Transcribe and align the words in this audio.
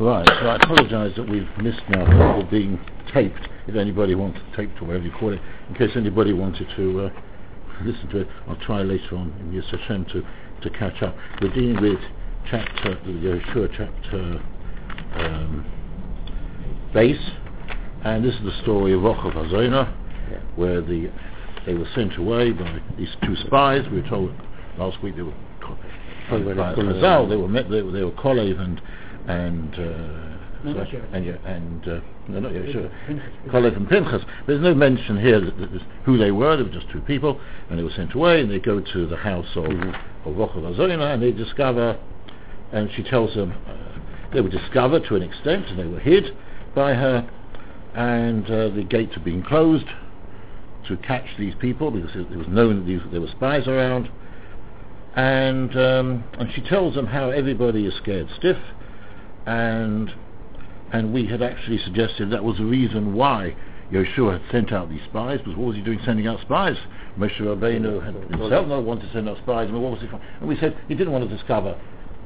Right, 0.00 0.24
so 0.40 0.46
I 0.46 0.56
apologise 0.56 1.16
that 1.16 1.28
we've 1.28 1.48
missed 1.60 1.82
now 1.88 2.06
whole 2.32 2.44
being 2.44 2.78
taped, 3.12 3.48
if 3.66 3.74
anybody 3.74 4.14
wants 4.14 4.38
taped 4.54 4.80
or 4.80 4.84
whatever 4.86 5.04
you 5.04 5.10
call 5.10 5.32
it, 5.32 5.40
in 5.68 5.74
case 5.74 5.90
anybody 5.96 6.32
wanted 6.32 6.68
to 6.76 7.06
uh, 7.06 7.10
listen 7.84 8.08
to 8.10 8.18
it. 8.20 8.28
I'll 8.46 8.56
try 8.56 8.82
later 8.82 9.16
on 9.16 9.34
in 9.40 9.52
Yis 9.52 9.64
Hashem 9.72 10.04
to, 10.06 10.22
to 10.62 10.70
catch 10.78 11.02
up. 11.02 11.16
We're 11.42 11.52
dealing 11.52 11.80
with 11.82 11.98
chapter, 12.48 12.94
the 12.94 13.10
Yehoshua 13.10 13.70
chapter 13.76 14.40
um, 15.14 15.66
base, 16.94 17.30
and 18.04 18.24
this 18.24 18.34
is 18.34 18.42
the 18.44 18.62
story 18.62 18.92
of 18.92 19.00
Rochav 19.00 19.34
Hazona, 19.34 19.92
Yeah. 20.30 20.38
where 20.54 20.80
the 20.80 21.10
they 21.66 21.74
were 21.74 21.88
sent 21.94 22.16
away 22.16 22.52
by 22.52 22.80
these 22.96 23.14
two 23.24 23.34
spies. 23.46 23.84
We 23.90 24.00
were 24.00 24.08
told 24.08 24.32
last 24.78 25.02
week 25.02 25.16
they 25.16 25.22
were 25.22 25.34
co- 25.60 25.76
They 26.30 26.38
were 26.40 26.54
by 26.54 26.74
Chazal, 26.74 27.28
they 27.28 27.36
were 27.36 27.48
met, 27.48 27.68
they 27.68 27.82
were, 27.82 27.90
they 27.90 28.04
were 28.04 28.12
Kolev 28.12 28.58
and 28.58 28.80
and 29.28 29.74
uh, 29.74 30.72
sorry, 30.72 31.02
and 31.12 31.24
yeah, 31.24 31.36
and 31.44 31.86
uh, 31.88 32.00
no, 32.28 32.40
not 32.40 32.52
Yehoshua. 32.52 32.90
Pinchas. 33.06 33.28
Kolev 33.48 33.76
and 33.76 33.88
Pinchas. 33.88 34.22
There's 34.46 34.60
no 34.60 34.74
mention 34.74 35.20
here 35.20 35.40
that, 35.40 35.58
that 35.58 35.72
this- 35.72 35.82
who 36.04 36.16
they 36.18 36.30
were. 36.30 36.56
They 36.56 36.62
were 36.62 36.70
just 36.70 36.90
two 36.90 37.00
people, 37.02 37.40
and 37.68 37.78
they 37.78 37.82
were 37.82 37.90
sent 37.94 38.14
away. 38.14 38.40
And 38.40 38.50
they 38.50 38.58
go 38.58 38.80
to 38.80 39.06
the 39.06 39.16
house 39.16 39.46
of 39.54 39.64
Mhm. 39.64 39.94
of 40.24 40.34
Rochav 40.34 40.62
Azona, 40.74 41.14
and 41.14 41.22
they 41.22 41.32
discover, 41.32 41.96
and 42.72 42.90
she 42.92 43.02
tells 43.02 43.34
them 43.34 43.52
uh, 43.68 43.72
they 44.32 44.40
were 44.40 44.48
discovered 44.48 45.04
to 45.06 45.16
an 45.16 45.22
extent, 45.22 45.66
and 45.68 45.78
they 45.78 45.86
were 45.86 46.00
hid 46.00 46.34
by 46.74 46.94
her, 46.94 47.28
and 47.94 48.44
uh, 48.50 48.68
the 48.70 48.82
gates 48.82 49.14
had 49.14 49.24
been 49.24 49.42
closed 49.42 49.86
to 50.86 50.96
catch 50.98 51.26
these 51.38 51.54
people 51.56 51.90
because 51.90 52.14
it, 52.16 52.30
it 52.32 52.36
was 52.36 52.48
known 52.48 52.76
that 52.80 52.86
these, 52.86 53.00
there 53.12 53.20
were 53.20 53.28
spies 53.28 53.66
around. 53.68 54.08
And 55.16 55.76
um, 55.76 56.24
and 56.38 56.50
she 56.54 56.60
tells 56.62 56.94
them 56.94 57.06
how 57.06 57.30
everybody 57.30 57.84
is 57.86 57.94
scared 57.96 58.28
stiff, 58.38 58.56
and 59.48 60.12
and 60.92 61.12
we 61.12 61.26
had 61.26 61.42
actually 61.42 61.78
suggested 61.78 62.30
that 62.30 62.44
was 62.44 62.58
the 62.58 62.64
reason 62.64 63.14
why 63.14 63.56
Yehoshua 63.92 64.40
had 64.40 64.50
sent 64.50 64.72
out 64.72 64.88
these 64.90 65.02
spies. 65.08 65.38
Because 65.38 65.56
what 65.56 65.68
was 65.68 65.76
he 65.76 65.82
doing 65.82 66.00
sending 66.04 66.26
out 66.26 66.40
spies? 66.40 66.76
Moshe 67.18 67.38
Rabbeinu 67.40 68.04
had 68.04 68.14
himself 68.30 68.68
not 68.68 68.84
wanted 68.84 69.06
to 69.06 69.12
send 69.12 69.28
out 69.28 69.38
spies. 69.38 69.68
I 69.68 69.72
mean, 69.72 69.82
what 69.82 69.92
was 69.92 70.00
he? 70.00 70.08
for? 70.08 70.20
And 70.40 70.48
we 70.48 70.58
said 70.58 70.76
he 70.88 70.94
didn't 70.94 71.12
want 71.12 71.28
to 71.28 71.34
discover 71.34 71.78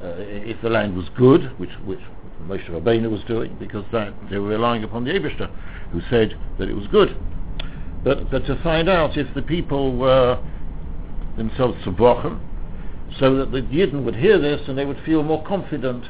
uh, 0.03 0.15
if 0.17 0.61
the 0.61 0.69
land 0.69 0.95
was 0.95 1.05
good, 1.17 1.57
which 1.59 1.71
which 1.85 1.99
Moshe 2.43 2.69
Rabbeinu 2.69 3.09
was 3.09 3.21
doing, 3.27 3.55
because 3.59 3.85
that 3.93 4.13
they 4.29 4.37
were 4.37 4.49
relying 4.49 4.83
upon 4.83 5.05
the 5.05 5.11
Abishter, 5.11 5.49
who 5.91 6.01
said 6.09 6.37
that 6.59 6.67
it 6.67 6.73
was 6.73 6.87
good. 6.87 7.15
But 8.03 8.29
but 8.31 8.45
to 8.47 8.61
find 8.61 8.89
out 8.89 9.17
if 9.17 9.33
the 9.33 9.41
people 9.41 9.95
were 9.95 10.41
themselves 11.37 11.77
tzibrochim, 11.85 12.39
so 13.17 13.35
that 13.35 13.51
the 13.51 13.61
Yidden 13.61 14.03
would 14.03 14.15
hear 14.15 14.39
this 14.39 14.61
and 14.67 14.77
they 14.77 14.85
would 14.85 15.01
feel 15.05 15.23
more 15.23 15.43
confident. 15.45 16.05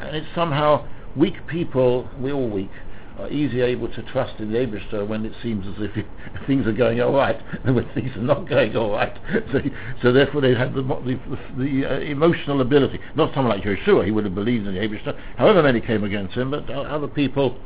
And 0.00 0.16
it's 0.16 0.26
somehow 0.34 0.86
weak 1.16 1.46
people, 1.46 2.08
we're 2.18 2.32
all 2.32 2.48
weak, 2.48 2.70
are 3.18 3.28
easy 3.30 3.60
able 3.60 3.88
to 3.88 4.02
trust 4.02 4.38
in 4.38 4.52
the 4.52 4.58
Abishter 4.58 5.06
when 5.06 5.26
it 5.26 5.32
seems 5.42 5.66
as 5.66 5.74
if 5.78 6.06
things 6.46 6.66
are 6.66 6.72
going 6.72 7.00
all 7.00 7.12
right 7.12 7.40
and 7.64 7.74
when 7.74 7.88
things 7.94 8.14
are 8.16 8.22
not 8.22 8.48
going 8.48 8.76
all 8.76 8.92
right. 8.92 9.16
So, 9.52 9.60
so 10.02 10.12
therefore 10.12 10.40
they 10.42 10.54
have 10.54 10.74
the, 10.74 10.82
the, 10.82 11.18
the 11.56 11.86
uh, 11.86 12.00
emotional 12.00 12.60
ability. 12.60 13.00
Not 13.14 13.34
someone 13.34 13.56
like 13.56 13.64
Yehoshua, 13.64 14.04
he 14.04 14.10
would 14.10 14.24
have 14.24 14.34
believed 14.34 14.66
in 14.66 14.74
the 14.74 14.80
Abishter, 14.80 15.18
however 15.36 15.62
many 15.62 15.80
came 15.80 16.04
against 16.04 16.34
him, 16.34 16.50
but 16.50 16.68
other 16.70 17.08
people, 17.08 17.58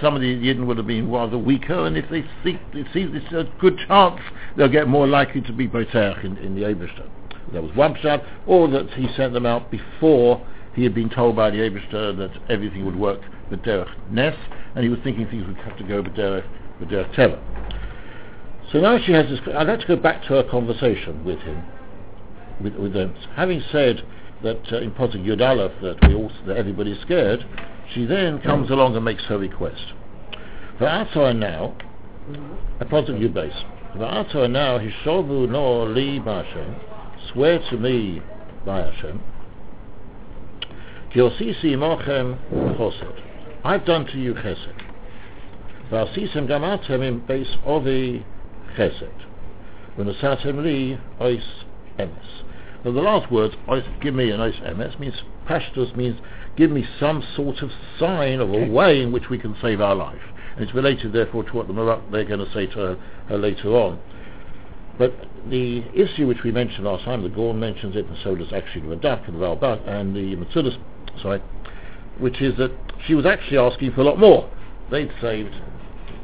some 0.00 0.14
of 0.14 0.20
the 0.20 0.26
Yidden 0.26 0.66
would 0.66 0.78
have 0.78 0.86
been 0.86 1.10
rather 1.10 1.38
weaker, 1.38 1.86
and 1.86 1.96
if 1.96 2.08
they 2.10 2.22
see, 2.42 2.58
they 2.74 2.84
see 2.92 3.06
this 3.06 3.22
a 3.32 3.44
good 3.60 3.78
chance, 3.86 4.20
they'll 4.56 4.68
get 4.68 4.88
more 4.88 5.06
likely 5.06 5.40
to 5.42 5.52
be 5.52 5.68
Boteach 5.68 6.24
in, 6.24 6.36
in 6.38 6.54
the 6.54 6.62
Abishter. 6.62 7.08
That 7.52 7.62
was 7.62 7.74
one 7.76 7.96
shot, 8.00 8.22
or 8.46 8.68
that 8.68 8.90
he 8.90 9.08
sent 9.16 9.32
them 9.32 9.46
out 9.46 9.70
before 9.70 10.44
he 10.74 10.84
had 10.84 10.94
been 10.94 11.10
told 11.10 11.36
by 11.36 11.50
the 11.50 11.58
Abishter 11.58 12.16
that 12.16 12.30
everything 12.48 12.84
would 12.84 12.96
work 12.96 13.20
with 13.50 13.62
Derech 13.62 13.90
Ness, 14.10 14.36
and 14.74 14.82
he 14.82 14.88
was 14.88 14.98
thinking 15.04 15.26
things 15.26 15.46
would 15.46 15.56
have 15.58 15.76
to 15.78 15.84
go 15.84 16.00
with 16.00 16.14
Derech, 16.14 16.44
with 16.80 16.88
Derech 16.88 17.14
Teva. 17.14 17.40
So 18.72 18.80
now 18.80 18.98
she 19.04 19.12
has 19.12 19.28
this, 19.28 19.40
I'd 19.54 19.66
like 19.66 19.80
to 19.80 19.86
go 19.86 19.96
back 19.96 20.22
to 20.22 20.28
her 20.28 20.42
conversation 20.44 21.24
with 21.24 21.38
him, 21.40 21.62
with, 22.62 22.74
with 22.76 22.94
them. 22.94 23.14
Having 23.34 23.62
said 23.70 24.02
that 24.42 24.72
uh, 24.72 24.78
in 24.78 24.92
Posig 24.92 25.24
Yud 25.24 25.46
Aleph 25.46 25.72
that, 25.82 26.08
we 26.08 26.14
all, 26.14 26.32
that 26.46 26.56
everybody's 26.56 27.00
scared, 27.02 27.44
she 27.92 28.06
then 28.06 28.40
comes 28.40 28.70
along 28.70 28.96
and 28.96 29.04
makes 29.04 29.24
her 29.24 29.36
request. 29.36 29.92
V'atzah 30.80 31.36
now, 31.36 31.76
a 32.80 32.86
Posig 32.86 33.20
Yud 33.20 33.34
base. 33.34 33.52
V'atzah 33.94 34.50
now, 34.50 34.78
Hishovu 34.78 35.48
no 35.50 35.82
li 35.84 36.18
b'Hashem, 36.18 36.80
swear 37.30 37.58
to 37.68 37.76
me 37.76 38.22
by 38.64 38.80
Hashem, 38.80 39.22
Ki 41.12 41.20
osisi 41.20 41.74
imochem 41.74 42.38
chesed. 42.78 43.20
I've 43.64 43.84
done 43.84 44.06
to 44.06 44.18
you 44.18 44.32
chesed. 44.32 44.80
V'asisem 45.90 46.48
gam 46.48 46.62
atem 46.62 47.02
im 47.06 47.20
beis 47.28 47.54
ovi 47.66 48.24
chesed. 48.76 49.26
V'nasatem 49.98 50.62
li 50.62 50.98
ois 51.20 51.44
emes. 51.98 52.42
Now 52.82 52.92
the 52.92 53.02
last 53.02 53.30
words, 53.30 53.54
ois, 53.68 53.84
give 54.00 54.14
me 54.14 54.30
an 54.30 54.40
ois 54.40 54.58
emes, 54.62 54.98
means, 54.98 55.22
pashtus 55.46 55.94
means, 55.94 56.18
give 56.56 56.70
me 56.70 56.86
some 56.98 57.22
sort 57.36 57.60
of 57.60 57.70
sign 57.98 58.40
of 58.40 58.48
a 58.48 58.66
way 58.66 59.02
in 59.02 59.12
which 59.12 59.28
we 59.28 59.38
can 59.38 59.54
save 59.60 59.82
our 59.82 59.94
life. 59.94 60.22
And 60.56 60.64
it's 60.64 60.74
related 60.74 61.12
therefore 61.12 61.44
to 61.44 61.52
what 61.52 61.66
the 61.66 61.74
Marak 61.74 62.10
they're 62.10 62.24
going 62.24 62.40
to 62.40 62.52
say 62.54 62.66
to 62.68 62.78
her, 62.78 62.98
her 63.28 63.36
later 63.36 63.68
on. 63.76 63.98
But 64.98 65.14
the 65.48 65.82
issue 65.94 66.26
which 66.26 66.42
we 66.44 66.52
mentioned 66.52 66.84
last 66.84 67.04
time, 67.04 67.22
the 67.22 67.28
Gorn 67.28 67.58
mentions 67.58 67.96
it, 67.96 68.06
and 68.06 68.16
so 68.22 68.34
does 68.34 68.52
actually 68.52 68.88
the 68.88 68.96
Radak 68.96 69.26
and 69.26 69.40
the 69.40 69.44
Ralbag 69.44 69.88
and 69.88 70.14
the 70.14 70.36
Metzudas, 70.36 70.76
sorry, 71.20 71.40
which 72.18 72.40
is 72.40 72.56
that 72.58 72.70
she 73.06 73.14
was 73.14 73.26
actually 73.26 73.58
asking 73.58 73.92
for 73.92 74.02
a 74.02 74.04
lot 74.04 74.18
more. 74.18 74.50
They'd 74.90 75.10
saved, 75.20 75.54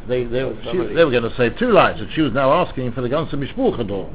they, 0.07 0.25
they, 0.25 0.41
Oh, 0.41 0.57
she, 0.71 0.95
they 0.95 1.05
were 1.05 1.11
going 1.11 1.23
to 1.23 1.35
save 1.37 1.59
two 1.59 1.71
lives, 1.71 2.01
and 2.01 2.13
she 2.13 2.21
was 2.21 2.33
now 2.33 2.53
asking 2.53 2.93
for 2.93 3.01
the 3.01 3.09
Ganze 3.09 3.33
Mishpucha 3.33 3.87
door. 3.89 4.11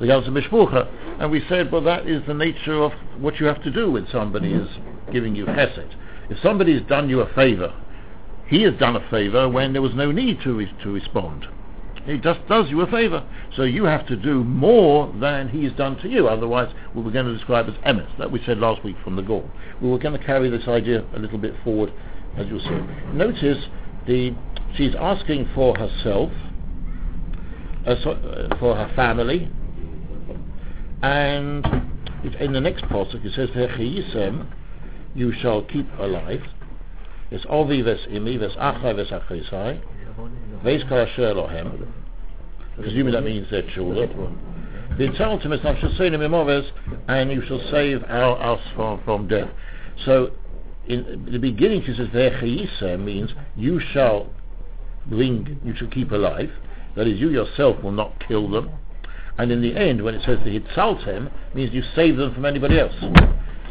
The 0.00 0.06
Ganze 0.06 0.28
Mishpucha. 0.28 1.20
And 1.20 1.30
we 1.30 1.44
said, 1.48 1.70
well, 1.70 1.82
that 1.82 2.08
is 2.08 2.22
the 2.26 2.34
nature 2.34 2.82
of 2.82 2.92
what 3.18 3.38
you 3.38 3.46
have 3.46 3.62
to 3.62 3.70
do 3.70 3.90
with 3.90 4.10
somebody 4.10 4.52
is 4.52 4.68
giving 5.12 5.36
you 5.36 5.46
chesed. 5.46 5.94
If 6.28 6.38
somebody 6.42 6.72
has 6.76 6.82
done 6.88 7.08
you 7.08 7.20
a 7.20 7.32
favor, 7.34 7.72
he 8.48 8.62
has 8.62 8.74
done 8.74 8.96
a 8.96 9.10
favor 9.10 9.48
when 9.48 9.72
there 9.72 9.82
was 9.82 9.94
no 9.94 10.10
need 10.10 10.40
to, 10.42 10.54
re- 10.54 10.74
to 10.82 10.90
respond. 10.92 11.46
He 12.04 12.18
just 12.18 12.40
does 12.48 12.68
you 12.68 12.80
a 12.80 12.86
favor. 12.90 13.24
So 13.56 13.62
you 13.62 13.84
have 13.84 14.06
to 14.08 14.16
do 14.16 14.42
more 14.42 15.12
than 15.20 15.48
he 15.48 15.64
has 15.64 15.72
done 15.74 15.96
to 15.98 16.08
you. 16.08 16.26
Otherwise, 16.26 16.72
we 16.94 17.02
were 17.02 17.12
going 17.12 17.26
to 17.26 17.34
describe 17.34 17.68
as 17.68 17.74
emes. 17.86 18.08
That 18.18 18.30
we 18.30 18.42
said 18.44 18.58
last 18.58 18.82
week 18.84 18.96
from 19.04 19.16
the 19.16 19.22
Gaon. 19.22 19.48
We 19.80 19.88
were 19.88 19.98
going 19.98 20.18
to 20.18 20.24
carry 20.24 20.50
this 20.50 20.66
idea 20.66 21.04
a 21.14 21.18
little 21.18 21.38
bit 21.38 21.54
forward, 21.62 21.92
as 22.36 22.46
you'll 22.48 22.60
see. 22.60 23.14
Notice 23.14 23.64
the 24.06 24.34
she's 24.76 24.94
asking 24.98 25.48
for 25.54 25.76
herself, 25.76 26.32
uh, 27.86 27.94
so, 28.02 28.12
uh, 28.12 28.58
for 28.58 28.74
her 28.74 28.92
family, 28.96 29.50
and 31.02 31.64
in 32.40 32.52
the 32.52 32.60
next 32.60 32.84
pasuk 32.84 33.24
it 33.24 33.32
says, 33.34 33.50
"V'chiyisem, 33.50 34.46
you 35.14 35.32
shall 35.32 35.62
keep 35.62 35.86
alive." 35.98 36.42
It's 37.30 37.44
ovi 37.46 37.82
ves 37.84 38.00
imi 38.10 38.38
ves 38.38 38.54
achai 38.56 38.94
ves 38.96 39.10
achisai. 39.10 39.80
Veis 40.64 40.86
kol 40.88 40.98
asher 40.98 41.34
lohem. 41.34 41.86
Presuming 42.76 43.12
that 43.12 43.24
means 43.24 43.50
their 43.50 43.62
children. 43.74 44.38
V'yitzaltem 44.98 45.52
es 45.52 45.60
nafshaseinu 45.60 46.18
mimoves, 46.18 46.70
and 47.08 47.30
you 47.30 47.42
shall 47.46 47.60
save 47.70 48.04
our, 48.08 48.40
us 48.54 48.60
from, 48.74 49.02
from 49.04 49.28
death. 49.28 49.48
So, 50.04 50.32
in 50.86 51.28
the 51.30 51.38
beginning 51.38 51.82
she 51.84 51.94
says, 51.94 52.08
V'echiyisem 52.08 53.04
means 53.04 53.30
you 53.56 53.80
shall 53.92 54.28
bring, 55.06 55.60
you 55.64 55.74
shall 55.76 55.88
keep 55.88 56.10
alive. 56.10 56.50
That 56.96 57.06
is, 57.06 57.18
you 57.18 57.30
yourself 57.30 57.82
will 57.82 57.92
not 57.92 58.22
kill 58.26 58.50
them. 58.50 58.70
And 59.38 59.50
in 59.50 59.62
the 59.62 59.74
end, 59.76 60.02
when 60.04 60.14
it 60.14 60.22
says 60.26 60.38
the 60.44 60.58
hitzaltem, 60.58 61.30
means 61.54 61.72
you 61.72 61.82
save 61.96 62.16
them 62.16 62.34
from 62.34 62.44
anybody 62.44 62.78
else. 62.78 62.94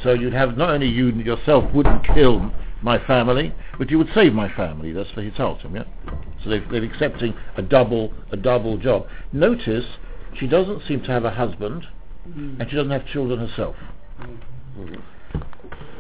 So 0.03 0.13
you'd 0.13 0.33
have 0.33 0.57
not 0.57 0.71
only 0.71 0.87
you 0.87 1.09
yourself 1.09 1.71
wouldn't 1.73 2.03
kill 2.15 2.51
my 2.81 3.03
family, 3.05 3.53
but 3.77 3.89
you 3.89 3.97
would 3.97 4.09
save 4.13 4.33
my 4.33 4.51
family. 4.53 4.91
That's 4.91 5.09
for 5.11 5.21
hitzaltem, 5.21 5.75
yeah. 5.75 5.83
So 6.43 6.49
they've, 6.49 6.67
they're 6.69 6.83
accepting 6.83 7.35
a 7.57 7.61
double 7.61 8.13
a 8.31 8.37
double 8.37 8.77
job. 8.77 9.07
Notice 9.31 9.85
she 10.37 10.47
doesn't 10.47 10.83
seem 10.87 11.01
to 11.03 11.11
have 11.11 11.25
a 11.25 11.31
husband, 11.31 11.85
and 12.25 12.65
she 12.69 12.75
doesn't 12.75 12.91
have 12.91 13.05
children 13.07 13.47
herself. 13.47 13.75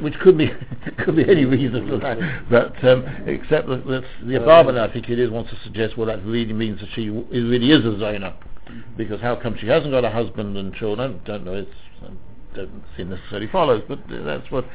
Which 0.01 0.15
could 0.19 0.37
be 0.37 0.49
could 1.05 1.15
be 1.15 1.23
any 1.29 1.45
reason 1.45 1.87
for 1.87 1.97
that, 1.97 2.17
but 2.49 2.83
um, 2.83 3.05
except 3.27 3.67
that 3.67 3.85
the 3.85 4.33
Abarban, 4.33 4.79
I 4.79 4.91
think 4.91 5.09
it 5.09 5.19
is, 5.19 5.29
wants 5.29 5.51
to 5.51 5.57
suggest 5.63 5.97
well 5.97 6.07
that 6.07 6.23
really 6.25 6.53
means 6.53 6.79
that 6.79 6.89
she 6.95 7.07
w- 7.07 7.27
really 7.31 7.71
is 7.71 7.85
a 7.85 7.99
Zona, 7.99 8.35
because 8.97 9.21
how 9.21 9.35
come 9.35 9.55
she 9.59 9.67
hasn't 9.67 9.91
got 9.91 10.03
a 10.03 10.09
husband 10.09 10.57
and 10.57 10.73
children? 10.73 11.21
Don't 11.25 11.45
know. 11.45 11.53
It's 11.53 11.69
um, 12.05 12.17
don't 12.55 12.83
seem 12.97 13.09
necessarily 13.09 13.47
follows, 13.47 13.83
but 13.87 13.99
that's 14.09 14.49
what. 14.49 14.65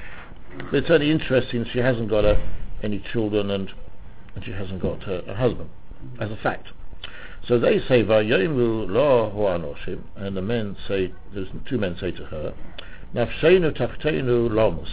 But 0.70 0.74
it's 0.74 0.90
only 0.90 1.10
interesting 1.10 1.64
she 1.72 1.78
hasn't 1.78 2.10
got 2.10 2.24
a, 2.24 2.40
any 2.82 3.02
children 3.12 3.50
and 3.50 3.70
and 4.36 4.44
she 4.44 4.52
hasn't 4.52 4.80
got 4.82 5.02
a, 5.08 5.30
a 5.30 5.34
husband, 5.34 5.70
as 6.20 6.30
a 6.30 6.36
fact. 6.36 6.68
So 7.48 7.58
they 7.58 7.78
say 7.88 8.02
Vayomu 8.02 8.86
and 10.16 10.36
the 10.36 10.42
men 10.42 10.76
say, 10.86 11.12
there's 11.32 11.48
two 11.66 11.78
men 11.78 11.96
say 11.98 12.10
to 12.12 12.24
her, 12.26 12.54
Nafsheinu 13.14 13.76
tachteinu 13.76 14.50
lomus, 14.50 14.90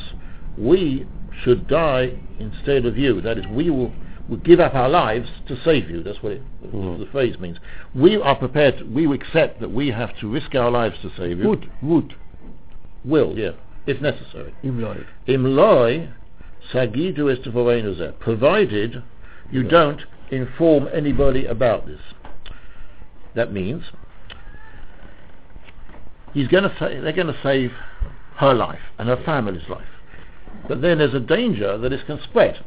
we 0.58 1.06
should 1.44 1.68
die 1.68 2.18
instead 2.40 2.86
of 2.86 2.98
you. 2.98 3.20
That 3.22 3.38
is, 3.38 3.46
we 3.48 3.70
will, 3.70 3.92
will 4.30 4.38
give 4.38 4.60
up 4.60 4.76
our 4.76 4.88
lives 4.88 5.30
to 5.48 5.62
save 5.64 5.90
you. 5.90 6.04
That's 6.04 6.22
what 6.22 6.34
it, 6.34 6.42
Mhm. 6.64 7.00
the 7.00 7.08
phrase 7.08 7.38
means. 7.40 7.58
We 7.94 8.18
are 8.18 8.36
prepared, 8.36 8.78
to, 8.78 8.86
we 8.86 9.12
accept 9.14 9.60
that 9.60 9.72
we 9.72 9.90
have 9.90 10.18
to 10.20 10.30
risk 10.30 10.56
our 10.56 10.72
lives 10.72 10.96
to 11.02 11.12
save 11.18 11.40
you. 11.40 11.50
Would, 11.50 11.70
would, 11.82 12.16
Will, 13.04 13.38
yeah, 13.38 13.52
if 13.86 14.02
necessary. 14.02 14.54
Imloi 14.64 16.10
sagidu 16.72 17.30
est 17.32 17.44
zeh, 17.44 18.20
provided 18.20 19.04
you 19.52 19.64
Yeah. 19.64 19.70
don't 19.70 20.06
inform 20.32 20.88
anybody 20.94 21.46
about 21.46 21.86
this. 21.86 22.00
That 23.36 23.52
means 23.52 23.84
he's 26.34 26.48
going 26.48 26.64
to 26.64 26.76
say 26.80 27.00
they're 27.00 27.12
going 27.12 27.28
to 27.28 27.40
save 27.44 27.72
her 28.38 28.54
life 28.54 28.80
and 28.98 29.08
her 29.10 29.18
family's 29.18 29.68
life, 29.70 29.88
but 30.68 30.82
then 30.82 30.98
there's 30.98 31.14
a 31.14 31.20
danger 31.20 31.78
that 31.78 31.90
this 31.90 32.04
can 32.04 32.20
spread. 32.22 32.60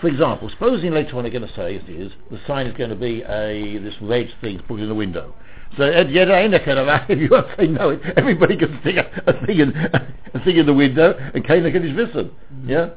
For 0.00 0.08
example, 0.08 0.48
supposing 0.48 0.92
later 0.92 1.16
on 1.16 1.24
they're 1.24 1.32
going 1.32 1.46
to 1.46 1.54
say, 1.54 1.76
as 1.76 1.82
it 1.86 1.90
is, 1.90 2.12
the 2.30 2.40
sign 2.46 2.66
is 2.66 2.74
going 2.76 2.90
to 2.90 2.96
be 2.96 3.22
a 3.22 3.78
this 3.78 3.94
red 4.00 4.32
thing 4.40 4.58
put 4.66 4.80
in 4.80 4.88
the 4.88 4.94
window. 4.94 5.34
So 5.76 5.84
Ed 5.84 6.08
Yeda 6.08 6.36
ain't 6.38 6.64
kind 6.64 6.78
of 6.78 6.88
if 7.08 7.18
you 7.20 7.28
won't 7.30 7.46
say 7.56 7.66
no, 7.66 7.98
everybody 8.16 8.56
can 8.56 8.78
stick 8.80 8.96
a, 8.96 9.22
a 9.30 9.46
thing 9.46 9.58
in 9.60 9.74
a 9.76 10.44
thing 10.44 10.56
in 10.56 10.66
the 10.66 10.74
window 10.74 11.14
and 11.34 11.46
Kane 11.46 11.70
can 11.70 11.82
his 11.82 11.92
wissen. 11.92 12.30
Yeah? 12.64 12.90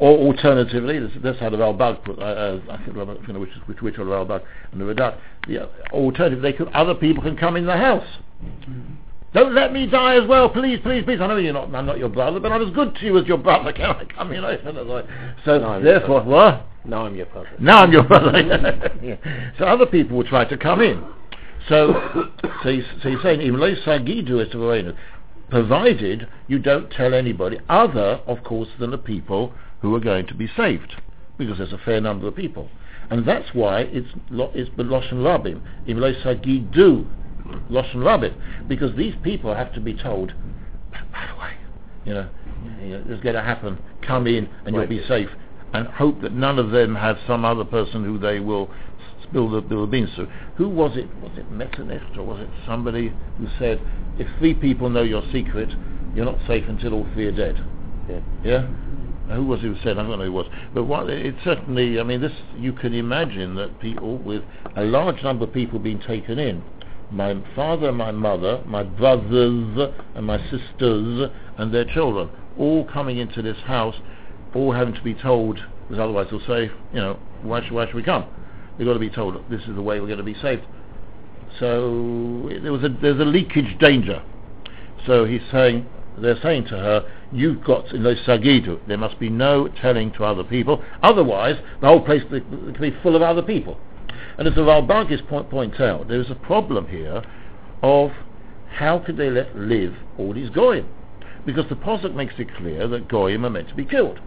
Or 0.00 0.16
alternatively, 0.16 1.00
this, 1.00 1.10
that's 1.22 1.40
how 1.40 1.50
the 1.50 1.56
Ralbag 1.56 2.04
put, 2.04 2.18
uh, 2.20 2.22
uh, 2.22 2.60
I 2.70 2.76
can't 2.76 2.94
remember 2.94 3.14
which, 3.40 3.50
is- 3.50 3.56
which, 3.66 3.82
which 3.82 3.98
are 3.98 4.04
the 4.04 4.10
Ralbag 4.12 4.42
and 4.70 4.80
the 4.80 4.84
Radak. 4.84 5.18
The 5.48 5.64
uh, 5.64 5.68
alternative, 5.92 6.40
they 6.40 6.52
could, 6.52 6.68
other 6.68 6.94
people 6.94 7.22
can 7.22 7.36
come 7.36 7.56
in 7.56 7.66
the 7.66 7.76
house. 7.76 8.06
Don't 9.34 9.54
let 9.54 9.72
me 9.72 9.86
die 9.86 10.14
as 10.14 10.26
well, 10.28 10.48
please, 10.48 10.78
please, 10.82 11.02
please. 11.04 11.20
I 11.20 11.26
know 11.26 11.36
you're 11.36 11.52
not, 11.52 11.74
I'm 11.74 11.84
not 11.84 11.98
your 11.98 12.08
brother, 12.08 12.38
but 12.38 12.52
I'm 12.52 12.66
as 12.66 12.72
good 12.74 12.94
to 12.94 13.04
you 13.04 13.18
as 13.18 13.26
your 13.26 13.38
brother. 13.38 13.72
Can 13.76 13.90
I 13.90 14.04
come 14.04 14.32
in? 14.32 14.42
So, 15.44 15.58
No, 15.58 15.82
therefore, 15.82 16.22
what? 16.22 16.64
Now 16.84 17.04
I'm 17.04 17.14
your 17.16 17.26
brother. 17.26 17.50
Now 17.58 17.78
I'm 17.80 17.92
your 17.92 18.04
brother. 18.04 18.30
yeah. 19.02 19.16
So 19.58 19.64
other 19.66 19.84
people 19.84 20.16
will 20.16 20.24
try 20.24 20.44
to 20.46 20.56
come 20.56 20.80
in. 20.80 21.04
So, 21.68 22.28
so, 22.62 22.68
he's, 22.70 22.84
so 23.02 23.10
he's 23.10 23.22
saying, 23.22 23.40
"Im 23.40 23.56
lo 23.56 23.74
sagidu 23.74 24.44
et 24.44 24.52
v'reinu," 24.52 24.96
provided 25.50 26.28
you 26.46 26.58
don't 26.58 26.90
tell 26.90 27.14
anybody 27.14 27.58
other, 27.68 28.20
of 28.26 28.42
course, 28.44 28.68
than 28.78 28.90
the 28.90 28.98
people 28.98 29.52
who 29.80 29.94
are 29.94 30.00
going 30.00 30.26
to 30.26 30.34
be 30.34 30.48
saved, 30.56 30.94
because 31.36 31.58
there's 31.58 31.72
a 31.72 31.78
fair 31.78 32.00
number 32.00 32.26
of 32.26 32.36
people, 32.36 32.68
and 33.10 33.26
that's 33.26 33.54
why 33.54 33.80
it's 33.80 34.08
it's 34.54 34.70
loshen 34.76 35.22
rabim. 35.22 35.60
Im 35.86 35.98
lo 35.98 36.12
sagidu 36.12 37.06
loshen 37.70 37.96
rabim, 37.96 38.34
because 38.68 38.96
these 38.96 39.14
people 39.22 39.54
have 39.54 39.72
to 39.74 39.80
be 39.80 39.94
told. 39.94 40.32
By 41.12 41.26
the 41.32 41.40
way, 41.40 41.52
you 42.04 42.14
know, 42.14 42.28
you 42.82 42.88
know, 42.90 43.04
it's 43.08 43.22
going 43.22 43.34
to 43.34 43.42
happen. 43.42 43.78
Come 44.02 44.26
in, 44.26 44.48
and 44.64 44.74
you'll 44.74 44.86
be 44.86 45.04
safe 45.06 45.28
and 45.74 45.86
hope 45.88 46.20
that 46.22 46.32
none 46.32 46.58
of 46.58 46.70
them 46.70 46.94
have 46.94 47.18
some 47.26 47.44
other 47.44 47.64
person 47.64 48.04
who 48.04 48.18
they 48.18 48.40
will 48.40 48.70
spill 49.28 49.50
the, 49.50 49.60
the 49.60 49.86
beans 49.86 50.10
to. 50.16 50.26
Who 50.56 50.68
was 50.68 50.96
it? 50.96 51.08
Was 51.22 51.32
it 51.36 51.50
Metternich 51.50 52.16
or 52.16 52.24
was 52.24 52.40
it 52.40 52.48
somebody 52.66 53.12
who 53.38 53.46
said, 53.58 53.80
if 54.18 54.26
three 54.38 54.54
people 54.54 54.90
know 54.90 55.02
your 55.02 55.22
secret, 55.32 55.70
you're 56.14 56.24
not 56.24 56.38
safe 56.46 56.64
until 56.68 56.94
all 56.94 57.06
three 57.14 57.26
are 57.26 57.32
dead? 57.32 57.64
Yeah. 58.08 58.20
Yeah? 58.42 58.66
Who 59.34 59.44
was 59.44 59.60
it 59.60 59.64
who 59.64 59.76
said? 59.82 59.98
I 59.98 60.02
don't 60.02 60.10
know 60.10 60.16
who 60.16 60.22
it 60.22 60.28
was. 60.30 60.46
But 60.72 60.84
what, 60.84 61.10
it 61.10 61.34
certainly, 61.44 62.00
I 62.00 62.02
mean, 62.02 62.20
this 62.20 62.32
you 62.56 62.72
can 62.72 62.94
imagine 62.94 63.54
that 63.56 63.78
people 63.80 64.18
with 64.18 64.42
a 64.76 64.84
large 64.84 65.22
number 65.22 65.44
of 65.44 65.52
people 65.52 65.78
being 65.78 66.00
taken 66.00 66.38
in, 66.38 66.62
my 67.10 67.36
father, 67.54 67.92
my 67.92 68.10
mother, 68.10 68.62
my 68.66 68.82
brothers, 68.82 69.92
and 70.14 70.26
my 70.26 70.38
sisters, 70.50 71.30
and 71.58 71.72
their 71.72 71.84
children, 71.84 72.30
all 72.58 72.84
coming 72.86 73.18
into 73.18 73.42
this 73.42 73.56
house, 73.64 73.94
all 74.54 74.72
having 74.72 74.94
to 74.94 75.02
be 75.02 75.14
told, 75.14 75.58
because 75.82 76.00
otherwise 76.02 76.26
they'll 76.30 76.40
say, 76.46 76.70
you 76.92 77.00
know, 77.00 77.18
why 77.42 77.62
should, 77.62 77.72
why 77.72 77.86
should 77.86 77.94
we 77.94 78.02
come? 78.02 78.24
They've 78.78 78.86
got 78.86 78.94
to 78.94 79.00
be 79.00 79.10
told 79.10 79.34
this 79.50 79.62
is 79.62 79.74
the 79.74 79.82
way 79.82 80.00
we're 80.00 80.06
going 80.06 80.18
to 80.18 80.24
be 80.24 80.36
saved. 80.40 80.62
So 81.58 82.48
there 82.62 82.72
was 82.72 82.84
a, 82.84 82.88
there's 82.88 83.20
a 83.20 83.24
leakage 83.24 83.78
danger. 83.78 84.22
So 85.06 85.24
he's 85.24 85.42
saying, 85.50 85.86
they're 86.16 86.40
saying 86.40 86.66
to 86.66 86.76
her, 86.76 87.12
you've 87.32 87.64
got 87.64 87.92
in 87.92 88.04
those 88.04 88.18
sagidu, 88.18 88.78
there 88.86 88.98
must 88.98 89.18
be 89.18 89.28
no 89.28 89.68
telling 89.68 90.12
to 90.12 90.24
other 90.24 90.44
people, 90.44 90.82
otherwise 91.02 91.56
the 91.80 91.88
whole 91.88 92.04
place 92.04 92.22
can 92.30 92.76
be 92.80 92.94
full 93.02 93.16
of 93.16 93.22
other 93.22 93.42
people. 93.42 93.78
And 94.38 94.46
as 94.46 94.54
the 94.54 94.60
Valbargis 94.60 95.26
point, 95.28 95.50
points 95.50 95.80
out, 95.80 96.06
there's 96.08 96.30
a 96.30 96.36
problem 96.36 96.86
here 96.86 97.22
of 97.82 98.12
how 98.70 99.00
could 99.00 99.16
they 99.16 99.30
let 99.30 99.56
live 99.56 99.94
all 100.18 100.32
these 100.32 100.50
goyim? 100.50 100.88
Because 101.44 101.68
the 101.68 101.76
Posuk 101.76 102.14
makes 102.14 102.34
it 102.38 102.54
clear 102.56 102.86
that 102.86 103.08
goyim 103.08 103.44
are 103.44 103.50
meant 103.50 103.68
to 103.68 103.74
be 103.74 103.84
killed 103.84 104.20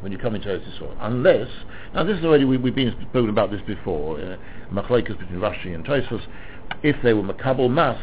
when 0.00 0.12
you 0.12 0.18
come 0.18 0.34
into 0.34 0.48
Eretz 0.48 0.64
Yisrael. 0.68 0.96
Unless, 1.00 1.48
now 1.94 2.04
this 2.04 2.18
is 2.18 2.24
already, 2.24 2.44
we, 2.44 2.56
we've 2.56 2.74
been 2.74 2.94
spoken 3.10 3.30
about 3.30 3.50
this 3.50 3.60
before, 3.66 4.18
uh, 4.20 4.36
between 4.70 5.40
Rashi 5.40 5.74
and 5.74 5.84
Tosfos, 5.84 6.22
if 6.82 6.96
they 7.02 7.12
were 7.12 7.22
Makabal 7.22 7.70
Mas, 7.70 7.98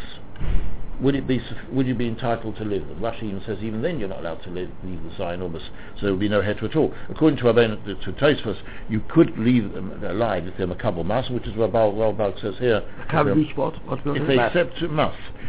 would 1.02 1.16
it 1.16 1.28
be 1.28 1.40
would 1.72 1.86
you 1.86 1.94
be 1.94 2.08
entitled 2.08 2.56
to 2.58 2.64
live 2.64 2.88
them? 2.88 3.00
Rashi 3.00 3.24
even 3.24 3.42
says 3.46 3.60
even 3.62 3.82
then 3.82 4.00
you're 4.00 4.10
not 4.10 4.20
allowed 4.20 4.42
to 4.44 4.50
live, 4.50 4.70
leave 4.84 5.04
the 5.04 5.16
sign 5.16 5.42
or 5.42 5.52
so 5.54 5.62
there 6.02 6.12
would 6.12 6.20
be 6.20 6.30
no 6.30 6.42
heter 6.42 6.64
at 6.64 6.76
all. 6.76 6.94
According 7.10 7.38
to 7.40 7.46
Rabbein, 7.46 7.78
to 7.86 8.12
Tosfos, 8.14 8.58
you 8.90 9.02
could 9.10 9.38
leave 9.38 9.74
them 9.74 10.04
alive 10.04 10.48
if 10.48 10.58
they're 10.58 10.68
Makabal 10.68 11.06
Mas, 11.06 11.30
which 11.30 11.46
is 11.46 11.56
what 11.56 11.72
Ralbag 11.72 12.42
says 12.42 12.56
here. 12.60 12.82
Have 13.10 13.28
If 13.28 13.56
what? 13.56 13.76
What 13.88 14.00
if 14.06 14.28
they 14.28 14.36
Mass. 14.38 14.56
accept 14.56 14.80
to 14.80 14.88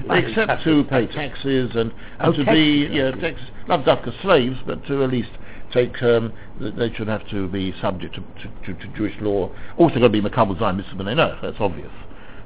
they 0.09 0.25
accept 0.25 0.65
to 0.65 0.85
pay 0.85 1.06
taxes. 1.06 1.15
taxes 1.15 1.71
and, 1.77 1.93
Oh, 2.21 2.27
and 2.27 2.35
to 2.35 2.53
be 2.53 2.83
taxes, 2.83 2.97
yeah, 2.97 3.03
okay. 3.05 3.21
tax, 3.21 3.41
not 3.69 3.85
dafka 3.85 4.23
slaves, 4.23 4.59
but 4.67 4.87
to 4.87 5.03
at 5.03 5.11
least 5.11 5.31
take 5.73 6.03
um, 6.03 6.32
th- 6.59 6.75
they 6.75 6.93
should 6.94 7.09
have 7.09 7.29
to 7.31 7.49
be 7.49 7.75
subject 7.81 8.15
to, 8.15 8.20
to, 8.20 8.75
to, 8.75 8.81
to 8.87 8.97
Jewish 8.97 9.15
law. 9.20 9.50
Also, 9.76 9.97
got 9.97 10.03
to 10.03 10.09
be 10.09 10.20
makabel 10.20 10.59
zayin 10.59 10.76
mitzvah 10.76 10.97
b'nei 10.97 11.41
That's 11.43 11.56
obvious, 11.61 11.93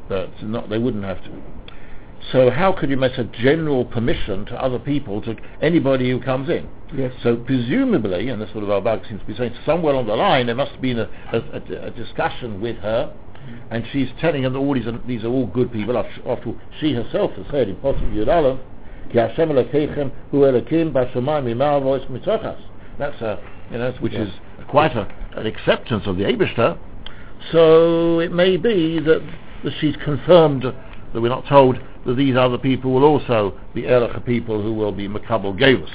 but 0.08 0.30
not 0.42 0.68
they 0.68 0.78
wouldn't 0.78 1.04
have 1.04 1.22
to. 1.24 1.30
So 2.30 2.50
how 2.50 2.72
could 2.72 2.88
you 2.88 2.96
make 2.96 3.18
a 3.18 3.24
general 3.24 3.84
permission 3.84 4.46
to 4.46 4.62
other 4.62 4.78
people 4.78 5.20
to 5.22 5.36
anybody 5.60 6.10
who 6.10 6.20
comes 6.20 6.48
in? 6.48 6.68
Yes. 6.94 7.12
So 7.22 7.36
presumably, 7.36 8.28
and 8.28 8.40
that's 8.40 8.54
what 8.54 8.64
Ralbag 8.64 9.08
seems 9.08 9.20
to 9.20 9.26
be 9.26 9.34
saying, 9.34 9.54
somewhere 9.66 9.94
along 9.94 10.06
the 10.06 10.14
line 10.14 10.46
there 10.46 10.54
must 10.54 10.72
have 10.72 10.80
been 10.80 11.00
a, 11.00 11.10
a, 11.32 11.38
a, 11.38 11.86
a 11.86 11.90
discussion 11.90 12.60
with 12.60 12.76
her, 12.76 13.12
and 13.70 13.84
she's 13.92 14.08
telling 14.20 14.42
them 14.42 14.52
that 14.52 14.58
all 14.58 14.74
these 14.74 14.86
are, 14.86 14.98
these 15.06 15.24
are 15.24 15.28
all 15.28 15.46
good 15.46 15.72
people. 15.72 15.98
After, 15.98 16.28
after 16.28 16.50
all, 16.50 16.56
she 16.80 16.92
herself 16.92 17.32
has 17.32 17.46
said 17.50 17.68
in 17.68 17.76
Pasuk 17.76 18.12
Yud 18.14 18.28
Aleph, 18.28 18.60
"Ki 19.10 19.18
Hashem 19.18 19.48
Elokeichem 19.48 20.12
hu 20.30 20.38
Elokim 20.38 20.92
b'Shamayim 20.92 21.44
Yimar 21.44 21.82
Voice 21.82 22.04
Mitzochas." 22.08 22.60
That's 22.98 23.20
a, 23.20 23.38
you 23.70 23.78
know, 23.78 23.92
which 24.00 24.12
Yes. 24.12 24.28
is 24.28 24.34
quite 24.68 24.94
a, 24.96 25.08
an 25.36 25.46
acceptance 25.46 26.06
of 26.06 26.16
the 26.16 26.24
Abishter. 26.24 26.78
So 27.50 28.20
it 28.20 28.32
may 28.32 28.56
be 28.56 29.00
that, 29.00 29.22
that 29.64 29.72
she's 29.80 29.96
confirmed 30.04 30.62
that 30.62 31.20
we're 31.20 31.28
not 31.28 31.46
told 31.46 31.78
that 32.06 32.14
these 32.14 32.36
other 32.36 32.58
people 32.58 32.92
will 32.92 33.04
also 33.04 33.58
be 33.74 33.86
Erech 33.86 34.24
people 34.24 34.62
who 34.62 34.72
will 34.72 34.92
be 34.92 35.08
Makabal 35.08 35.58
Gavus. 35.58 35.90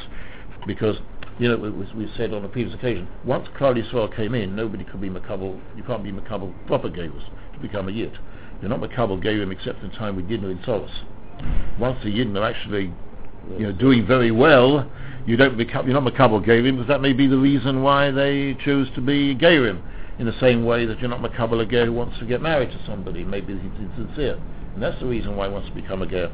Because, 0.65 0.98
you 1.39 1.48
know, 1.48 1.57
was, 1.57 1.88
we 1.95 2.12
said 2.17 2.33
on 2.33 2.43
a 2.43 2.50
previous 2.50 2.75
occasion, 2.75 3.07
once 3.24 3.48
Klal 3.57 3.75
Yisrael 3.75 4.13
came 4.15 4.36
in, 4.36 4.55
nobody 4.55 4.83
could 4.83 5.01
be 5.01 5.10
Makabal, 5.10 5.60
you 5.75 5.83
can't 5.83 6.03
be 6.03 6.12
Makabal 6.12 6.53
proper 6.67 6.89
Gavus 6.89 7.24
to 7.53 7.60
become 7.60 7.88
a 7.88 7.91
Yid. 7.91 8.17
You're 8.62 8.69
not 8.69 8.81
Makabal 8.81 9.24
Gavim 9.24 9.51
except 9.51 9.83
in 9.83 9.91
time 9.91 10.15
with 10.15 10.27
Yidnu 10.27 10.51
in 10.51 10.57
Soros. 10.60 10.89
Once 11.79 12.00
the 12.03 12.22
are 12.22 12.43
actually 12.43 12.91
you 13.57 13.67
know, 13.67 13.72
doing 13.72 14.05
very 14.05 14.31
well, 14.31 14.89
you 15.27 15.36
don't 15.36 15.57
become, 15.57 15.88
you're 15.88 16.01
not 16.01 16.12
Makabal 16.12 16.43
Gavim, 16.43 16.77
because 16.77 16.88
that 16.88 17.01
may 17.01 17.12
be 17.13 17.27
the 17.27 17.38
reason 17.38 17.84
why 17.84 18.10
they 18.12 18.57
choose 18.63 18.88
to 18.96 19.01
be 19.01 19.36
Gavim. 19.36 19.81
In 20.19 20.25
the 20.25 20.39
same 20.39 20.65
way 20.65 20.86
that 20.86 21.00
you're 21.00 21.10
not 21.10 21.22
Makabal 21.22 21.62
a 21.62 21.65
Ger 21.65 21.86
who 21.86 21.93
wants 21.93 22.17
to 22.19 22.25
get 22.25 22.41
married 22.41 22.72
to 22.72 22.79
somebody, 22.88 23.24
maybe 23.24 23.53
he's 23.53 23.89
sincere. 23.96 24.41
And 24.74 24.81
that's 24.81 25.00
the 25.00 25.05
reason 25.05 25.36
why 25.36 25.48
he 25.48 25.53
wants 25.53 25.69
to 25.69 25.75
become 25.75 26.01
a 26.01 26.07
Ger. 26.07 26.31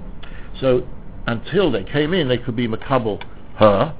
So, 0.61 0.87
until 1.25 1.71
they 1.71 1.83
came 1.83 2.13
in, 2.13 2.27
they 2.27 2.37
could 2.37 2.55
be 2.55 2.67
Makabal 2.67 3.21
her, 3.57 3.95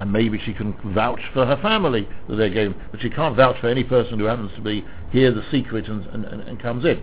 and 0.00 0.10
maybe 0.10 0.40
she 0.44 0.54
can 0.54 0.74
vouch 0.94 1.20
for 1.32 1.44
her 1.46 1.56
family 1.60 2.08
that 2.28 2.36
they're 2.36 2.52
going, 2.52 2.74
but 2.90 3.00
she 3.00 3.10
can't 3.10 3.36
vouch 3.36 3.60
for 3.60 3.68
any 3.68 3.84
person 3.84 4.18
who 4.18 4.24
happens 4.24 4.50
to 4.56 4.62
be 4.62 4.84
here 5.10 5.30
the 5.30 5.44
secret 5.50 5.86
and, 5.88 6.06
and, 6.06 6.24
and, 6.24 6.60
comes 6.60 6.84
in. 6.84 7.02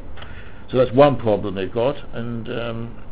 So 0.71 0.77
that's 0.77 0.91
one 0.91 1.15
problem 1.17 1.55
they've 1.55 1.71
got, 1.71 1.95
and 2.13 2.49
um, 2.49 3.03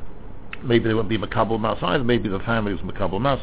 maybe 0.63 0.87
they 0.87 0.93
won't 0.93 1.07
be 1.07 1.17
Makabal 1.17 1.59
Mas 1.59 1.77
either, 1.81 2.03
maybe 2.03 2.27
the 2.27 2.39
family 2.39 2.73
was 2.73 2.81
Makabal 2.81 3.21
Mas. 3.21 3.39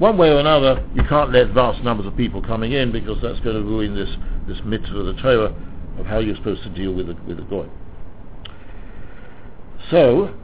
One 0.00 0.16
way 0.16 0.30
or 0.30 0.38
another, 0.38 0.82
you 0.94 1.02
can't 1.04 1.30
let 1.30 1.48
vast 1.48 1.84
numbers 1.84 2.06
of 2.06 2.16
people 2.16 2.40
coming 2.40 2.72
in 2.72 2.90
because 2.90 3.18
that's 3.20 3.38
going 3.40 3.54
to 3.54 3.62
ruin 3.62 3.94
this, 3.94 4.08
this 4.48 4.56
mitzvah 4.64 4.98
of 4.98 5.14
the 5.14 5.20
Torah 5.20 5.54
of 5.98 6.06
how 6.06 6.20
you're 6.20 6.36
supposed 6.36 6.62
to 6.62 6.70
deal 6.70 6.94
with 6.94 7.08
the, 7.08 7.14
with 7.26 7.36
the 7.36 7.42
goy. 7.42 7.68
So, 9.90 10.34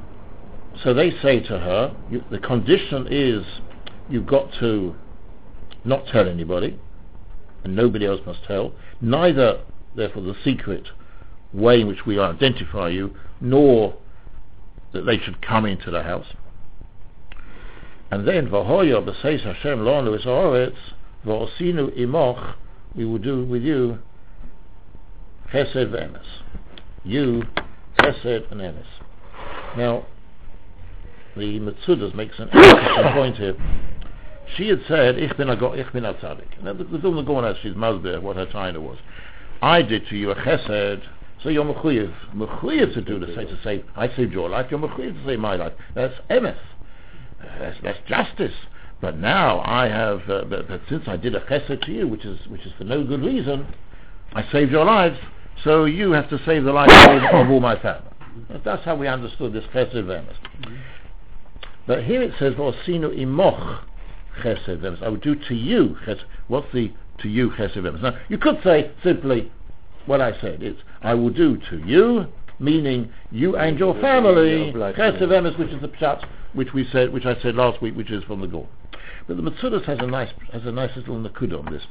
so 0.84 0.92
they 0.92 1.10
say 1.22 1.40
to 1.40 1.58
her, 1.58 1.96
you, 2.10 2.22
the 2.30 2.38
condition 2.38 3.08
is 3.10 3.46
you've 4.10 4.26
got 4.26 4.52
to 4.60 4.94
not 5.86 6.06
tell 6.08 6.28
anybody, 6.28 6.78
and 7.64 7.74
nobody 7.74 8.04
else 8.04 8.20
must 8.26 8.44
tell, 8.44 8.74
neither, 9.00 9.62
therefore, 9.94 10.20
the 10.20 10.36
secret 10.44 10.88
way 11.54 11.80
in 11.80 11.86
which 11.86 12.04
we 12.04 12.18
identify 12.18 12.90
you, 12.90 13.16
nor 13.40 13.96
that 14.92 15.06
they 15.06 15.16
should 15.16 15.40
come 15.40 15.64
into 15.64 15.90
the 15.90 16.02
house. 16.02 16.26
And 18.10 18.26
then, 18.26 18.48
Vahoya 18.48 19.04
b'seis 19.04 19.42
Hashem 19.42 19.80
lonu 19.80 20.18
es 20.18 20.24
haaretz, 20.24 20.76
V'osinu 21.24 21.96
imoch, 21.98 22.54
we 22.94 23.04
will 23.04 23.18
do 23.18 23.44
with 23.44 23.62
you 23.62 23.98
chesed 25.52 25.90
ve'emes. 25.90 26.24
You, 27.04 27.42
chesed 27.98 28.50
and. 28.52 28.84
Now, 29.76 30.06
the 31.36 31.60
Metzudas 31.60 32.14
makes 32.14 32.38
an 32.38 32.48
interesting 32.52 33.12
point 33.12 33.36
here. 33.36 33.54
She 34.56 34.68
had 34.68 34.80
said, 34.88 35.18
Ich 35.18 35.36
bin 35.36 35.48
a, 35.50 35.56
go- 35.56 35.74
ich 35.74 35.92
bin 35.92 36.04
a 36.04 36.14
tzaddik. 36.14 36.62
Now, 36.62 36.72
the, 36.72 36.84
the 36.84 36.98
Vilna 36.98 37.22
Gaon 37.22 37.54
she's 37.62 37.74
Masber, 37.74 38.20
what 38.22 38.36
her 38.36 38.46
china 38.46 38.80
was. 38.80 38.98
I 39.60 39.82
did 39.82 40.06
to 40.08 40.16
you 40.16 40.30
a 40.30 40.34
chesed, 40.36 41.02
so 41.42 41.48
you're 41.48 41.64
mechuyev. 41.64 42.12
Mechuyev 42.34 42.94
to 42.94 43.00
do 43.02 43.18
the 43.18 43.26
same, 43.34 43.48
to 43.48 43.58
say, 43.62 43.84
I 43.96 44.08
saved 44.16 44.32
your 44.32 44.48
life, 44.48 44.66
you're 44.70 44.80
mechuyev 44.80 45.20
to 45.20 45.26
save 45.26 45.38
my 45.38 45.56
life. 45.56 45.72
That's 45.94 46.14
emes. 46.30 46.56
That's, 47.58 47.76
that's 47.82 47.98
justice. 48.08 48.54
But 49.00 49.18
now 49.18 49.60
I 49.60 49.88
have, 49.88 50.28
uh, 50.28 50.44
but, 50.48 50.68
but 50.68 50.80
since 50.88 51.04
I 51.06 51.16
did 51.16 51.34
a 51.34 51.40
chesed 51.40 51.84
to 51.84 51.92
you, 51.92 52.08
which 52.08 52.24
is, 52.24 52.38
which 52.48 52.62
is 52.62 52.72
for 52.78 52.84
no 52.84 53.04
good 53.04 53.22
reason, 53.22 53.66
I 54.32 54.50
saved 54.50 54.72
your 54.72 54.84
lives, 54.84 55.18
so 55.64 55.84
you 55.84 56.12
have 56.12 56.28
to 56.30 56.38
save 56.46 56.64
the 56.64 56.72
lives 56.72 56.92
of 56.92 57.34
all, 57.34 57.42
of 57.42 57.50
all 57.50 57.60
my 57.60 57.78
family. 57.80 58.08
That's 58.64 58.84
how 58.84 58.94
we 58.96 59.06
understood 59.06 59.52
this 59.52 59.64
chesed 59.74 59.94
ve'emes. 59.94 60.34
But 61.86 62.04
here 62.04 62.22
it 62.22 62.32
says, 62.38 62.54
"V'osinu 62.54 63.16
imoch 63.16 63.80
chesed 64.42 64.80
ve'emes." 64.80 65.02
I 65.02 65.08
would 65.08 65.22
do 65.22 65.34
to 65.34 65.54
you 65.54 65.96
chesed. 66.06 66.22
What's 66.48 66.70
the 66.72 66.92
to 67.18 67.28
you 67.28 67.50
chesed 67.50 67.76
ve'emes? 67.76 68.02
Now 68.02 68.18
you 68.28 68.38
could 68.38 68.60
say 68.62 68.90
simply 69.02 69.50
what 70.06 70.20
I 70.20 70.38
said. 70.40 70.62
It's 70.62 70.80
I 71.02 71.14
will 71.14 71.30
do 71.30 71.56
to 71.70 71.78
you, 71.86 72.26
meaning 72.58 73.10
you 73.30 73.56
and 73.56 73.78
your 73.78 73.94
family 74.00 74.72
chesed 74.72 75.20
ve'emes, 75.20 75.58
which 75.58 75.70
is 75.70 75.80
the 75.80 75.88
pshat 75.88 76.26
which 76.56 76.72
we 76.72 76.86
said, 76.90 77.12
which 77.12 77.24
I 77.26 77.40
said 77.40 77.54
last 77.54 77.80
week, 77.80 77.94
which 77.96 78.10
is 78.10 78.24
from 78.24 78.40
the 78.40 78.46
Gaon. 78.48 78.66
But 79.28 79.36
the 79.36 79.42
Metzudas 79.42 79.84
has 79.84 79.98
a 80.00 80.06
nice 80.06 80.30
has 80.52 80.64
a 80.64 80.72
nice 80.72 80.90
little 80.96 81.16
nakuda 81.16 81.58
on 81.64 81.72
this. 81.72 81.82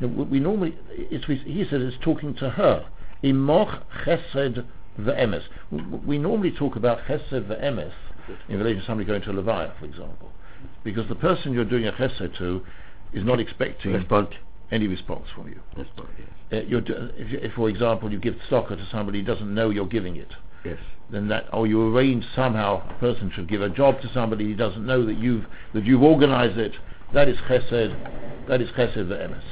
You 0.00 0.08
know, 0.08 0.22
we 0.24 0.38
normally 0.40 0.76
it's, 0.90 1.24
he 1.26 1.64
says 1.68 1.80
it's 1.82 1.96
talking 2.02 2.34
to 2.36 2.50
her. 2.50 2.86
Imoch 3.24 3.82
chesed 4.04 4.64
ve'emes. 5.00 5.42
We, 5.70 5.82
we 5.82 6.18
normally 6.18 6.50
talk 6.50 6.76
about 6.76 6.98
chesed 7.08 7.30
ve'emes 7.48 7.92
in 8.48 8.58
relation 8.58 8.80
to 8.80 8.86
somebody 8.86 9.06
going 9.06 9.22
to 9.22 9.30
a 9.30 9.34
levaya, 9.34 9.78
for 9.78 9.84
example, 9.86 10.30
because 10.84 11.08
the 11.08 11.14
person 11.14 11.52
you're 11.52 11.64
doing 11.64 11.86
a 11.86 11.92
chesed 11.92 12.36
to 12.38 12.62
is 13.12 13.24
not 13.24 13.38
expecting 13.40 13.92
Respond. 13.92 14.28
any 14.70 14.86
response 14.88 15.26
from 15.34 15.48
you. 15.48 15.60
Respond, 15.76 16.08
yes. 16.18 16.64
Uh, 16.64 16.80
do- 16.80 17.10
if, 17.16 17.30
you- 17.30 17.38
if, 17.40 17.52
for 17.52 17.68
example, 17.68 18.10
you 18.12 18.18
give 18.18 18.34
soccer 18.48 18.74
to 18.76 18.86
somebody 18.90 19.20
who 19.20 19.24
doesn't 19.24 19.52
know 19.54 19.70
you're 19.70 19.86
giving 19.86 20.16
it, 20.16 20.32
Yes. 20.64 20.78
then 21.10 21.28
that, 21.28 21.46
or 21.52 21.66
you 21.66 21.94
arrange 21.94 22.24
somehow 22.34 22.88
a 22.88 22.94
person 22.94 23.30
should 23.34 23.48
give 23.48 23.62
a 23.62 23.68
job 23.68 24.00
to 24.00 24.12
somebody 24.12 24.44
who 24.44 24.54
doesn't 24.54 24.84
know 24.86 25.04
that 25.04 25.18
you've 25.18 25.44
that 25.74 25.84
you've 25.84 26.02
organised 26.02 26.58
it. 26.58 26.72
That 27.12 27.28
is 27.28 27.36
chesed. 27.48 28.48
That 28.48 28.60
is 28.60 28.70
chesed 28.70 28.96
ve'emes. 28.96 29.42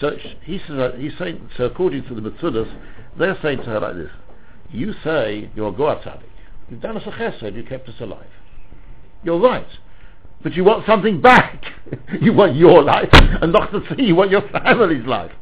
So 0.00 0.16
he 0.42 0.58
says 0.58 0.76
that- 0.76 0.98
he's 0.98 1.16
saying. 1.18 1.50
So 1.56 1.64
according 1.64 2.04
to 2.04 2.14
the 2.14 2.20
Metzudas, 2.30 2.68
they're 3.18 3.38
saying 3.42 3.58
to 3.58 3.64
her 3.64 3.80
like 3.80 3.94
this: 3.96 4.10
You 4.70 4.94
say 5.04 5.50
you're 5.54 5.68
a 5.68 5.72
tzaddik. 5.72 6.22
You've 6.70 6.80
done 6.80 6.96
us 6.96 7.06
a 7.06 7.10
chesed. 7.10 7.54
You 7.54 7.62
kept 7.64 7.88
us 7.88 8.00
alive. 8.00 8.26
You're 9.22 9.40
right. 9.40 9.68
But 10.42 10.54
you 10.54 10.64
want 10.64 10.86
something 10.86 11.20
back. 11.20 11.64
you 12.20 12.32
want 12.32 12.56
your 12.56 12.82
life, 12.82 13.08
and 13.12 13.52
not 13.52 13.70
to 13.72 13.82
see 13.94 14.04
you 14.04 14.14
want 14.14 14.30
your 14.30 14.42
family's 14.48 15.06
life. 15.06 15.32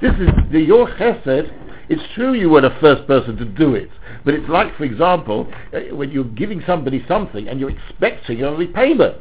This 0.00 0.12
is 0.14 0.28
the 0.50 0.60
your 0.60 0.88
chesed. 0.88 1.50
It's 1.88 2.02
true 2.14 2.32
you 2.32 2.50
were 2.50 2.60
the 2.60 2.76
first 2.80 3.06
person 3.06 3.36
to 3.36 3.44
do 3.44 3.74
it, 3.74 3.90
but 4.24 4.34
it's 4.34 4.48
like, 4.48 4.76
for 4.76 4.84
example, 4.84 5.52
uh, 5.72 5.94
when 5.94 6.10
you're 6.10 6.24
giving 6.24 6.62
somebody 6.66 7.04
something 7.08 7.48
and 7.48 7.58
you're 7.58 7.70
expecting 7.70 8.42
a 8.42 8.52
repayment. 8.52 9.20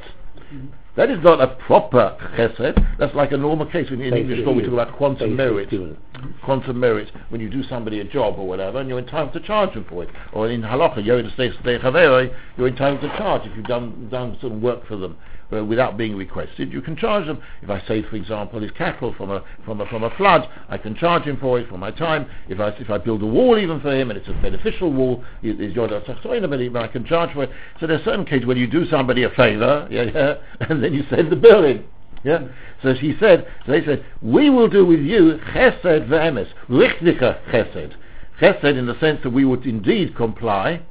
That 0.98 1.10
is 1.10 1.24
not 1.24 1.40
a 1.40 1.48
proper 1.48 2.18
chesed. 2.38 2.98
That's 3.00 3.16
like 3.16 3.32
a 3.32 3.38
normal 3.38 3.66
case. 3.66 3.90
When 3.90 4.02
in 4.02 4.14
English 4.14 4.46
law 4.46 4.52
we 4.52 4.64
talk 4.64 4.74
about 4.74 4.98
quantum 4.98 5.38
meruit. 5.38 5.98
Quantum 6.44 6.76
meruit 6.76 7.10
when 7.30 7.40
you 7.40 7.50
do 7.50 7.64
somebody 7.64 8.02
a 8.02 8.04
job 8.04 8.38
or 8.38 8.46
whatever, 8.46 8.80
and 8.80 8.90
you're 8.90 9.00
entitled 9.00 9.32
to 9.34 9.40
charge 9.40 9.74
them 9.74 9.86
for 9.88 10.04
it. 10.04 10.10
Or 10.34 10.50
in 10.50 10.62
halacha, 10.62 11.04
you're 11.06 11.20
in 11.20 11.26
a 11.28 11.34
state 11.34 11.54
you're 11.64 12.68
entitled 12.68 13.02
to 13.02 13.18
charge 13.18 13.44
if 13.46 13.56
you've 13.56 13.68
done 13.68 14.10
done 14.10 14.38
some 14.42 14.62
work 14.62 14.86
for 14.86 14.98
them 14.98 15.18
uh, 15.54 15.64
without 15.64 15.98
being 15.98 16.16
requested. 16.16 16.72
You 16.72 16.82
can 16.82 16.96
charge 16.96 17.28
them. 17.28 17.42
If 17.62 17.70
I 17.70 17.82
save, 17.88 18.08
for 18.08 18.16
example, 18.16 18.62
his 18.62 18.72
cattle 18.72 19.14
from 19.18 19.32
a 19.32 19.44
from 19.66 19.82
a 19.82 19.86
from 19.88 20.04
a 20.04 20.10
flood, 20.18 20.48
I 20.70 20.78
can 20.78 20.96
charge 20.96 21.24
him 21.24 21.38
for 21.38 21.60
it 21.60 21.68
for 21.70 21.78
my 21.78 21.92
time. 21.92 22.28
If 22.48 22.60
I 22.60 22.70
if 22.70 22.90
I 22.90 22.98
build 22.98 23.22
a 23.22 23.26
wall 23.26 23.58
even 23.58 23.80
for 23.82 23.94
him 23.94 24.10
and 24.12 24.18
it's 24.18 24.28
a 24.28 24.34
beneficial 24.34 24.92
wall, 24.92 25.24
is 25.44 25.74
your 25.76 25.88
but 25.88 26.82
I 26.84 26.88
can 26.88 27.06
charge 27.06 27.34
for 27.34 27.44
it. 27.44 27.52
So 27.80 27.88
there 27.88 28.00
are 28.00 28.04
certain 28.04 28.26
cases 28.26 28.46
when 28.46 28.58
you 28.58 28.68
do 28.68 28.86
somebody 28.90 29.24
a 29.24 29.30
favor, 29.32 29.88
yeah, 29.92 30.04
yeah, 30.04 30.36
and 30.70 30.84
then 30.84 30.94
you 30.94 31.04
send 31.10 31.32
the 31.32 31.36
bill 31.36 31.64
in. 31.64 31.84
Yeah. 32.24 32.48
So 32.84 32.94
she 33.00 33.16
said, 33.20 33.48
they 33.68 33.84
said, 33.84 34.06
we 34.22 34.50
will 34.50 34.68
do 34.68 34.86
with 34.86 35.00
you 35.00 35.40
chesed 35.54 36.08
ve'emes, 36.08 36.48
richtige 36.70 37.52
chesed. 37.52 37.94
Chesed 38.40 38.78
in 38.78 38.86
the 38.86 39.00
sense 39.00 39.20
that 39.24 39.32
we 39.32 39.46
would 39.46 39.66
indeed 39.66 40.16
comply, 40.16 40.82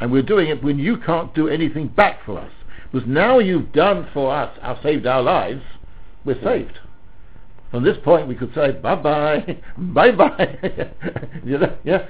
and 0.00 0.10
we're 0.10 0.22
doing 0.22 0.48
it 0.48 0.62
when 0.62 0.78
you 0.78 0.98
can't 0.98 1.34
do 1.34 1.48
anything 1.48 1.88
back 1.88 2.24
for 2.24 2.38
us. 2.38 2.50
Because 2.92 3.06
now 3.08 3.38
you've 3.38 3.72
done 3.72 4.08
for 4.12 4.34
us, 4.34 4.56
our 4.62 4.78
saved 4.82 5.06
our 5.06 5.22
lives, 5.22 5.62
we're 6.24 6.36
mm. 6.36 6.44
saved. 6.44 6.78
From 7.70 7.84
this 7.84 7.96
point 8.04 8.28
we 8.28 8.34
could 8.34 8.54
say 8.54 8.72
bye-bye, 8.72 9.58
bye-bye. 9.78 10.58
you 11.44 11.58
know, 11.58 11.76
yeah. 11.84 12.06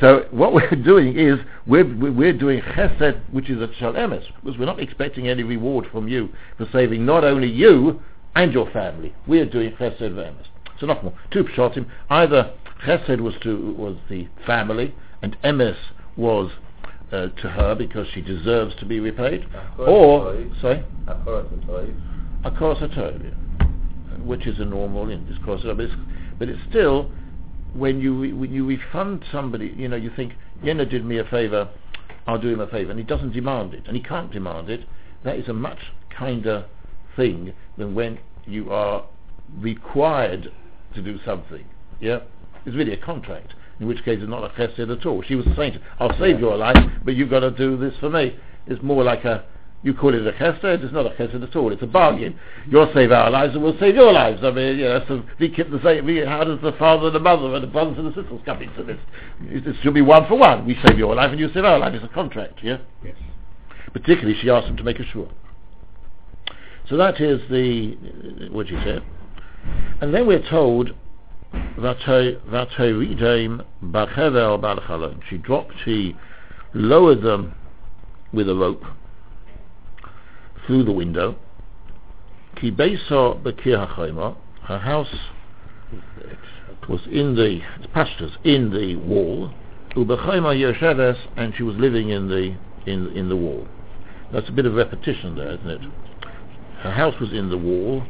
So 0.00 0.26
what 0.30 0.52
we're 0.52 0.70
doing 0.84 1.18
is 1.18 1.38
we're 1.66 1.84
we're 1.84 2.32
doing 2.32 2.60
chesed, 2.60 3.20
which 3.32 3.50
is 3.50 3.60
a 3.60 3.68
shalemes, 3.68 4.24
because 4.42 4.58
we're 4.58 4.66
not 4.66 4.80
expecting 4.80 5.28
any 5.28 5.42
reward 5.42 5.86
from 5.90 6.08
you 6.08 6.30
for 6.56 6.66
saving 6.72 7.06
not 7.06 7.24
only 7.24 7.48
you 7.48 8.00
and 8.34 8.52
your 8.52 8.70
family. 8.70 9.14
We're 9.26 9.46
doing 9.46 9.72
chesed 9.72 10.00
ve'emes. 10.00 10.46
So 10.80 10.86
not 10.86 11.04
more. 11.04 11.14
Two 11.30 11.44
pshatim. 11.44 11.86
Either 12.10 12.52
chesed 12.84 13.20
was 13.20 13.34
to 13.42 13.74
was 13.74 13.96
the 14.08 14.28
family, 14.46 14.94
and 15.22 15.36
emes 15.42 15.76
was 16.16 16.50
uh, 17.14 17.28
to 17.40 17.48
her 17.48 17.74
because 17.74 18.06
she 18.12 18.20
deserves 18.20 18.74
to 18.76 18.86
be 18.86 19.00
repaid, 19.00 19.46
or 19.78 20.34
sorry, 20.60 20.84
a 21.06 22.50
korosatoria, 22.50 23.34
which 24.24 24.46
is 24.46 24.58
a 24.58 24.64
normal 24.64 25.08
in 25.08 25.24
this 25.26 25.38
korosatoria, 25.38 25.76
but 25.76 25.84
it's, 25.84 25.94
but 26.38 26.48
it's 26.48 26.60
still 26.68 27.10
when 27.74 28.00
you 28.00 28.18
re- 28.20 28.32
when 28.32 28.52
you 28.52 28.66
refund 28.66 29.24
somebody, 29.30 29.72
you 29.76 29.88
know, 29.88 29.96
you 29.96 30.10
think 30.16 30.32
Yena 30.62 30.88
did 30.88 31.04
me 31.04 31.18
a 31.18 31.24
favor, 31.24 31.68
I'll 32.26 32.40
do 32.40 32.48
him 32.48 32.60
a 32.60 32.66
favor, 32.66 32.90
and 32.90 32.98
he 32.98 33.06
doesn't 33.06 33.32
demand 33.32 33.74
it, 33.74 33.84
and 33.86 33.96
he 33.96 34.02
can't 34.02 34.32
demand 34.32 34.70
it. 34.70 34.86
That 35.24 35.36
is 35.36 35.48
a 35.48 35.52
much 35.52 35.78
kinder 36.10 36.66
thing 37.16 37.54
than 37.78 37.94
when 37.94 38.18
you 38.46 38.70
are 38.72 39.06
required 39.58 40.52
to 40.94 41.02
do 41.02 41.18
something. 41.24 41.64
Yeah, 42.00 42.20
it's 42.66 42.76
really 42.76 42.92
a 42.92 42.96
contract. 42.96 43.54
In 43.80 43.86
which 43.86 44.04
case, 44.04 44.18
it's 44.20 44.28
not 44.28 44.44
a 44.44 44.48
chesed 44.50 44.90
at 44.90 45.06
all. 45.06 45.22
She 45.22 45.34
was 45.34 45.46
saying, 45.56 45.78
"I'll 45.98 46.16
save 46.18 46.38
your 46.38 46.56
life, 46.56 46.76
but 47.04 47.14
you've 47.14 47.30
got 47.30 47.40
to 47.40 47.50
do 47.50 47.76
this 47.76 47.94
for 47.98 48.08
me." 48.08 48.36
It's 48.66 48.82
more 48.82 49.02
like 49.04 49.24
a 49.24 49.44
you 49.84 49.92
call 49.92 50.14
it 50.14 50.26
a 50.26 50.32
chesed, 50.32 50.64
it's 50.82 50.92
not 50.94 51.04
a 51.04 51.10
chesed 51.10 51.42
at 51.42 51.54
all. 51.54 51.70
It's 51.70 51.82
a 51.82 51.86
bargain. 51.86 52.38
You'll 52.68 52.90
save 52.94 53.12
our 53.12 53.30
lives, 53.30 53.54
and 53.54 53.62
we'll 53.62 53.78
save 53.78 53.94
your 53.94 54.12
lives. 54.12 54.40
I 54.42 54.50
mean, 54.50 54.78
you 54.78 54.84
know, 54.84 55.04
so 55.06 55.22
we 55.38 55.50
keep 55.50 55.70
the 55.70 55.80
same. 55.84 56.06
We, 56.06 56.24
how 56.24 56.42
does 56.42 56.58
the 56.62 56.72
father 56.72 57.08
and 57.08 57.14
the 57.14 57.20
mother 57.20 57.54
and 57.54 57.62
the 57.62 57.68
brothers 57.68 57.98
and 57.98 58.06
the 58.06 58.14
sisters 58.14 58.40
come 58.46 58.62
into 58.62 58.82
this? 58.82 58.98
It, 59.42 59.66
it 59.66 59.76
should 59.82 59.92
be 59.92 60.00
one 60.00 60.26
for 60.26 60.38
one. 60.38 60.64
We 60.66 60.78
save 60.82 60.96
your 60.98 61.14
life, 61.14 61.30
and 61.30 61.38
you 61.38 61.50
save 61.52 61.64
our 61.64 61.78
life. 61.78 61.92
It's 61.92 62.04
a 62.04 62.08
contract. 62.08 62.60
Yeah. 62.62 62.78
Yes. 63.04 63.14
Particularly, 63.92 64.36
she 64.40 64.48
asked 64.48 64.68
him 64.68 64.76
to 64.78 64.82
make 64.82 64.98
a 65.00 65.04
sure. 65.04 65.28
So 66.88 66.96
that 66.96 67.20
is 67.20 67.40
the 67.50 68.48
what 68.50 68.68
she 68.68 68.74
said, 68.84 69.02
and 70.00 70.14
then 70.14 70.26
we're 70.26 70.48
told 70.48 70.90
Vatoridem 70.90 70.94
Bachevel 70.94 71.03
Balchalon. 71.03 71.03
She 75.28 75.38
dropped, 75.38 75.72
she 75.84 76.16
lowered 76.72 77.22
them 77.22 77.54
with 78.32 78.48
a 78.48 78.54
rope 78.54 78.84
through 80.66 80.84
the 80.84 80.92
window. 80.92 81.36
Ki 82.56 82.70
Beisa 82.70 83.42
HaChayma. 83.42 84.36
Her 84.62 84.78
house 84.78 85.14
was 86.88 87.00
in 87.10 87.34
the 87.34 87.60
pastures 87.92 88.32
in 88.44 88.70
the 88.70 88.96
wall. 88.96 89.52
Ubechayma 89.94 90.54
Yesheves, 90.56 91.18
and 91.36 91.54
she 91.56 91.62
was 91.62 91.76
living 91.76 92.08
in 92.08 92.28
the 92.28 92.56
in 92.86 93.08
in 93.16 93.28
the 93.28 93.36
wall. 93.36 93.66
That's 94.32 94.48
a 94.48 94.52
bit 94.52 94.66
of 94.66 94.74
repetition 94.74 95.36
there, 95.36 95.52
isn't 95.52 95.68
it? 95.68 95.80
Her 96.80 96.90
house 96.90 97.18
was 97.20 97.32
in 97.32 97.50
the 97.50 97.58
wall, 97.58 98.04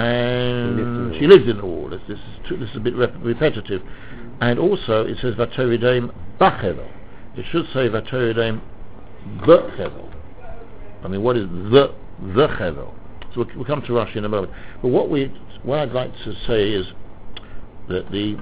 and 0.00 1.14
she 1.16 1.26
lived 1.26 1.48
in 1.48 1.58
the 1.58 1.66
wall. 1.66 1.90
This, 1.90 2.00
this, 2.08 2.18
is, 2.18 2.48
too, 2.48 2.56
this 2.56 2.70
is 2.70 2.76
a 2.76 2.80
bit 2.80 2.96
rep- 2.96 3.14
repetitive. 3.20 3.82
And 4.40 4.58
also, 4.58 5.04
it 5.04 5.18
says 5.20 5.34
Vatoridaim 5.34 6.12
Bachevel. 6.40 6.88
It 7.36 7.44
should 7.50 7.66
say 7.74 7.88
Vatoridaim 7.88 8.60
Bechevel. 9.40 10.10
I 11.04 11.08
mean, 11.08 11.22
what 11.22 11.36
is 11.36 11.48
the 11.48 11.94
the 12.34 12.48
Chevel? 12.48 12.94
So 13.34 13.44
we'll, 13.44 13.56
we'll 13.56 13.64
come 13.64 13.82
to 13.82 13.92
Rashi 13.92 14.16
in 14.16 14.24
a 14.24 14.28
moment. 14.28 14.52
But 14.82 14.88
what 14.88 15.10
we, 15.10 15.32
what 15.62 15.78
I'd 15.78 15.92
like 15.92 16.12
to 16.24 16.34
say 16.46 16.70
is 16.70 16.86
that 17.88 18.10
the 18.10 18.36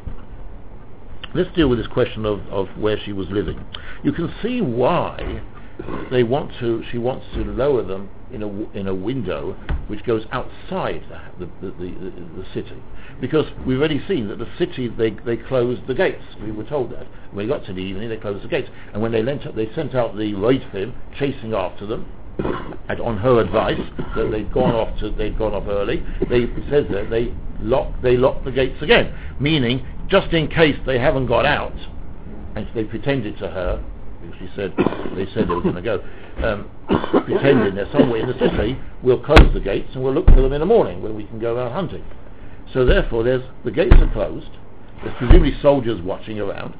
let's 1.34 1.54
deal 1.54 1.68
with 1.68 1.78
this 1.78 1.88
question 1.88 2.24
of, 2.24 2.40
of 2.48 2.68
where 2.78 2.98
she 3.04 3.12
was 3.12 3.28
living. 3.30 3.64
You 4.02 4.12
can 4.12 4.32
see 4.42 4.60
why 4.60 5.42
they 6.10 6.22
want 6.22 6.52
to. 6.60 6.82
She 6.90 6.98
wants 6.98 7.26
to 7.34 7.44
lower 7.44 7.82
them 7.82 8.10
in 8.32 8.42
a 8.42 8.78
in 8.78 8.86
a 8.88 8.94
window 8.94 9.52
which 9.88 10.04
goes 10.04 10.24
outside 10.32 11.02
the 11.38 11.46
the, 11.60 11.70
the, 11.72 12.12
the, 12.36 12.46
city, 12.54 12.82
because 13.20 13.46
we've 13.66 13.78
already 13.78 14.04
seen 14.06 14.28
that 14.28 14.38
the 14.38 14.48
city 14.58 14.88
they 14.88 15.10
they 15.10 15.36
closed 15.36 15.86
the 15.86 15.94
gates. 15.94 16.22
We 16.42 16.52
were 16.52 16.64
told 16.64 16.92
that 16.92 17.06
when 17.32 17.46
we 17.46 17.52
got 17.52 17.64
to 17.66 17.72
the 17.72 17.80
evening 17.80 18.08
they 18.08 18.16
closed 18.16 18.44
the 18.44 18.48
gates, 18.48 18.68
and 18.92 19.02
when 19.02 19.12
they 19.12 19.22
lent 19.22 19.42
they 19.56 19.72
sent 19.74 19.94
out 19.94 20.16
the 20.16 20.32
Roidfim 20.34 20.94
chasing 21.18 21.54
after 21.54 21.86
them. 21.86 22.06
And 22.88 23.00
on 23.00 23.18
her 23.18 23.40
advice, 23.40 23.80
that 24.14 24.30
they'd 24.30 24.52
gone 24.52 24.72
off 24.72 24.96
to, 25.00 25.10
they'd 25.10 25.36
gone 25.36 25.54
off 25.54 25.66
early. 25.66 26.04
They 26.30 26.46
says 26.70 26.86
that 26.90 27.08
they 27.10 27.34
locked 27.60 28.00
they 28.02 28.16
locked 28.16 28.44
the 28.44 28.52
gates 28.52 28.80
again, 28.80 29.12
meaning 29.40 29.84
just 30.08 30.32
in 30.32 30.48
case 30.48 30.76
they 30.86 30.98
haven't 30.98 31.26
got 31.26 31.44
out, 31.44 31.76
and 32.54 32.66
they 32.74 32.84
pretended 32.84 33.38
to 33.38 33.48
her 33.48 33.84
because 34.20 34.36
she 34.38 34.48
said 34.56 34.74
they 35.16 35.26
said 35.32 35.48
they 35.48 35.54
were 35.54 35.62
going 35.62 35.74
to 35.74 35.82
go, 35.82 36.02
um, 36.42 36.70
pretending 37.24 37.74
they're 37.74 37.90
somewhere 37.92 38.20
in 38.20 38.28
the 38.28 38.38
city. 38.38 38.78
We'll 39.02 39.22
close 39.22 39.52
the 39.52 39.60
gates 39.60 39.90
and 39.94 40.02
we'll 40.02 40.14
look 40.14 40.26
for 40.26 40.42
them 40.42 40.52
in 40.52 40.60
the 40.60 40.66
morning 40.66 41.02
when 41.02 41.14
we 41.14 41.24
can 41.24 41.38
go 41.38 41.58
out 41.58 41.72
hunting. 41.72 42.04
So 42.72 42.84
therefore, 42.84 43.22
there's 43.22 43.42
the 43.64 43.70
gates 43.70 43.94
are 43.98 44.12
closed. 44.12 44.50
There's 45.02 45.16
presumably 45.16 45.54
soldiers 45.62 46.00
watching 46.02 46.40
around. 46.40 46.74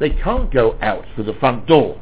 They 0.00 0.10
can't 0.10 0.52
go 0.52 0.78
out 0.80 1.04
through 1.14 1.24
the 1.24 1.34
front 1.34 1.66
door. 1.66 2.00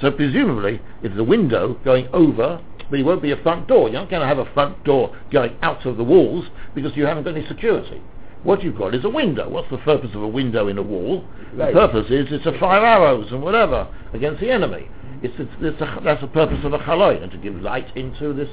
So 0.00 0.10
presumably, 0.10 0.80
it's 1.02 1.18
a 1.18 1.24
window 1.24 1.74
going 1.84 2.08
over, 2.12 2.62
but 2.88 2.98
it 2.98 3.02
won't 3.02 3.22
be 3.22 3.32
a 3.32 3.42
front 3.42 3.68
door. 3.68 3.88
You're 3.88 4.00
not 4.00 4.10
going 4.10 4.22
to 4.22 4.28
have 4.28 4.38
a 4.38 4.50
front 4.54 4.82
door 4.84 5.16
going 5.30 5.56
out 5.62 5.84
of 5.86 5.96
the 5.96 6.04
walls 6.04 6.46
because 6.74 6.96
you 6.96 7.06
haven't 7.06 7.24
got 7.24 7.36
any 7.36 7.46
security. 7.46 8.00
What 8.42 8.62
you've 8.62 8.78
got 8.78 8.94
is 8.94 9.04
a 9.04 9.08
window. 9.08 9.48
What's 9.48 9.70
the 9.70 9.78
purpose 9.78 10.10
of 10.14 10.22
a 10.22 10.28
window 10.28 10.68
in 10.68 10.78
a 10.78 10.82
wall? 10.82 11.24
The 11.52 11.58
purpose 11.74 12.06
is 12.10 12.26
it's 12.30 12.44
to 12.44 12.58
fire 12.58 12.84
arrows 12.84 13.30
and 13.32 13.42
whatever 13.42 13.86
against 14.14 14.40
the 14.40 14.50
enemy. 14.50 14.88
It's, 15.22 15.34
it's, 15.38 15.50
it's 15.60 15.80
a, 15.82 16.00
that's 16.02 16.22
the 16.22 16.28
purpose 16.28 16.64
of 16.64 16.72
a 16.72 16.78
chaloi, 16.78 17.22
and 17.22 17.30
to 17.32 17.36
give 17.38 17.54
light 17.56 17.94
into 17.96 18.32
this 18.32 18.48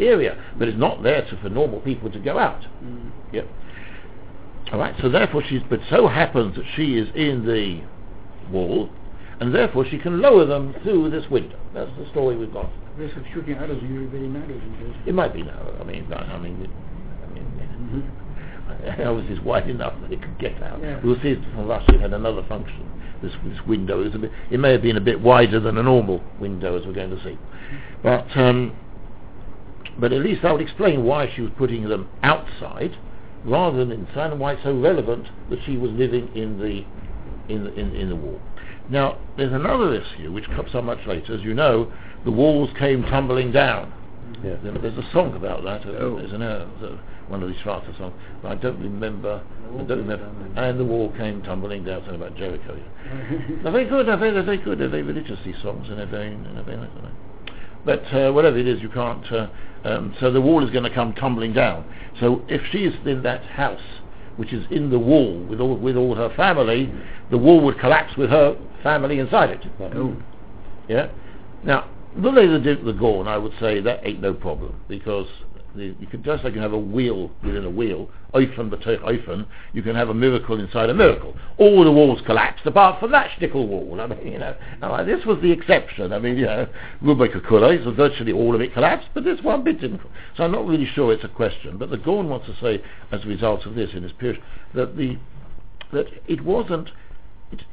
area. 0.00 0.42
But 0.58 0.68
it's 0.68 0.78
not 0.78 1.02
there 1.02 1.22
to, 1.28 1.36
for 1.42 1.50
normal 1.50 1.80
people 1.80 2.10
to 2.10 2.18
go 2.18 2.38
out. 2.38 2.64
Yep. 3.32 3.46
All 4.72 4.78
right. 4.78 4.94
So 5.02 5.10
therefore, 5.10 5.42
she's. 5.46 5.60
But 5.68 5.80
so 5.90 6.08
happens 6.08 6.56
that 6.56 6.64
she 6.76 6.96
is 6.96 7.08
in 7.14 7.44
the 7.44 7.82
wall, 8.50 8.88
and 9.40 9.54
therefore 9.54 9.84
she 9.84 9.98
can 9.98 10.22
lower 10.22 10.46
them 10.46 10.74
through 10.82 11.10
this 11.10 11.28
window. 11.30 11.58
That's 11.74 11.90
the 11.98 12.08
story 12.10 12.36
we've 12.36 12.52
got. 12.52 12.70
risk 12.96 13.16
of 13.16 13.24
shooting 13.34 13.56
arrows 13.56 13.82
usually 13.82 14.06
very 14.06 14.28
narrow. 14.28 14.60
It 15.06 15.14
might 15.14 15.34
be 15.34 15.42
narrow. 15.42 15.76
I 15.78 15.84
mean, 15.84 16.10
I 16.12 16.38
mean, 16.38 16.38
I 16.38 16.38
mean. 16.38 16.72
Mhm. 17.92 18.27
Obviously, 19.04 19.36
it's 19.36 19.44
wide 19.44 19.68
enough 19.68 19.94
that 20.02 20.12
it 20.12 20.20
could 20.22 20.38
get 20.38 20.62
out. 20.62 20.80
Yeah. 20.82 21.00
We'll 21.02 21.20
see 21.22 21.30
it 21.30 21.40
from 21.54 21.66
Rashi. 21.66 21.94
It 21.94 22.00
had 22.00 22.12
another 22.12 22.44
function. 22.48 22.90
This, 23.22 23.32
this 23.44 23.58
window 23.66 24.02
is 24.04 24.14
a 24.14 24.18
bit. 24.18 24.30
It 24.50 24.58
may 24.60 24.72
have 24.72 24.82
been 24.82 24.96
a 24.96 25.00
bit 25.00 25.20
wider 25.20 25.58
than 25.58 25.76
a 25.78 25.82
normal 25.82 26.22
window, 26.40 26.78
as 26.78 26.86
we're 26.86 26.92
going 26.92 27.10
to 27.10 27.22
see. 27.24 27.36
But 28.02 28.26
um, 28.36 28.76
but 29.98 30.12
at 30.12 30.20
least 30.20 30.42
that 30.42 30.52
would 30.52 30.60
explain 30.60 31.04
why 31.04 31.32
she 31.34 31.40
was 31.42 31.50
putting 31.58 31.88
them 31.88 32.08
outside 32.22 32.96
rather 33.44 33.78
than 33.78 33.90
inside, 33.90 34.30
and 34.30 34.40
why 34.40 34.52
it's 34.52 34.62
so 34.62 34.78
relevant 34.78 35.26
that 35.50 35.58
she 35.64 35.76
was 35.76 35.90
living 35.92 36.28
in 36.36 36.58
the 36.58 36.84
in 37.52 37.64
the, 37.64 37.74
in, 37.74 37.94
in 37.96 38.08
the 38.10 38.16
wall. 38.16 38.40
Now, 38.90 39.18
there's 39.36 39.52
another 39.52 39.94
issue 39.94 40.32
which 40.32 40.46
comes 40.46 40.74
up 40.74 40.84
much 40.84 41.04
later. 41.06 41.34
As 41.34 41.42
you 41.42 41.54
know, 41.54 41.92
the 42.24 42.30
walls 42.30 42.70
came 42.78 43.02
tumbling 43.02 43.52
down. 43.52 43.92
Yeah. 44.44 44.56
There's 44.62 44.96
a 44.98 45.08
song 45.12 45.34
about 45.34 45.62
that. 45.64 45.86
uh, 45.86 45.98
Oh. 45.98 46.16
There's 46.18 46.32
an, 46.32 46.42
uh, 46.42 46.66
the- 46.80 46.98
one 47.28 47.42
of 47.42 47.48
these 47.48 47.58
Strata 47.60 47.94
songs, 47.98 48.14
but 48.42 48.52
I 48.52 48.54
don't 48.56 48.80
remember. 48.80 49.42
I 49.78 49.82
don't 49.82 49.98
remember. 49.98 50.30
And 50.56 50.80
the 50.80 50.84
wall 50.84 51.12
came 51.16 51.42
tumbling 51.42 51.84
down. 51.84 52.00
Something 52.02 52.22
about 52.22 52.36
Jericho. 52.36 52.76
Yeah. 52.76 53.38
They're 53.62 53.72
very 53.72 53.84
good. 53.84 54.06
They're 54.06 54.16
very, 54.16 54.32
they're 54.32 54.42
very 54.42 54.58
good. 54.58 54.78
They're 54.78 54.88
very 54.88 55.02
religious. 55.02 55.38
These 55.44 55.56
songs, 55.62 55.88
and 55.88 55.98
they're 55.98 56.06
very, 56.06 56.32
and 56.32 56.56
they're 56.56 56.64
very 56.64 56.78
nice. 56.78 56.90
aren't 56.94 57.04
they? 57.04 57.52
But 57.84 58.04
uh, 58.14 58.32
whatever 58.32 58.58
it 58.58 58.66
is, 58.66 58.80
you 58.82 58.88
can't. 58.88 59.24
Uh, 59.32 59.48
um, 59.84 60.14
so 60.20 60.30
the 60.32 60.40
wall 60.40 60.64
is 60.64 60.70
going 60.70 60.84
to 60.84 60.94
come 60.94 61.14
tumbling 61.14 61.52
down. 61.52 61.84
So 62.20 62.42
if 62.48 62.60
she 62.72 62.78
is 62.78 62.94
in 63.06 63.22
that 63.22 63.44
house, 63.44 63.80
which 64.36 64.52
is 64.52 64.64
in 64.70 64.90
the 64.90 64.98
wall 64.98 65.38
with 65.48 65.60
all 65.60 65.76
with 65.76 65.96
all 65.96 66.14
her 66.14 66.32
family, 66.36 66.92
the 67.30 67.38
wall 67.38 67.60
would 67.64 67.78
collapse 67.78 68.16
with 68.16 68.30
her 68.30 68.56
family 68.82 69.18
inside 69.18 69.50
it. 69.50 69.64
Oh. 69.80 70.16
Yeah. 70.88 71.08
Now, 71.64 71.90
the 72.16 72.30
lady 72.30 72.52
they 72.58 72.64
did 72.64 72.84
the 72.84 72.92
Gorn, 72.92 73.28
I 73.28 73.38
would 73.38 73.52
say 73.60 73.80
that 73.80 74.00
ain't 74.06 74.20
no 74.20 74.32
problem 74.34 74.74
because 74.88 75.26
the, 75.46 75.47
you 75.78 76.06
can 76.10 76.22
just 76.22 76.44
like 76.44 76.54
you 76.54 76.60
have 76.60 76.72
a 76.72 76.78
wheel 76.78 77.30
within 77.42 77.64
a 77.64 77.70
wheel, 77.70 78.10
oifen 78.34 78.70
b'toich 78.70 79.00
oifen, 79.00 79.46
you 79.72 79.82
can 79.82 79.94
have 79.94 80.08
a 80.08 80.14
miracle 80.14 80.58
inside 80.58 80.90
a 80.90 80.94
miracle. 80.94 81.36
All 81.56 81.84
the 81.84 81.92
walls 81.92 82.20
collapsed 82.26 82.66
apart 82.66 83.00
from 83.00 83.12
that 83.12 83.30
shtickle 83.30 83.66
wall. 83.66 84.00
I 84.00 84.06
mean, 84.06 84.32
you 84.32 84.38
know, 84.38 84.56
now, 84.80 85.02
this 85.04 85.24
was 85.24 85.40
the 85.42 85.50
exception. 85.50 86.12
I 86.12 86.18
mean, 86.18 86.36
you 86.36 86.46
know, 86.46 86.68
Akula, 87.02 87.82
so 87.84 87.92
virtually 87.92 88.32
all 88.32 88.54
of 88.54 88.60
it 88.60 88.72
collapsed, 88.72 89.08
but 89.14 89.24
this 89.24 89.40
one 89.42 89.64
bit 89.64 89.80
didn't. 89.80 90.00
So 90.36 90.44
I'm 90.44 90.52
not 90.52 90.66
really 90.66 90.86
sure 90.86 91.12
it's 91.12 91.24
a 91.24 91.28
question. 91.28 91.78
But 91.78 91.90
the 91.90 91.98
Gorn 91.98 92.28
wants 92.28 92.46
to 92.46 92.56
say, 92.60 92.82
as 93.12 93.24
a 93.24 93.28
result 93.28 93.66
of 93.66 93.74
this 93.74 93.90
in 93.94 94.02
his 94.02 94.12
period, 94.12 94.42
that 94.74 94.96
the 94.96 95.18
that 95.92 96.06
it 96.26 96.44
wasn't 96.44 96.90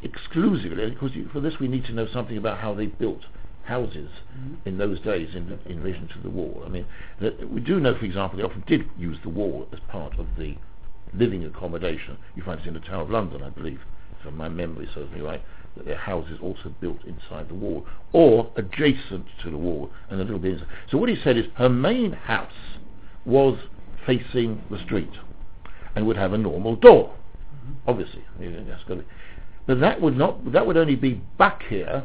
exclusively, 0.01 0.89
because 0.89 1.11
for 1.33 1.41
this 1.41 1.59
we 1.59 1.67
need 1.67 1.83
to 1.85 1.91
know 1.91 2.07
something 2.11 2.37
about 2.37 2.59
how 2.59 2.73
they 2.73 2.85
built 2.85 3.23
houses 3.65 4.09
mm-hmm. 4.37 4.67
in 4.67 4.77
those 4.77 4.99
days 5.01 5.35
in, 5.35 5.59
in 5.65 5.81
relation 5.81 6.07
to 6.09 6.19
the 6.21 6.29
wall. 6.29 6.63
I 6.65 6.69
mean, 6.69 6.85
we 7.51 7.61
do 7.61 7.79
know, 7.79 7.97
for 7.97 8.05
example, 8.05 8.37
they 8.37 8.43
often 8.43 8.63
did 8.67 8.85
use 8.97 9.17
the 9.23 9.29
wall 9.29 9.67
as 9.73 9.79
part 9.89 10.17
of 10.19 10.27
the 10.37 10.55
living 11.13 11.45
accommodation. 11.45 12.17
You 12.35 12.43
find 12.43 12.59
it 12.59 12.67
in 12.67 12.73
the 12.73 12.79
Tower 12.79 13.03
of 13.03 13.09
London, 13.09 13.43
I 13.43 13.49
believe, 13.49 13.81
so 14.23 14.31
my 14.31 14.49
memory 14.49 14.87
serves 14.93 15.11
me 15.13 15.21
right, 15.21 15.41
that 15.75 15.85
their 15.85 15.97
houses 15.97 16.39
also 16.41 16.73
built 16.79 17.03
inside 17.05 17.49
the 17.49 17.55
wall 17.55 17.85
or 18.13 18.51
adjacent 18.55 19.25
to 19.43 19.51
the 19.51 19.57
wall 19.57 19.89
and 20.09 20.19
a 20.19 20.23
little 20.23 20.39
bit 20.39 20.53
inside. 20.53 20.67
So 20.89 20.97
what 20.97 21.09
he 21.09 21.17
said 21.23 21.37
is 21.37 21.45
her 21.55 21.69
main 21.69 22.11
house 22.11 22.51
was 23.25 23.57
facing 24.05 24.61
the 24.69 24.79
street 24.83 25.11
and 25.95 26.05
would 26.05 26.17
have 26.17 26.33
a 26.33 26.37
normal 26.37 26.75
door. 26.75 27.13
Mm-hmm. 27.13 27.89
Obviously, 27.89 28.23
mean, 28.39 28.53
to. 28.87 29.03
But 29.67 29.79
that 29.79 29.99
would 30.01 30.15
not. 30.15 30.51
That 30.51 30.67
would 30.67 30.77
only 30.77 30.95
be 30.95 31.21
back 31.37 31.63
here, 31.67 32.03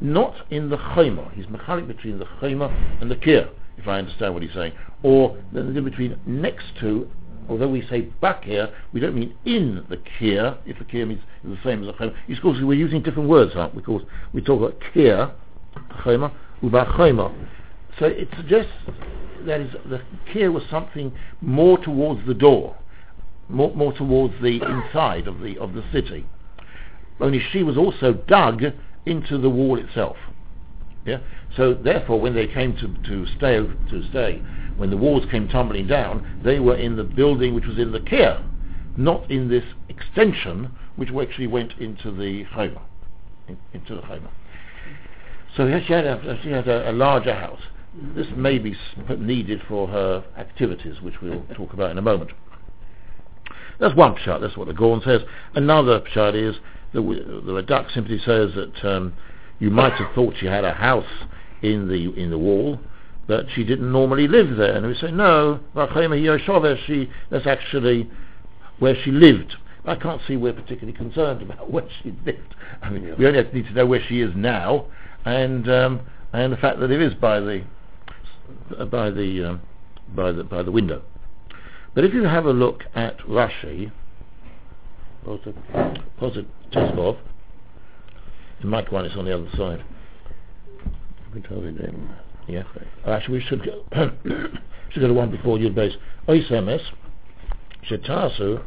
not 0.00 0.34
in 0.50 0.68
the 0.70 0.76
chayma. 0.76 1.32
He's 1.34 1.48
mechanic 1.48 1.86
between 1.86 2.18
the 2.18 2.26
chayma 2.40 3.00
and 3.00 3.10
the 3.10 3.16
kir, 3.16 3.48
if 3.76 3.86
I 3.88 3.98
understand 3.98 4.34
what 4.34 4.42
he's 4.42 4.52
saying, 4.52 4.72
or 5.02 5.36
the 5.52 5.62
between 5.80 6.18
next 6.26 6.66
to. 6.80 7.08
Although 7.48 7.68
we 7.68 7.86
say 7.88 8.02
back 8.02 8.44
here, 8.44 8.72
we 8.92 9.00
don't 9.00 9.16
mean 9.16 9.34
in 9.44 9.84
the 9.88 10.00
kir. 10.18 10.56
If 10.64 10.78
the 10.78 10.84
kir 10.84 11.04
means 11.06 11.20
the 11.42 11.58
same 11.64 11.82
as 11.82 11.86
the 11.88 11.92
chayma, 11.92 12.36
of 12.36 12.42
course 12.42 12.58
we're 12.62 12.74
using 12.74 13.02
different 13.02 13.28
words, 13.28 13.52
aren't 13.56 13.74
we? 13.74 13.80
Because 13.82 14.02
we 14.32 14.42
talk 14.42 14.60
about 14.60 14.80
kir, 14.94 15.32
chayma, 16.04 16.32
uba 16.62 16.84
chayma. 16.96 17.34
So 17.98 18.06
it 18.06 18.28
suggests 18.36 18.72
that 19.46 19.60
is 19.60 19.72
the 19.86 20.00
kir 20.32 20.52
was 20.52 20.62
something 20.70 21.12
more 21.40 21.78
towards 21.78 22.24
the 22.26 22.34
door 22.34 22.76
more, 23.52 23.74
more 23.74 23.92
towards 23.92 24.34
the 24.42 24.60
inside 24.62 25.28
of 25.28 25.40
the 25.40 25.58
of 25.58 25.74
the 25.74 25.84
city. 25.92 26.26
Only 27.20 27.40
she 27.52 27.62
was 27.62 27.76
also 27.76 28.14
dug 28.14 28.64
into 29.06 29.38
the 29.38 29.50
wall 29.50 29.78
itself. 29.78 30.16
Yeah. 31.04 31.18
So 31.56 31.74
therefore, 31.74 32.20
when 32.20 32.34
they 32.34 32.46
came 32.46 32.76
to 32.76 32.88
to 33.08 33.26
stay 33.36 33.56
to 33.56 34.08
stay, 34.10 34.40
when 34.76 34.90
the 34.90 34.96
walls 34.96 35.24
came 35.30 35.48
tumbling 35.48 35.86
down, 35.86 36.40
they 36.44 36.60
were 36.60 36.76
in 36.76 36.96
the 36.96 37.04
building 37.04 37.54
which 37.54 37.66
was 37.66 37.78
in 37.78 37.92
the 37.92 38.00
Kir, 38.00 38.42
not 38.96 39.30
in 39.30 39.48
this 39.48 39.64
extension 39.88 40.70
which 40.96 41.08
actually 41.10 41.46
went 41.46 41.72
into 41.78 42.10
the 42.10 42.44
Chayma, 42.54 42.82
in, 43.48 43.56
into 43.72 43.94
the 43.96 44.02
Chayma. 44.02 44.30
So 45.56 45.66
she 45.86 45.92
had 45.92 46.06
a, 46.06 46.40
she 46.42 46.50
had 46.50 46.68
a, 46.68 46.90
a 46.90 46.92
larger 46.92 47.34
house. 47.34 47.60
This 48.14 48.26
may 48.36 48.58
be 48.58 48.74
needed 49.18 49.60
for 49.68 49.86
her 49.88 50.24
activities, 50.36 51.02
which 51.02 51.20
we'll 51.20 51.42
talk 51.54 51.72
about 51.72 51.90
in 51.90 51.98
a 51.98 52.02
moment. 52.02 52.30
That's 53.78 53.94
one 53.94 54.14
pshat. 54.14 54.40
That's 54.40 54.56
what 54.56 54.68
the 54.68 54.74
Gorn 54.74 55.02
says. 55.04 55.22
Another 55.54 56.00
pshat 56.00 56.34
is 56.34 56.56
that 56.92 57.02
we, 57.02 57.16
the 57.16 57.62
Radak 57.62 57.92
simply 57.92 58.18
says 58.18 58.50
that 58.54 58.84
um, 58.84 59.14
you 59.58 59.70
might 59.70 59.92
have 59.94 60.14
thought 60.14 60.34
she 60.38 60.46
had 60.46 60.64
a 60.64 60.72
house 60.72 61.04
in 61.62 61.88
the 61.88 62.12
in 62.20 62.30
the 62.30 62.38
wall, 62.38 62.78
but 63.26 63.46
she 63.54 63.64
didn't 63.64 63.90
normally 63.90 64.28
live 64.28 64.56
there. 64.56 64.74
And 64.74 64.86
we 64.86 64.94
say 64.94 65.10
no, 65.10 65.60
she 66.86 67.10
that's 67.30 67.46
actually 67.46 68.10
where 68.78 68.96
she 69.04 69.10
lived. 69.10 69.56
I 69.84 69.96
can't 69.96 70.20
see 70.28 70.36
we're 70.36 70.52
particularly 70.52 70.96
concerned 70.96 71.42
about 71.42 71.70
where 71.72 71.88
she 72.02 72.14
lived. 72.24 72.54
I 72.82 72.90
mean, 72.90 73.14
we 73.18 73.26
only 73.26 73.42
need 73.52 73.66
to 73.66 73.72
know 73.72 73.86
where 73.86 74.02
she 74.08 74.20
is 74.20 74.32
now, 74.34 74.86
and 75.24 75.68
um, 75.70 76.00
and 76.32 76.52
the 76.52 76.56
fact 76.56 76.80
that 76.80 76.90
it 76.90 77.00
is 77.00 77.14
by 77.14 77.40
the 77.40 77.64
by 78.90 79.10
the 79.10 79.50
um, 79.50 79.60
by 80.14 80.32
the 80.32 80.44
by 80.44 80.62
the 80.62 80.72
window. 80.72 81.02
But 81.94 82.04
if 82.04 82.14
you 82.14 82.24
have 82.24 82.46
a 82.46 82.52
look 82.52 82.84
at 82.94 83.18
Rashi, 83.20 83.92
Posit 85.24 86.46
Teskov, 86.72 87.18
in 88.62 88.68
Mike 88.68 88.90
one 88.90 89.06
is 89.06 89.16
on 89.16 89.24
the 89.24 89.34
other 89.34 89.48
side. 89.56 89.84
You. 91.34 92.08
Yeah. 92.48 92.62
Actually, 93.06 93.38
we 93.38 93.44
should 93.44 93.64
go, 93.64 93.84
should 94.90 95.00
go 95.00 95.08
to 95.08 95.14
one 95.14 95.30
before 95.30 95.58
Yud 95.58 95.74
base. 95.74 95.94
Oisemes, 96.28 96.82
Shetasu, 97.88 98.62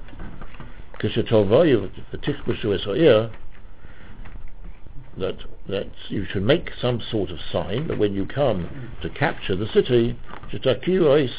Kishetovayu, 1.02 1.92
V'tichbushu 2.14 2.74
es 2.74 2.84
ha'ir, 2.86 3.32
that 5.18 5.38
that 5.68 5.90
you 6.10 6.26
should 6.32 6.44
make 6.44 6.72
some 6.80 7.02
sort 7.12 7.32
of 7.32 7.40
sign 7.52 7.88
that 7.88 7.98
when 7.98 8.14
you 8.14 8.26
come 8.26 8.70
to 9.02 9.10
capture 9.10 9.56
the 9.56 9.68
city, 9.74 10.18
shetakiros 10.52 11.32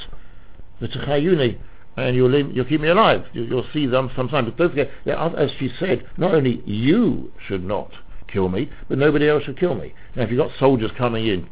v'tachayuni, 0.81 1.59
and 1.97 2.15
you'll, 2.15 2.31
leave- 2.31 2.55
you'll 2.55 2.67
keep 2.67 2.81
me 2.81 2.89
alive. 2.89 3.25
You, 3.33 3.45
you'll 3.45 3.67
see 3.73 3.87
them 3.87 4.11
sometime. 4.15 4.45
But 4.45 4.57
don't 4.57 4.71
forget, 4.71 4.91
as 5.07 5.51
she 5.59 5.71
said, 5.79 6.07
not 6.17 6.35
only 6.35 6.63
you 6.67 7.33
should 7.47 7.65
not 7.65 7.91
kill 8.29 8.49
me, 8.49 8.71
but 8.89 8.99
nobody 8.99 9.29
else 9.29 9.45
should 9.45 9.59
kill 9.59 9.75
me. 9.75 9.95
Now, 10.15 10.23
if 10.25 10.31
you've 10.31 10.39
got 10.39 10.51
soldiers 10.59 10.91
coming 10.97 11.27
in, 11.27 11.49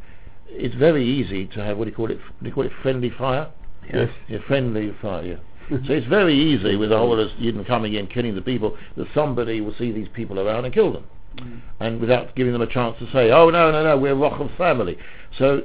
it's 0.47 0.75
very 0.75 1.05
easy 1.05 1.47
to 1.47 1.63
have 1.63 1.77
what 1.77 1.85
do 1.85 1.89
you 1.89 1.95
call 1.95 2.11
it? 2.11 2.19
Do 2.41 2.47
you 2.47 2.53
call 2.53 2.65
it 2.65 2.71
friendly 2.81 3.09
fire? 3.09 3.49
Yes. 3.91 4.09
Yeah, 4.27 4.39
friendly 4.47 4.93
fire. 5.01 5.23
Yeah. 5.23 5.77
so 5.87 5.93
it's 5.93 6.07
very 6.07 6.35
easy 6.35 6.75
with 6.75 6.89
the 6.89 6.97
whole 6.97 7.19
of 7.19 7.29
Yidden 7.31 7.65
coming 7.65 7.93
in, 7.93 8.07
killing 8.07 8.35
the 8.35 8.41
people, 8.41 8.77
that 8.97 9.07
somebody 9.13 9.61
will 9.61 9.75
see 9.77 9.91
these 9.91 10.07
people 10.13 10.39
around 10.39 10.65
and 10.65 10.73
kill 10.73 10.93
them, 10.93 11.05
mm. 11.37 11.61
and 11.79 11.99
without 11.99 12.35
giving 12.35 12.53
them 12.53 12.61
a 12.61 12.67
chance 12.67 12.97
to 12.99 13.11
say, 13.11 13.31
"Oh 13.31 13.49
no, 13.49 13.71
no, 13.71 13.83
no, 13.83 13.97
we're 13.97 14.15
Rochel 14.15 14.55
family." 14.57 14.97
So 15.37 15.63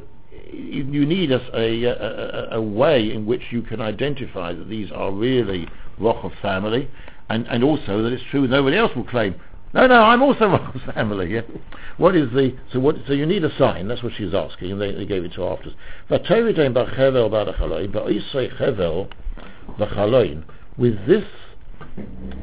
you, 0.52 1.06
need 1.06 1.32
a, 1.32 1.40
a, 1.54 2.56
a, 2.56 2.62
way 2.62 3.12
in 3.12 3.26
which 3.26 3.42
you 3.50 3.62
can 3.62 3.80
identify 3.80 4.52
that 4.52 4.68
these 4.68 4.90
are 4.92 5.12
really 5.12 5.68
Rochel 6.00 6.32
family, 6.40 6.88
and, 7.28 7.46
and 7.46 7.62
also 7.64 8.02
that 8.02 8.12
it's 8.12 8.22
true 8.30 8.46
nobody 8.46 8.76
else 8.76 8.92
will 8.94 9.04
claim. 9.04 9.34
No, 9.72 9.86
no, 9.86 10.02
I'm 10.02 10.22
also 10.22 10.40
Rochel's 10.48 10.82
family. 10.94 11.34
Yeah. 11.34 11.42
What 11.96 12.16
is 12.16 12.30
the 12.30 12.56
so? 12.72 12.80
What 12.80 12.96
so 13.06 13.12
you 13.12 13.26
need 13.26 13.44
a 13.44 13.56
sign? 13.56 13.88
That's 13.88 14.02
what 14.02 14.12
she's 14.16 14.34
asking, 14.34 14.72
and 14.72 14.80
they, 14.80 14.92
they 14.92 15.06
gave 15.06 15.24
it 15.24 15.32
to 15.34 15.42
her 15.42 15.52
afterwards. 15.52 15.76
With 20.78 21.06
this, 21.06 21.24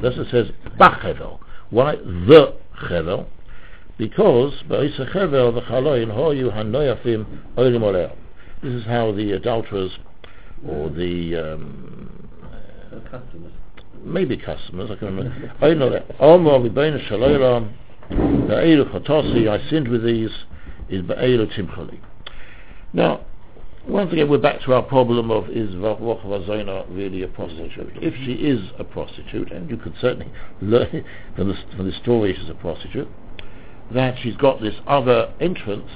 thus 0.00 0.14
it 0.16 0.28
says 0.30 0.46
b'chevel. 0.78 1.40
Why 1.70 1.96
the 1.96 2.54
chevel? 2.84 3.26
Because 3.98 4.54
b'oisei 4.68 5.12
chevel 5.12 5.52
v'chaloin 5.52 6.14
hoyu 6.14 6.54
hanoyafim 6.54 7.26
olim 7.56 7.82
oleo. 7.82 8.16
This 8.62 8.72
is 8.72 8.86
how 8.86 9.12
the 9.12 9.32
adulterers 9.32 9.90
or 10.66 10.88
the 10.88 11.36
um, 11.36 12.28
customers. 13.10 13.52
maybe 14.04 14.36
customers, 14.36 14.90
I 14.90 14.96
can 14.96 15.16
remember. 15.16 15.52
I 15.60 15.74
know 15.74 15.90
that. 15.90 16.06
Omar 16.20 16.60
Libena 16.60 16.98
Shalolam, 17.08 17.72
Be'elu 18.08 18.90
Chotosi, 18.92 19.48
I 19.48 19.68
sinned 19.70 19.88
with 19.88 20.04
these, 20.04 20.30
is 20.88 21.02
Be'elu 21.02 21.46
Timchali. 21.56 22.00
Now, 22.92 23.20
once 23.86 24.12
again, 24.12 24.28
we're 24.28 24.38
back 24.38 24.60
to 24.62 24.74
our 24.74 24.82
problem 24.82 25.30
of 25.30 25.48
is 25.48 25.70
Rochava 25.74 26.46
Zona 26.46 26.84
really 26.90 27.22
a 27.22 27.28
prostitute? 27.28 27.92
If 28.02 28.14
she 28.24 28.32
is 28.32 28.60
a 28.78 28.84
prostitute, 28.84 29.50
and 29.50 29.70
you 29.70 29.76
could 29.76 29.94
certainly 30.00 30.30
learn 30.62 31.04
from 31.36 31.48
the, 31.48 31.54
from 31.76 31.86
the 31.86 31.96
story 32.02 32.36
she's 32.38 32.50
a 32.50 32.54
prostitute, 32.54 33.08
that 33.92 34.16
she's 34.22 34.36
got 34.36 34.60
this 34.60 34.74
other 34.86 35.32
entrance 35.40 35.90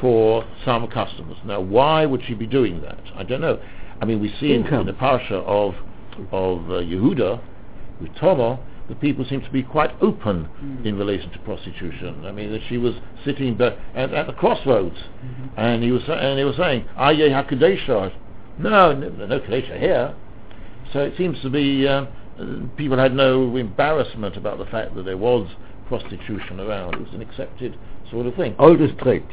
for 0.00 0.44
some 0.64 0.86
customers. 0.88 1.36
Now, 1.44 1.60
why 1.60 2.06
would 2.06 2.22
she 2.26 2.34
be 2.34 2.46
doing 2.46 2.80
that? 2.82 2.98
I 3.14 3.22
don't 3.22 3.40
know. 3.40 3.60
I 4.00 4.04
mean, 4.06 4.20
we 4.20 4.32
see 4.40 4.52
in, 4.52 4.64
Income. 4.64 4.80
in 4.80 4.86
the 4.86 4.92
parsha 4.94 5.32
of 5.44 5.74
of 6.32 6.70
uh, 6.70 6.74
Yehuda 6.82 7.40
with 8.00 8.10
Tomer, 8.14 8.58
the 8.88 8.94
people 8.94 9.24
seem 9.24 9.40
to 9.42 9.50
be 9.50 9.62
quite 9.62 9.90
open 10.02 10.48
in 10.84 10.96
relation 10.98 11.30
to 11.30 11.38
prostitution. 11.40 12.24
I 12.26 12.32
mean, 12.32 12.50
that 12.50 12.60
she 12.68 12.76
was 12.78 12.94
sitting 13.24 13.56
be- 13.56 13.64
at, 13.94 14.12
at 14.12 14.26
the 14.26 14.32
crossroads, 14.32 14.96
and 15.56 15.82
he 15.82 15.92
was 15.92 16.02
sa- 16.04 16.14
and 16.14 16.38
they 16.38 16.44
were 16.44 16.54
saying, 16.54 16.86
"Aye 16.96 17.14
hakadesha." 17.14 18.12
No, 18.58 18.92
no, 18.92 19.26
no 19.26 19.40
kadesha 19.40 19.78
here. 19.78 20.14
So 20.92 21.00
it 21.00 21.14
seems 21.16 21.40
to 21.42 21.50
be 21.50 21.86
uh, 21.86 22.06
people 22.76 22.98
had 22.98 23.14
no 23.14 23.56
embarrassment 23.56 24.36
about 24.36 24.58
the 24.58 24.66
fact 24.66 24.94
that 24.96 25.04
there 25.04 25.16
was 25.18 25.46
prostitution 25.90 26.60
around. 26.60 26.94
It 26.94 27.00
was 27.00 27.12
an 27.14 27.20
accepted 27.20 27.76
sort 28.12 28.26
of 28.26 28.34
thing. 28.36 28.54
Oldest 28.60 28.96
trade. 28.98 29.26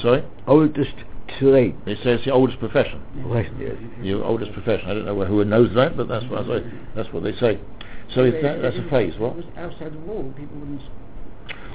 Sorry, 0.00 0.22
Oldest 0.46 0.94
trade. 1.38 1.74
they 1.84 1.96
say 1.96 2.14
it's 2.14 2.24
the 2.24 2.30
oldest 2.30 2.60
profession. 2.60 3.02
Right, 3.26 3.50
yes. 3.58 3.74
Your 4.00 4.24
oldest 4.24 4.52
profession. 4.52 4.88
I 4.88 4.94
don't 4.94 5.04
know 5.04 5.24
who 5.24 5.44
knows 5.44 5.74
that, 5.74 5.96
but 5.96 6.06
that's 6.06 6.24
what 6.26 6.44
I 6.44 6.58
say. 6.58 6.64
That's 6.94 7.12
what 7.12 7.24
they 7.24 7.32
say. 7.32 7.58
So 8.14 8.22
is 8.22 8.34
that, 8.42 8.62
that's 8.62 8.76
a 8.76 8.88
phrase. 8.88 9.14
What? 9.18 9.32
It 9.32 9.36
was 9.36 9.44
outside 9.56 9.92
the 9.92 9.98
wall. 9.98 10.32
People 10.36 10.56
wouldn't. 10.58 10.82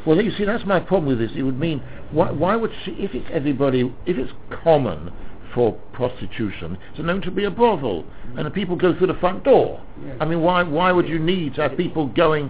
Well, 0.07 0.21
you 0.21 0.31
see, 0.31 0.45
that's 0.45 0.65
my 0.65 0.79
problem 0.79 1.07
with 1.07 1.19
this. 1.19 1.35
It 1.35 1.43
would 1.43 1.59
mean 1.59 1.83
why, 2.11 2.31
why 2.31 2.55
would 2.55 2.71
she, 2.85 2.91
if 2.91 3.13
it's 3.13 3.27
everybody, 3.31 3.93
if 4.05 4.17
it's 4.17 4.31
common 4.63 5.11
for 5.53 5.73
prostitution, 5.91 6.77
it's 6.91 6.99
known 6.99 7.21
to 7.23 7.31
be 7.31 7.43
a 7.43 7.51
brothel, 7.51 8.05
and 8.37 8.45
the 8.45 8.51
people 8.51 8.77
go 8.77 8.97
through 8.97 9.07
the 9.07 9.15
front 9.15 9.43
door. 9.43 9.83
Yes. 10.05 10.15
I 10.21 10.25
mean, 10.25 10.41
why 10.41 10.63
why 10.63 10.93
would 10.93 11.09
you 11.09 11.19
need 11.19 11.55
to 11.55 11.61
have 11.63 11.75
people 11.75 12.07
going? 12.07 12.49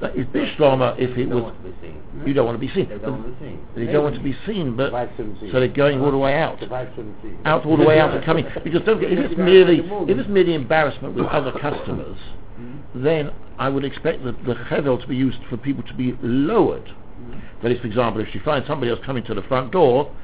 That 0.00 0.14
is 0.14 0.26
bishlama 0.26 0.96
if 0.98 1.16
it 1.16 1.26
was. 1.26 1.42
want 1.44 1.62
to 1.62 1.70
be 1.70 1.74
seen. 1.80 2.02
You 2.26 2.34
don't 2.34 2.44
want 2.44 2.60
to 2.60 2.66
be 2.66 2.72
seen. 2.74 2.88
They 2.88 2.98
don't 2.98 3.22
want 3.22 3.24
to 3.24 3.30
be 3.32 3.46
seen. 3.46 3.66
They 3.74 3.92
don't 3.92 4.04
want 4.04 4.14
to 4.16 4.22
be 4.22 4.36
seen, 4.46 4.76
but 4.76 4.86
The 4.86 4.92
wife 4.92 5.10
shouldn't 5.16 5.40
see. 5.40 5.50
so 5.50 5.60
they're 5.60 5.68
going 5.68 6.00
all 6.00 6.10
the 6.10 6.18
way 6.18 6.34
out. 6.34 6.60
The 6.60 6.66
wife 6.66 6.88
shouldn't 6.94 7.16
see. 7.22 7.32
out 7.46 7.64
all 7.64 7.78
the 7.78 7.84
way 7.84 7.98
out 7.98 8.14
and 8.14 8.24
coming. 8.24 8.44
Because 8.64 8.82
don't 8.82 9.00
get, 9.00 9.12
if 9.12 9.18
it's 9.18 9.38
merely 9.38 9.78
if 9.80 10.18
it's 10.18 10.28
merely 10.28 10.54
embarrassment 10.54 11.14
with 11.14 11.26
other 11.26 11.52
customers, 11.52 12.18
mm-hmm. 12.58 13.02
then 13.02 13.30
I 13.58 13.68
would 13.68 13.84
expect 13.84 14.22
the, 14.22 14.32
the 14.32 14.54
chevel 14.68 15.00
to 15.00 15.06
be 15.06 15.16
used 15.16 15.38
for 15.48 15.56
people 15.56 15.82
to 15.84 15.94
be 15.94 16.16
lowered. 16.22 16.84
Mm-hmm. 16.86 17.62
That 17.62 17.72
is, 17.72 17.80
for 17.80 17.86
example, 17.86 18.20
if 18.20 18.28
she 18.32 18.38
finds 18.40 18.66
somebody 18.66 18.90
else 18.90 19.00
coming 19.04 19.24
to 19.24 19.34
the 19.34 19.42
front 19.42 19.72
door, 19.72 20.14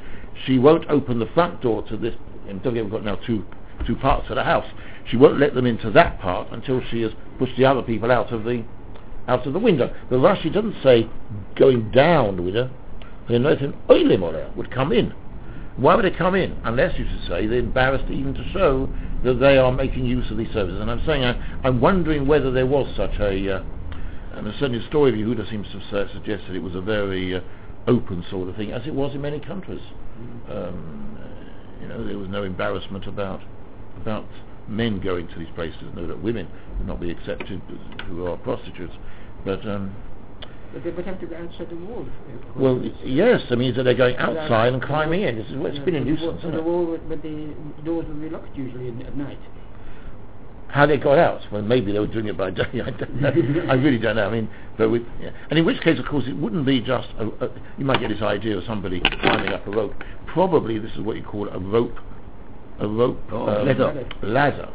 she 0.45 0.59
won't 0.59 0.89
open 0.91 1.19
the 1.19 1.31
front 1.35 1.63
door 1.63 1.83
to 1.89 1.97
this. 1.97 2.15
And 2.47 2.63
don't 2.63 2.73
forget, 2.73 2.85
we've 2.85 2.93
got 2.93 3.05
now 3.05 3.17
two 3.17 3.47
two 3.87 3.97
parts 3.97 4.29
of 4.29 4.37
the 4.37 4.45
house. 4.45 4.67
She 5.09 5.17
won't 5.17 5.39
let 5.39 5.55
them 5.55 5.67
into 5.67 5.91
that 5.91 6.21
part 6.21 6.53
until 6.53 6.83
she 6.91 7.03
has 7.03 7.13
pushed 7.39 7.57
the 7.57 7.65
other 7.65 7.83
people 7.83 8.13
out 8.13 8.33
of 8.33 8.45
the 8.45 8.65
out 9.29 9.47
of 9.47 9.53
the 9.53 9.59
window. 9.59 9.95
The 10.11 10.17
Rashi 10.17 10.53
doesn't 10.53 10.83
say 10.83 11.09
going 11.57 11.91
down 11.91 12.37
the 12.37 12.43
window. 12.43 12.71
The 13.29 13.39
nothing 13.39 13.73
oilim 13.89 14.57
would 14.57 14.71
come 14.71 14.93
in. 14.93 15.15
Why 15.77 15.95
would 15.95 16.05
they 16.05 16.11
come 16.11 16.35
in? 16.35 16.61
Unless 16.65 16.99
you 16.99 17.07
should 17.09 17.29
say 17.29 17.47
they're 17.47 17.59
embarrassed 17.59 18.11
even 18.11 18.35
to 18.35 18.45
show 18.53 18.89
that 19.25 19.35
they 19.35 19.57
are 19.57 19.73
making 19.73 20.05
use 20.05 20.31
of 20.31 20.37
these 20.37 20.53
services. 20.53 20.81
And 20.81 20.91
I'm 20.91 21.05
saying, 21.07 21.25
I, 21.25 21.61
I'm 21.65 21.81
wondering 21.81 22.27
whether 22.27 22.51
there 22.51 22.67
was 22.67 22.93
such 22.97 23.15
a, 23.21 23.57
uh, 23.57 23.63
and 24.35 24.47
certainly 24.59 24.81
the 24.81 24.87
story 24.89 25.11
of 25.11 25.17
Yehuda 25.17 25.49
seems 25.49 25.67
to 25.69 25.81
su- 25.91 26.13
suggest 26.13 26.45
that 26.49 26.57
it 26.57 26.63
was 26.63 26.75
a 26.75 26.81
very 26.81 27.37
uh, 27.37 27.41
open 27.87 28.25
sort 28.29 28.49
of 28.49 28.57
thing, 28.57 28.73
as 28.73 28.87
it 28.87 28.95
was 28.95 29.15
in 29.15 29.23
many 29.23 29.41
countries. 29.41 29.81
Um, 30.51 31.19
you 31.81 31.89
know, 31.89 32.07
there 32.07 32.19
was 32.19 32.29
no 32.29 32.43
embarrassment 32.43 33.07
about 33.07 33.41
about 34.01 34.27
men 34.69 35.01
going 35.01 35.29
to 35.29 35.39
these 35.39 35.53
places. 35.55 35.83
No, 35.95 36.07
that 36.07 36.23
women 36.23 36.49
would 36.79 36.87
not 36.87 37.01
be 37.01 37.11
accepted 37.11 37.61
who 38.07 38.27
are 38.27 38.37
prostitutes. 38.37 38.95
But 39.45 39.67
um, 39.67 39.95
But 40.73 40.85
they 40.85 40.91
would 40.91 41.05
have 41.07 41.21
to 41.21 41.27
go 41.27 41.37
outside 41.37 41.69
the 41.71 41.77
wall. 41.77 42.07
well, 42.57 42.83
yes, 43.05 43.41
I 43.51 43.55
mean, 43.57 43.75
so 43.75 43.83
they're 43.83 43.95
going 43.95 44.17
outside 44.17 44.73
and 44.73 44.83
climbing 44.83 45.23
in. 45.23 45.37
This 45.37 45.47
is, 45.47 45.55
it's 45.57 45.85
been 45.85 45.97
a 45.97 46.01
nuisance, 46.05 46.41
so 46.43 46.49
isn't 46.49 46.53
the 46.53 46.59
it? 46.59 46.65
wall, 46.65 46.85
would- 46.87 47.09
but 47.09 47.23
the 47.23 47.55
doors 47.85 48.07
would 48.07 48.21
be 48.21 48.31
locked 48.31 48.57
usually 48.57 48.89
in, 48.89 49.03
at 49.03 49.17
night. 49.17 49.39
How 50.69 50.87
they 50.87 50.97
got 50.97 51.19
out? 51.19 51.43
Well, 51.53 51.61
maybe 51.61 51.93
they 51.93 51.99
were 51.99 52.07
doing 52.07 52.29
it 52.29 52.37
by 52.39 52.51
day. 52.51 52.63
I 52.87 52.91
don't 52.91 53.21
know. 53.21 53.29
I 53.69 53.75
really 53.75 53.99
don't 53.99 54.17
know. 54.17 54.27
I 54.27 54.31
mean, 54.33 54.49
but 54.79 54.89
with, 54.89 55.03
yeah. 55.21 55.29
and 55.51 55.59
in 55.59 55.67
which 55.67 55.83
case, 55.83 55.99
of 55.99 56.07
course, 56.07 56.25
it 56.27 56.33
wouldn't 56.37 56.65
be 56.65 56.81
just. 56.81 57.09
A, 57.19 57.27
a, 57.45 57.51
you 57.77 57.85
might 57.85 58.01
get 58.01 58.09
this 58.09 58.23
idea 58.23 58.57
of 58.57 58.65
somebody 58.65 59.01
climbing 59.21 59.53
up 59.53 59.67
a 59.67 59.71
rope. 59.71 59.93
Probably 60.29 60.79
this 60.79 60.91
is 60.93 61.01
what 61.01 61.17
you 61.17 61.23
call 61.23 61.47
a 61.51 61.59
rope, 61.59 61.99
a 62.81 62.89
rope 62.89 63.19
Oh, 63.31 63.49
um, 63.49 63.67
ladder. 63.67 64.07
ladder. 64.23 64.71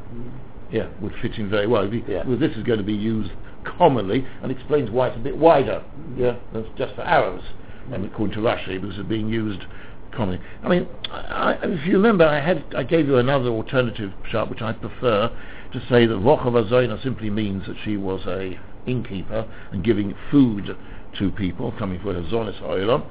Yeah, 0.71 0.87
would 1.01 1.13
fit 1.19 1.33
in 1.39 1.49
very 1.49 1.65
well. 1.65 1.87
Be- 1.89 2.03
Yeah. 2.07 2.27
Well, 2.27 2.37
this 2.37 2.55
is 2.55 2.63
going 2.63 2.77
to 2.77 2.85
be 2.85 2.93
used 2.93 3.31
commonly, 3.77 4.25
and 4.41 4.51
explains 4.51 4.89
why 4.89 5.07
it's 5.07 5.17
a 5.17 5.19
bit 5.19 5.37
wider. 5.37 5.83
Yeah, 6.15 6.37
that's 6.53 6.67
just 6.77 6.95
for 6.95 7.01
Arabs, 7.01 7.43
And 7.91 8.05
according 8.05 8.35
to 8.35 8.41
Rashi, 8.41 8.79
because 8.81 8.97
it's 8.97 9.07
being 9.07 9.29
used 9.29 9.65
commonly. 10.11 10.41
I 10.63 10.69
mean, 10.69 10.87
I, 11.11 11.57
if 11.61 11.85
you 11.85 11.93
remember, 11.93 12.25
I 12.25 12.39
had 12.39 12.63
I 12.75 12.83
gave 12.83 13.07
you 13.07 13.17
another 13.17 13.49
alternative 13.49 14.13
shot, 14.29 14.49
which 14.49 14.61
I 14.61 14.73
prefer 14.73 15.31
to 15.73 15.79
say 15.89 16.05
that 16.05 16.15
Rochav 16.15 16.53
Azayna 16.53 17.01
simply 17.03 17.29
means 17.29 17.65
that 17.67 17.75
she 17.83 17.97
was 17.97 18.21
a 18.25 18.59
innkeeper 18.85 19.47
and 19.71 19.83
giving 19.83 20.15
food 20.31 20.75
to 21.19 21.31
people 21.31 21.73
coming 21.77 21.99
for 21.99 22.13
her 22.13 22.21
zonis 22.21 22.61
oilam, 22.61 23.05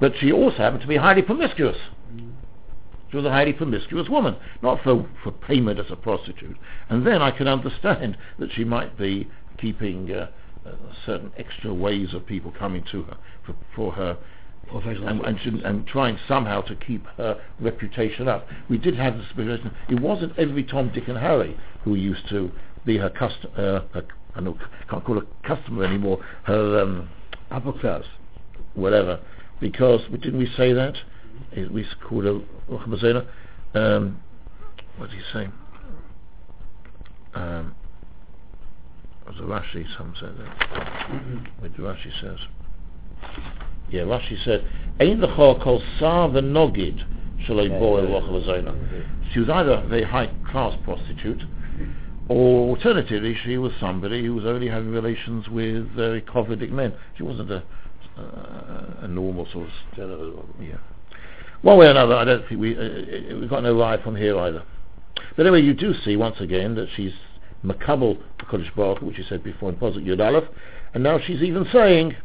but 0.00 0.12
she 0.18 0.32
also 0.32 0.56
happened 0.56 0.82
to 0.82 0.88
be 0.88 0.96
highly 0.96 1.22
promiscuous. 1.22 1.76
She 3.10 3.16
was 3.16 3.26
a 3.26 3.30
highly 3.30 3.52
promiscuous 3.52 4.08
woman, 4.08 4.36
not 4.62 4.82
for, 4.84 5.08
for 5.24 5.32
payment 5.32 5.80
as 5.80 5.90
a 5.90 5.96
prostitute. 5.96 6.56
And 6.88 7.04
then 7.04 7.20
I 7.20 7.32
can 7.32 7.48
understand 7.48 8.16
that 8.38 8.52
she 8.52 8.62
might 8.62 8.96
be 8.96 9.28
keeping 9.60 10.10
uh, 10.10 10.30
uh, 10.66 10.72
certain 11.06 11.32
extra 11.36 11.72
ways 11.72 12.14
of 12.14 12.26
people 12.26 12.52
coming 12.58 12.84
to 12.90 13.02
her 13.04 13.16
for, 13.44 13.54
for 13.74 13.92
her 13.92 14.16
Professional. 14.68 15.08
and, 15.08 15.38
and, 15.38 15.62
and 15.62 15.86
trying 15.86 16.18
somehow 16.28 16.60
to 16.62 16.76
keep 16.76 17.04
her 17.16 17.40
reputation 17.60 18.28
up. 18.28 18.46
We 18.68 18.78
did 18.78 18.96
have 18.96 19.16
the 19.16 19.24
situation. 19.28 19.72
It 19.88 20.00
wasn't 20.00 20.38
every 20.38 20.62
Tom, 20.64 20.92
Dick 20.94 21.08
and 21.08 21.18
Harry 21.18 21.56
who 21.82 21.94
used 21.94 22.28
to 22.28 22.52
be 22.84 22.98
her 22.98 23.10
customer. 23.10 23.86
Uh, 23.94 24.00
I 24.34 24.40
know, 24.40 24.56
can't 24.88 25.04
call 25.04 25.18
her 25.18 25.26
customer 25.42 25.84
anymore. 25.84 26.24
Her 26.44 26.80
um, 26.82 27.08
Upper 27.50 27.72
class. 27.72 28.04
whatever, 28.74 29.18
because 29.60 30.00
didn't 30.12 30.38
we 30.38 30.46
say 30.56 30.72
that? 30.72 30.94
We 31.72 31.84
called 32.08 32.24
her. 32.24 33.26
Um, 33.74 34.20
what 34.96 35.10
did 35.10 35.18
he 35.18 35.24
say? 35.32 35.48
Um, 37.34 37.74
it 39.38 39.42
was 39.42 39.64
a 39.74 39.78
Rashi. 39.78 39.86
Some 39.96 40.14
said 40.18 40.36
that. 40.38 41.60
What 41.60 41.74
Rashi 41.74 42.10
says. 42.20 42.38
Yeah, 43.90 44.02
Rashi 44.02 44.42
said, 44.44 44.64
Ein 45.00 45.20
l'chol 45.20 45.62
kol 45.62 45.82
sar 45.98 46.28
v'nogid 46.28 47.04
shalei 47.46 47.68
yeah, 47.68 47.78
rochav 47.78 48.64
yeah. 48.64 49.32
She 49.32 49.40
was 49.40 49.48
either 49.48 49.72
a 49.72 49.86
very 49.86 50.04
high-class 50.04 50.78
prostitute, 50.84 51.42
or 52.28 52.70
alternatively, 52.70 53.36
she 53.44 53.58
was 53.58 53.72
somebody 53.80 54.24
who 54.24 54.34
was 54.34 54.44
only 54.44 54.68
having 54.68 54.90
relations 54.90 55.48
with 55.48 55.88
very 55.94 56.20
coveted 56.20 56.72
men. 56.72 56.94
She 57.16 57.22
wasn't 57.22 57.50
a, 57.50 57.62
uh, 58.18 59.02
a 59.02 59.08
normal 59.08 59.46
sort 59.52 59.66
of, 59.66 59.72
general- 59.96 60.48
yeah. 60.60 60.76
One 61.62 61.78
way 61.78 61.86
or 61.86 61.90
another, 61.90 62.14
I 62.14 62.24
don't 62.24 62.48
think 62.48 62.60
we, 62.60 62.76
uh, 62.76 62.80
uh, 62.80 63.38
we've 63.38 63.50
got 63.50 63.62
no 63.62 63.78
ride 63.78 64.02
from 64.02 64.16
here 64.16 64.38
either. 64.38 64.62
But 65.36 65.46
anyway, 65.46 65.62
you 65.62 65.74
do 65.74 65.92
see 66.04 66.16
once 66.16 66.36
again 66.40 66.74
that 66.76 66.88
she's 66.96 67.12
makabel 67.64 68.18
to 68.38 68.44
Kodesh 68.46 68.74
Baruch, 68.74 69.00
which 69.02 69.18
you 69.18 69.24
said 69.28 69.42
before 69.42 69.70
in 69.70 69.76
Posuk 69.76 70.04
Yud 70.04 70.24
Aleph, 70.24 70.44
and 70.94 71.02
now 71.02 71.18
she's 71.18 71.42
even 71.42 71.66
saying, 71.72 72.16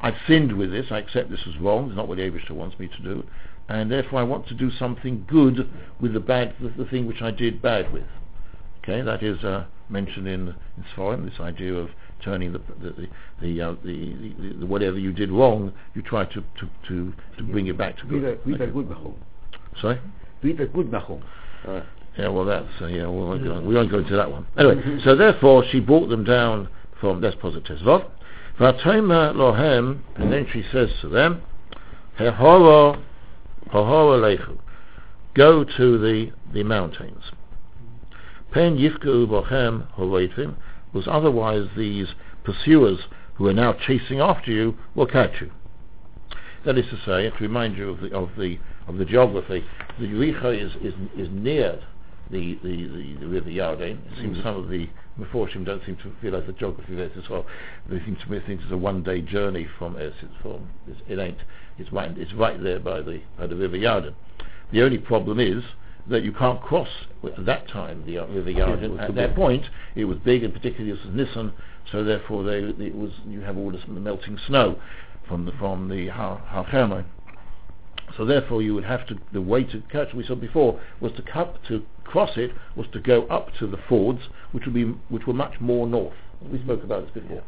I've 0.00 0.14
sinned 0.26 0.56
with 0.56 0.70
this, 0.70 0.86
I 0.90 0.98
accept 0.98 1.30
this 1.30 1.44
was 1.46 1.56
wrong, 1.58 1.88
it's 1.88 1.96
not 1.96 2.08
what 2.08 2.18
Abishah 2.18 2.52
wants 2.52 2.78
me 2.78 2.88
to 2.88 3.02
do, 3.02 3.24
and 3.68 3.90
therefore 3.90 4.20
I 4.20 4.22
want 4.22 4.46
to 4.48 4.54
do 4.54 4.70
something 4.70 5.24
good 5.28 5.68
with 6.00 6.12
the 6.12 6.20
bad, 6.20 6.54
the, 6.60 6.68
the 6.84 6.88
thing 6.88 7.06
which 7.06 7.20
I 7.20 7.30
did 7.30 7.60
bad 7.60 7.92
with. 7.92 8.04
Okay, 8.82 9.02
that 9.02 9.22
is 9.22 9.42
uh, 9.44 9.66
mentioned 9.90 10.26
in, 10.28 10.48
in 10.48 10.84
Sforim, 10.96 11.28
this 11.28 11.40
idea 11.40 11.74
of 11.74 11.90
turning 12.24 12.52
the 12.52 12.58
the 12.80 12.90
the, 12.90 13.08
the, 13.42 13.60
uh, 13.60 13.74
the, 13.84 14.14
the, 14.38 14.54
the 14.60 14.66
whatever 14.66 14.98
you 14.98 15.12
did 15.12 15.30
wrong, 15.30 15.72
you 15.94 16.02
try 16.02 16.24
to 16.24 16.40
to, 16.40 16.68
to, 16.88 17.12
to 17.36 17.42
bring 17.42 17.66
it 17.66 17.76
back 17.76 17.96
to 17.98 18.04
Wieder, 18.06 18.36
good. 18.36 18.46
wieder 18.46 18.64
Okay. 18.64 18.72
gut 18.72 18.88
machen. 18.88 19.14
Sorry. 19.80 20.00
Wieder 20.42 20.66
gut 20.66 20.90
machen. 20.90 21.22
Uh, 21.66 21.80
Yeah, 22.18 22.28
well, 22.28 22.44
that's 22.44 22.66
uh, 22.80 22.86
yeah. 22.86 23.08
We 23.08 23.16
won't, 23.22 23.44
go, 23.44 23.60
we 23.60 23.74
won't 23.76 23.92
go 23.92 23.98
into 23.98 24.16
that 24.16 24.28
one. 24.28 24.44
Anyway, 24.58 24.98
so 25.04 25.14
therefore 25.14 25.64
she 25.70 25.78
brought 25.78 26.08
them 26.08 26.24
down 26.24 26.68
from 27.00 27.20
that's 27.20 27.36
positive. 27.36 27.78
Vatoma 27.78 29.32
lohem, 29.34 30.00
and 30.16 30.32
then 30.32 30.44
she 30.52 30.64
says 30.72 30.88
to 31.00 31.08
them, 31.08 31.40
Hehoro, 32.18 33.00
Hehoro 33.72 34.20
lechu, 34.20 34.58
go 35.34 35.62
to 35.62 35.98
the 35.98 36.32
the 36.52 36.64
mountains. 36.64 37.22
Pen 38.50 38.76
yifku 38.76 39.28
bochem 39.28 39.86
horeitim, 39.94 40.56
was 40.92 41.06
otherwise 41.06 41.68
these 41.76 42.08
pursuers 42.42 42.98
who 43.34 43.46
are 43.46 43.54
now 43.54 43.72
chasing 43.72 44.18
after 44.18 44.50
you 44.50 44.76
will 44.96 45.06
catch 45.06 45.40
you. 45.40 45.52
That 46.64 46.76
is 46.76 46.86
to 46.86 46.96
say, 47.06 47.30
to 47.30 47.36
remind 47.40 47.76
you 47.76 47.90
of 47.90 48.00
the 48.00 48.12
of 48.12 48.30
the 48.36 48.58
of 48.88 48.96
the 48.96 49.04
geography, 49.04 49.64
the 50.00 50.06
Yericho 50.06 50.52
is 50.52 50.72
is 50.82 50.94
is 51.16 51.28
near 51.30 51.80
the 52.30 52.58
the, 52.62 52.88
the, 52.88 53.16
the 53.20 53.26
river 53.26 53.50
Yarden. 53.50 53.96
Eh? 53.96 54.12
It 54.12 54.18
seems 54.20 54.42
some 54.42 54.56
of 54.56 54.68
the 54.68 54.88
Meforshim 55.18 55.64
don't 55.64 55.84
seem 55.84 55.96
to 55.96 56.12
realise 56.22 56.46
the 56.46 56.52
geography 56.52 56.94
of 56.94 56.98
it 57.00 57.12
as 57.16 57.28
well. 57.28 57.44
They 57.88 57.98
seem 57.98 58.16
to 58.16 58.40
think 58.46 58.60
it's 58.62 58.72
a 58.72 58.76
one 58.76 59.02
day 59.02 59.20
journey 59.20 59.66
from. 59.78 59.96
It's 59.96 60.16
from 60.42 60.68
it's, 60.86 61.00
it 61.08 61.18
ain't. 61.18 61.38
It's 61.78 61.92
right. 61.92 62.16
It's 62.16 62.32
right 62.34 62.62
there 62.62 62.80
by 62.80 63.02
the 63.02 63.20
by 63.38 63.46
the 63.46 63.56
river 63.56 63.76
Yarden. 63.76 64.14
The 64.72 64.82
only 64.82 64.98
problem 64.98 65.40
is 65.40 65.64
that 66.08 66.22
you 66.22 66.32
can't 66.32 66.60
cross 66.62 66.88
at 67.24 67.44
that 67.44 67.68
time 67.68 68.04
the 68.06 68.18
river 68.18 68.50
Yarden. 68.50 68.90
was 68.90 69.00
At 69.00 69.14
that 69.14 69.28
big. 69.30 69.36
point, 69.36 69.64
it 69.94 70.04
was 70.04 70.18
big, 70.18 70.42
and 70.44 70.52
particularly 70.52 70.92
this 70.92 71.04
was 71.04 71.14
Nissan. 71.14 71.52
So 71.90 72.04
therefore, 72.04 72.44
they, 72.44 72.58
it 72.58 72.94
was 72.94 73.12
you 73.26 73.40
have 73.40 73.56
all 73.56 73.70
this 73.70 73.82
melting 73.88 74.38
snow 74.46 74.78
from 75.26 75.44
the 75.44 75.52
from 75.52 75.88
the 75.88 76.08
Har 76.08 76.38
Har 76.38 76.64
Hermon. 76.64 77.06
So 78.16 78.24
therefore, 78.24 78.62
you 78.62 78.74
would 78.74 78.84
have 78.84 79.06
to 79.08 79.16
the 79.32 79.42
way 79.42 79.64
to 79.64 79.82
catch. 79.92 80.14
We 80.14 80.24
said 80.24 80.40
before 80.40 80.80
was 81.00 81.12
to 81.12 81.22
cut 81.22 81.58
to 81.68 81.84
cross 82.08 82.30
it 82.36 82.50
was 82.76 82.86
to 82.92 83.00
go 83.00 83.26
up 83.26 83.48
to 83.58 83.66
the 83.66 83.78
fords, 83.88 84.20
which 84.52 84.64
would 84.64 84.74
be 84.74 84.84
which 85.08 85.26
were 85.26 85.34
much 85.34 85.60
more 85.60 85.86
north. 85.86 86.16
We 86.42 86.58
spoke 86.60 86.82
about 86.82 87.02
this 87.02 87.22
before. 87.22 87.42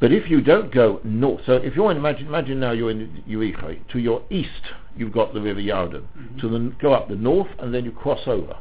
But 0.00 0.12
if 0.12 0.30
you 0.30 0.40
don't 0.40 0.72
go 0.72 1.00
north, 1.02 1.40
so 1.44 1.54
if 1.54 1.74
you're 1.74 1.90
in, 1.90 1.96
imagine, 1.96 2.28
imagine 2.28 2.60
now 2.60 2.70
you're 2.70 2.90
in 2.90 3.22
Yericho, 3.28 3.80
to 3.88 3.98
your 3.98 4.22
east 4.30 4.72
you've 4.96 5.12
got 5.12 5.34
the 5.34 5.40
river 5.40 5.60
Yarden. 5.60 6.02
Mm-hmm. 6.02 6.38
To 6.40 6.48
the, 6.48 6.74
go 6.80 6.92
up 6.92 7.08
the 7.08 7.16
north 7.16 7.48
and 7.58 7.74
then 7.74 7.84
you 7.84 7.92
cross 7.92 8.20
over. 8.26 8.56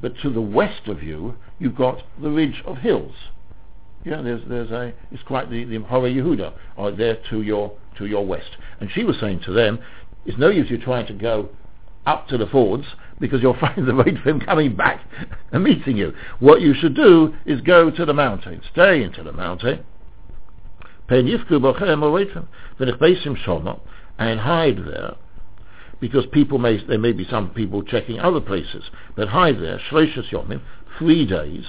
But 0.00 0.14
to 0.22 0.30
the 0.30 0.40
west 0.40 0.88
of 0.88 1.02
you, 1.02 1.36
you've 1.58 1.76
got 1.76 2.02
the 2.20 2.30
ridge 2.30 2.62
of 2.64 2.78
hills. 2.78 3.14
Yeah, 4.04 4.22
there's 4.22 4.40
there's 4.48 4.70
a 4.70 4.94
it's 5.10 5.22
quite 5.24 5.50
the 5.50 5.64
the 5.64 5.78
Hora 5.80 6.10
Yehuda 6.10 6.54
are 6.78 6.90
there 6.90 7.18
to 7.28 7.42
your 7.42 7.72
to 7.98 8.06
your 8.06 8.24
west. 8.24 8.56
And 8.80 8.90
she 8.90 9.04
was 9.04 9.16
saying 9.20 9.42
to 9.44 9.52
them, 9.52 9.78
it's 10.24 10.38
no 10.38 10.48
use 10.48 10.70
you 10.70 10.78
trying 10.78 11.06
to 11.08 11.12
go 11.12 11.50
up 12.06 12.28
to 12.28 12.38
the 12.38 12.46
fords 12.46 12.84
because 13.18 13.42
you'll 13.42 13.54
find 13.60 13.86
the 13.86 13.94
rate 13.94 14.18
for 14.22 14.30
him 14.30 14.40
coming 14.40 14.74
back 14.74 15.00
and 15.52 15.62
meeting 15.62 15.96
you. 15.96 16.14
What 16.38 16.60
you 16.60 16.74
should 16.74 16.94
do 16.94 17.34
is 17.44 17.60
go 17.60 17.90
to 17.90 18.04
the 18.04 18.14
mountain, 18.14 18.60
stay 18.72 19.02
into 19.02 19.22
the 19.22 19.32
mountain, 19.32 19.84
Pen 21.10 21.26
yifku 21.26 21.58
bochem 21.60 22.02
oreitim, 22.02 22.46
v'nechbeisim 22.78 23.36
shoma, 23.44 23.80
and 24.16 24.38
hide 24.38 24.78
there, 24.86 25.16
because 25.98 26.24
people 26.26 26.58
may, 26.58 26.82
there 26.86 27.00
may 27.00 27.10
be 27.10 27.26
some 27.28 27.50
people 27.50 27.82
checking 27.82 28.20
other 28.20 28.40
places, 28.40 28.84
but 29.16 29.26
hide 29.28 29.56
there, 29.56 29.80
shleishas 29.90 30.30
yomim, 30.30 30.60
three 30.98 31.26
days, 31.26 31.64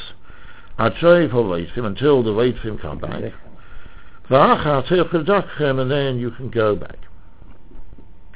until 0.78 1.28
the 2.22 2.30
reitim 2.30 2.80
come 2.80 3.00
back, 3.00 3.34
and 4.30 5.92
then 5.92 6.20
you 6.20 6.32
can 6.32 6.50
go 6.52 6.76
back. 6.76 6.98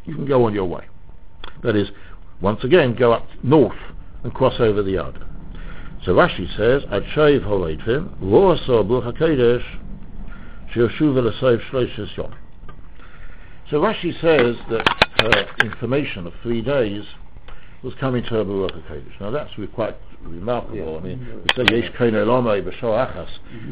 You 0.05 0.15
can 0.15 0.25
go 0.25 0.45
on 0.45 0.55
your 0.55 0.65
way. 0.65 0.87
That 1.65 1.75
is, 1.75 1.89
once 2.41 2.63
again, 2.63 2.93
go 2.93 3.11
up 3.11 3.27
north 3.41 3.75
and 4.23 4.31
cross 4.31 4.53
over 4.59 4.83
the 4.83 4.91
Yad. 4.91 5.19
So 6.05 6.13
Rashi 6.13 6.47
says, 6.55 6.83
Atshayiv 6.83 7.43
Lo 8.21 8.57
Roasor 8.57 8.87
Bruch 8.87 9.15
HaKodesh, 9.15 9.63
Shioshuv 10.75 11.15
Elasayiv 11.15 11.67
Shloshis 11.71 12.15
Yom. 12.15 12.35
So 13.71 13.81
Rashi 13.81 14.13
says 14.21 14.55
that 14.69 14.87
her 15.17 15.65
information 15.65 16.27
of 16.27 16.33
three 16.43 16.61
days 16.61 17.03
was 17.81 17.95
coming 17.99 18.21
to 18.25 18.29
her 18.29 18.43
Baruch 18.43 18.73
HaKodesh. 18.73 19.19
Now 19.19 19.31
that's 19.31 19.49
quite 19.73 19.95
remarkable. 20.25 20.77
Yeah. 20.77 20.97
I 20.97 21.01
mean, 21.01 21.43
we 21.43 21.63
say 21.63 21.75
Yesh 21.75 21.91
Koine 21.93 22.13
Elomei 22.13 22.63
B'Shor 22.63 23.13
Achas. 23.13 23.29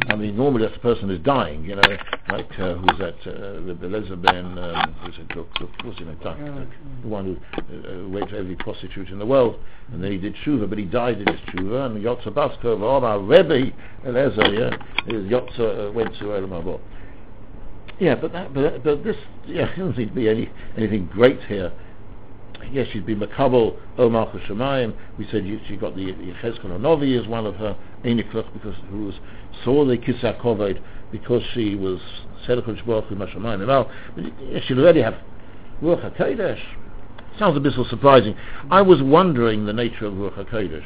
I 0.10 0.16
mean, 0.16 0.36
normally 0.36 0.64
that's 0.64 0.76
the 0.76 0.82
person 0.82 1.10
who's 1.10 1.20
dying, 1.22 1.64
you 1.66 1.76
know, 1.76 1.98
like 2.30 2.60
uh, 2.60 2.76
who's 2.76 2.98
that, 3.00 3.16
uh, 3.26 3.60
Rebbe 3.62 3.86
Eliezer 3.86 4.16
ben, 4.16 4.58
um, 4.58 4.96
who's 5.04 5.16
it, 5.18 5.36
look, 5.36 5.50
look, 5.60 5.70
what's 5.84 6.00
his 6.00 6.08
name, 6.08 6.18
Died. 6.24 6.68
the 7.02 7.08
one 7.08 7.26
who 7.26 7.38
uh, 7.58 7.90
uh, 7.90 7.96
raped 8.08 8.34
every 8.34 8.56
prostitute 8.56 9.10
in 9.10 9.20
the 9.20 9.26
world, 9.26 9.60
and 9.92 10.04
then 10.04 10.12
he 10.12 10.18
did 10.18 10.36
tshuva, 10.46 10.70
but 10.70 10.78
he 10.78 10.86
died 10.86 11.20
in 11.20 11.28
his 11.28 11.42
tshuva, 11.42 11.88
and 11.88 12.04
Yotza 12.04 12.28
Baskov, 12.28 12.82
Omar 12.82 13.20
Rebbe 13.20 13.72
Eliezer, 14.06 14.54
yeah, 14.54 14.78
Yotza 15.08 15.90
uh, 15.90 15.92
went 15.92 16.14
to 16.16 16.26
Haba. 16.26 16.80
Yeah, 18.00 18.16
but 18.16 18.32
that, 18.34 18.54
but, 18.54 18.84
but 18.84 19.04
this, 19.04 19.16
yeah, 19.46 19.66
there 19.66 19.76
doesn't 19.78 19.96
seem 19.96 20.10
to 20.10 20.16
be 20.16 20.30
any 20.30 20.50
anything 20.78 21.08
great 21.08 21.42
here. 21.44 21.72
Yes, 22.72 22.88
she's 22.92 23.04
been 23.04 23.20
Makabal 23.20 23.78
Omar 23.98 24.28
Shemayim. 24.48 24.94
We 25.18 25.28
said 25.32 25.44
she 25.68 25.76
got 25.76 25.96
the 25.96 26.14
Yechezkel 26.14 26.80
Novi 26.80 27.16
as 27.18 27.28
one 27.28 27.46
of 27.46 27.56
her 27.56 27.78
Einiklach 28.04 28.52
because 28.54 28.76
who 28.90 29.06
was 29.06 29.16
saw 29.64 29.86
the 29.86 29.98
Kisa 29.98 30.38
Koved 30.42 30.82
because 31.12 31.42
she 31.54 31.76
was 31.76 32.00
Sedekot 32.48 32.84
Shbaruch 32.84 33.08
Hu 33.08 33.16
Mashamayim. 33.16 33.90
Yeah, 34.18 34.60
She'd 34.68 34.78
already 34.78 35.02
have 35.02 35.16
Ruach 35.82 36.18
HaKodesh. 36.18 36.60
Sounds 37.40 37.58
a 37.58 37.60
bit 37.60 37.74
so 37.76 37.84
surprising. 37.90 38.36
I 38.70 38.82
was 38.82 39.02
wondering 39.02 39.66
the 39.66 39.74
nature 39.74 40.06
of 40.06 40.14
Ruach 40.14 40.46
HaKodesh. 40.46 40.86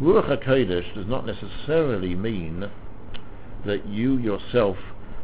Ruach 0.00 0.28
HaKodesh 0.28 0.94
does 0.94 1.06
not 1.06 1.26
necessarily 1.26 2.14
mean 2.14 2.70
that 3.66 3.86
you 3.86 4.18
yourself 4.18 4.76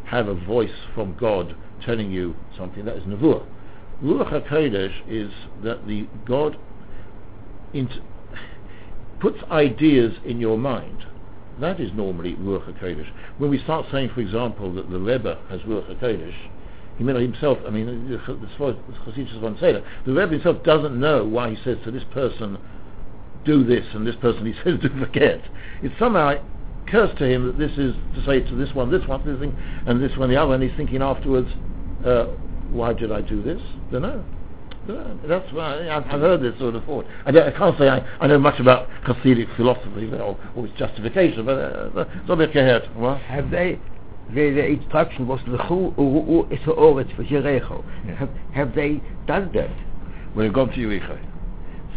have 0.04 0.28
a 0.28 0.34
voice 0.34 0.70
from 0.94 1.16
God 1.18 1.56
telling 1.84 2.10
you 2.10 2.36
something. 2.56 2.84
That 2.84 2.96
is 2.96 3.04
Nevuah. 3.04 3.44
Ruach 4.02 4.30
HaKodesh 4.30 4.94
is 5.08 5.32
that 5.62 5.86
the 5.86 6.06
God 6.24 6.56
int- 7.72 8.00
puts 9.20 9.38
ideas 9.50 10.14
in 10.24 10.40
your 10.40 10.56
mind. 10.56 11.04
That 11.60 11.80
is 11.80 11.90
normally 11.92 12.34
Ruach 12.36 12.72
HaKodesh. 12.72 13.10
When 13.38 13.50
we 13.50 13.58
start 13.58 13.86
saying, 13.90 14.10
for 14.14 14.20
example, 14.20 14.72
that 14.74 14.90
the 14.90 14.98
Rebbe 14.98 15.38
has 15.50 15.60
Ruach 15.62 15.98
HaKodesh, 15.98 16.34
he 16.96 17.04
meant 17.04 17.18
himself, 17.18 17.58
I 17.66 17.70
mean, 17.70 18.10
the 18.10 18.18
Chasidus 18.18 19.40
von 19.40 19.56
Seder, 19.60 19.84
the 20.06 20.12
Rebbe 20.12 20.32
himself 20.32 20.62
doesn't 20.64 20.98
know 20.98 21.24
why 21.24 21.50
he 21.50 21.56
says 21.64 21.78
to 21.84 21.90
this 21.90 22.04
person, 22.12 22.58
do 23.44 23.64
this, 23.64 23.86
and 23.94 24.06
this 24.06 24.16
person 24.16 24.46
he 24.46 24.52
says, 24.64 24.80
do 24.80 24.88
forget. 24.98 25.40
It 25.82 25.92
somehow 25.98 26.34
occurs 26.86 27.16
to 27.18 27.24
him 27.24 27.46
that 27.46 27.58
this 27.58 27.72
is 27.72 27.94
to 28.14 28.24
say 28.24 28.40
to 28.40 28.54
this 28.54 28.74
one, 28.74 28.90
this 28.90 29.06
one, 29.06 29.24
this 29.26 29.38
thing, 29.38 29.56
and 29.86 30.02
this 30.02 30.16
one, 30.16 30.28
the 30.28 30.36
other, 30.36 30.54
and 30.54 30.62
he's 30.62 30.76
thinking 30.76 31.02
afterwards, 31.02 31.48
uh, 32.04 32.26
why 32.70 32.92
did 32.92 33.12
I 33.12 33.20
do 33.20 33.42
this? 33.42 33.60
Don't 33.90 34.02
know. 34.02 34.24
Don't 34.86 35.22
know. 35.22 35.28
That's 35.28 35.52
why 35.52 35.88
I've, 35.88 36.04
I've 36.04 36.20
heard 36.20 36.42
this 36.42 36.58
sort 36.58 36.74
of 36.74 36.84
thought. 36.84 37.06
I, 37.26 37.30
I 37.30 37.50
can't 37.50 37.78
say 37.78 37.88
I, 37.88 37.98
I 38.20 38.26
know 38.26 38.38
much 38.38 38.60
about 38.60 38.88
Hasidic 39.06 39.54
philosophy 39.56 40.10
or, 40.12 40.38
or 40.56 40.66
its 40.66 40.78
justification, 40.78 41.44
but 41.44 41.58
uh, 41.58 42.36
be 42.36 42.46
gehört. 42.46 42.94
Well, 42.96 43.16
Have 43.16 43.50
they 43.50 43.78
the, 44.30 44.50
the 44.50 44.66
instruction 44.66 45.26
was 45.26 45.40
lechu 45.40 45.96
uru 45.96 46.46
is 46.50 46.60
oretz 46.66 47.14
for. 47.16 47.84
Have, 48.14 48.28
have 48.52 48.74
they 48.74 49.00
done 49.26 49.50
that? 49.54 49.70
when 50.34 50.44
you've 50.44 50.54
gone 50.54 50.68
to 50.68 50.76
Yericho. 50.76 51.18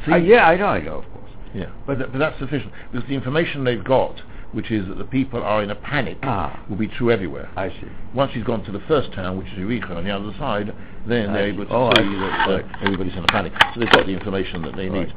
Uh, 0.07 0.15
yeah, 0.15 0.47
I 0.47 0.57
know, 0.57 0.65
I 0.65 0.81
know, 0.81 0.95
of 0.99 1.05
course. 1.13 1.31
Yeah, 1.53 1.69
but, 1.85 1.95
th- 1.99 2.09
but 2.11 2.17
that's 2.17 2.39
sufficient 2.39 2.71
because 2.91 3.07
the 3.07 3.13
information 3.13 3.63
they've 3.63 3.83
got 3.83 4.21
which 4.53 4.69
is 4.71 4.87
that 4.87 4.97
the 4.97 5.05
people 5.05 5.41
are 5.41 5.63
in 5.63 5.71
a 5.71 5.75
panic, 5.75 6.17
Ah. 6.23 6.59
will 6.69 6.75
be 6.77 6.87
true 6.87 7.09
everywhere. 7.11 7.49
I 7.55 7.69
see. 7.69 7.87
Once 8.13 8.31
she's 8.33 8.43
gone 8.43 8.63
to 8.65 8.71
the 8.71 8.81
first 8.87 9.13
town, 9.13 9.37
which 9.37 9.47
is 9.47 9.53
Yericho 9.59 9.91
on 9.95 10.03
the 10.03 10.11
other 10.11 10.33
side, 10.37 10.73
then 11.07 11.29
I 11.29 11.33
they're 11.33 11.47
see. 11.51 11.53
able 11.55 11.65
to 11.65 11.73
Oh, 11.73 11.91
see 11.95 12.15
that 12.19 12.49
uh, 12.49 12.61
everybody's 12.83 13.13
in 13.15 13.23
a 13.23 13.27
panic. 13.27 13.53
So 13.73 13.79
they've 13.79 13.89
got 13.91 14.05
the 14.05 14.11
information 14.13 14.61
that 14.63 14.75
they 14.75 14.89
need. 14.89 15.07
Right. 15.07 15.15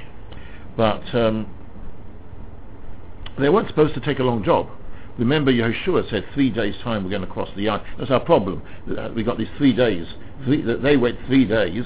But 0.77 1.15
um, 1.15 1.47
they 3.39 3.49
weren't 3.49 3.69
supposed 3.69 3.95
to 3.95 4.01
take 4.01 4.19
a 4.21 4.25
long 4.25 4.45
job. 4.45 4.69
Remember, 5.19 5.53
Yehoshua 5.53 6.09
said 6.11 6.25
three 6.35 6.51
days' 6.51 6.75
time 6.83 7.05
we're 7.05 7.11
going 7.11 7.23
to 7.23 7.29
cross 7.29 7.49
the 7.55 7.63
yard. 7.63 7.83
That's 7.99 8.11
our 8.11 8.21
problem. 8.21 8.63
Uh, 8.91 9.11
We 9.15 9.23
got 9.23 9.39
these 9.39 9.49
three 9.59 9.73
days. 9.73 10.07
Three, 10.45 10.61
that 10.63 10.83
they 10.83 10.97
went 10.97 11.19
three 11.27 11.45
days 11.45 11.85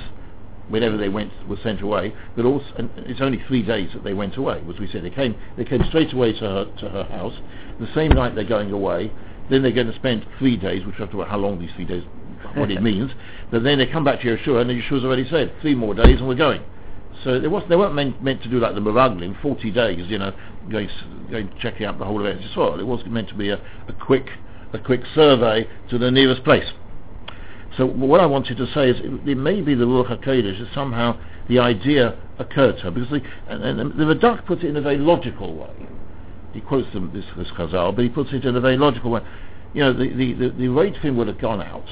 whenever 0.69 0.97
they 0.97 1.09
went 1.09 1.33
were 1.49 1.59
sent 1.63 1.81
away. 1.81 2.15
But 2.37 2.45
also, 2.45 2.67
and 2.77 2.91
it's 2.99 3.21
only 3.21 3.43
three 3.49 3.63
days 3.63 3.91
that 3.95 4.05
they 4.05 4.15
went 4.15 4.37
away. 4.37 4.63
As 4.69 4.79
we 4.79 4.89
said, 4.91 5.05
they 5.05 5.11
came 5.11 5.37
they 5.57 5.65
came 5.65 5.83
straight 5.89 6.13
away 6.13 6.33
to 6.35 6.41
her 6.41 6.65
to 6.81 6.89
her 6.89 7.05
house. 7.05 7.35
The 7.81 7.89
same 7.95 8.11
night 8.11 8.35
they're 8.35 8.45
going 8.45 8.73
away. 8.73 9.13
Then 9.51 9.63
they're 9.63 9.73
going 9.73 9.87
to 9.87 9.95
spend 9.95 10.27
three 10.39 10.59
days, 10.59 10.85
which 10.85 10.97
we 10.97 11.01
have 11.01 11.11
to 11.13 11.17
work 11.17 11.29
how 11.29 11.39
long 11.39 11.59
these 11.59 11.71
three 11.75 11.87
days, 11.87 12.03
what 12.55 12.71
it 12.71 12.83
means. 12.91 13.11
But 13.51 13.63
then 13.63 13.79
they 13.79 13.87
come 13.87 14.05
back 14.05 14.21
to 14.21 14.27
Yehoshua, 14.27 14.61
and 14.61 14.71
Yehoshua's 14.71 15.05
already 15.05 15.27
said 15.31 15.55
three 15.63 15.75
more 15.75 15.95
days, 15.95 16.19
and 16.19 16.29
we're 16.29 16.35
going. 16.35 16.63
So 17.25 17.41
they, 17.41 17.49
was, 17.49 17.65
they 17.69 17.75
weren't 17.75 17.95
meant, 17.95 18.23
meant 18.23 18.43
to 18.43 18.51
do 18.51 18.61
like 18.61 18.75
the 18.75 18.81
Meraglim, 18.81 19.41
40 19.41 19.71
days, 19.73 20.05
you 20.09 20.19
know, 20.19 20.33
going, 20.71 20.89
going 21.31 21.51
checking 21.61 21.87
out 21.87 21.99
the 21.99 22.05
whole 22.05 22.21
of 22.21 22.27
Eretz 22.27 22.55
Yisrael. 22.55 22.79
It 22.79 22.85
was 22.85 23.01
meant 23.07 23.29
to 23.31 23.35
be 23.35 23.49
a, 23.49 23.57
a 23.57 23.93
quick 24.05 24.29
a 24.73 24.79
quick 24.79 25.01
survey 25.15 25.67
to 25.91 25.99
the 25.99 26.11
nearest 26.11 26.45
place. 26.45 26.67
So 27.79 27.87
what 27.87 28.21
I 28.21 28.27
wanted 28.27 28.59
to 28.59 28.67
say 28.75 28.91
is 28.91 28.97
it, 28.99 29.29
it 29.29 29.37
may 29.37 29.63
be 29.63 29.75
the 29.75 29.85
Ruach 29.87 30.09
HaKodesh 30.09 30.59
that 30.59 30.75
somehow 30.75 31.19
the 31.49 31.61
idea 31.61 32.19
occurred 32.39 32.77
to 32.79 32.83
her, 32.83 32.91
because 32.91 33.09
the, 33.09 33.23
and, 33.49 33.63
and 33.63 33.93
the 33.93 34.05
Radak 34.05 34.45
puts 34.47 34.63
it 34.63 34.67
in 34.67 34.77
a 34.77 34.83
very 34.83 34.99
logical 34.99 35.55
way. 35.55 35.89
He 36.53 36.61
quotes 36.61 36.93
them, 36.93 37.11
this, 37.15 37.25
this 37.37 37.49
Chazal, 37.57 37.95
but 37.95 38.03
he 38.03 38.11
puts 38.11 38.33
it 38.33 38.45
in 38.45 38.57
a 38.57 38.61
very 38.61 38.77
logical 38.77 39.13
way. 39.13 39.21
You 39.73 39.83
know, 39.83 39.93
the, 39.93 40.13
the, 40.13 40.33
the, 40.35 40.49
the 40.51 41.13
would 41.13 41.29
have 41.29 41.41
gone 41.41 41.63
out. 41.63 41.87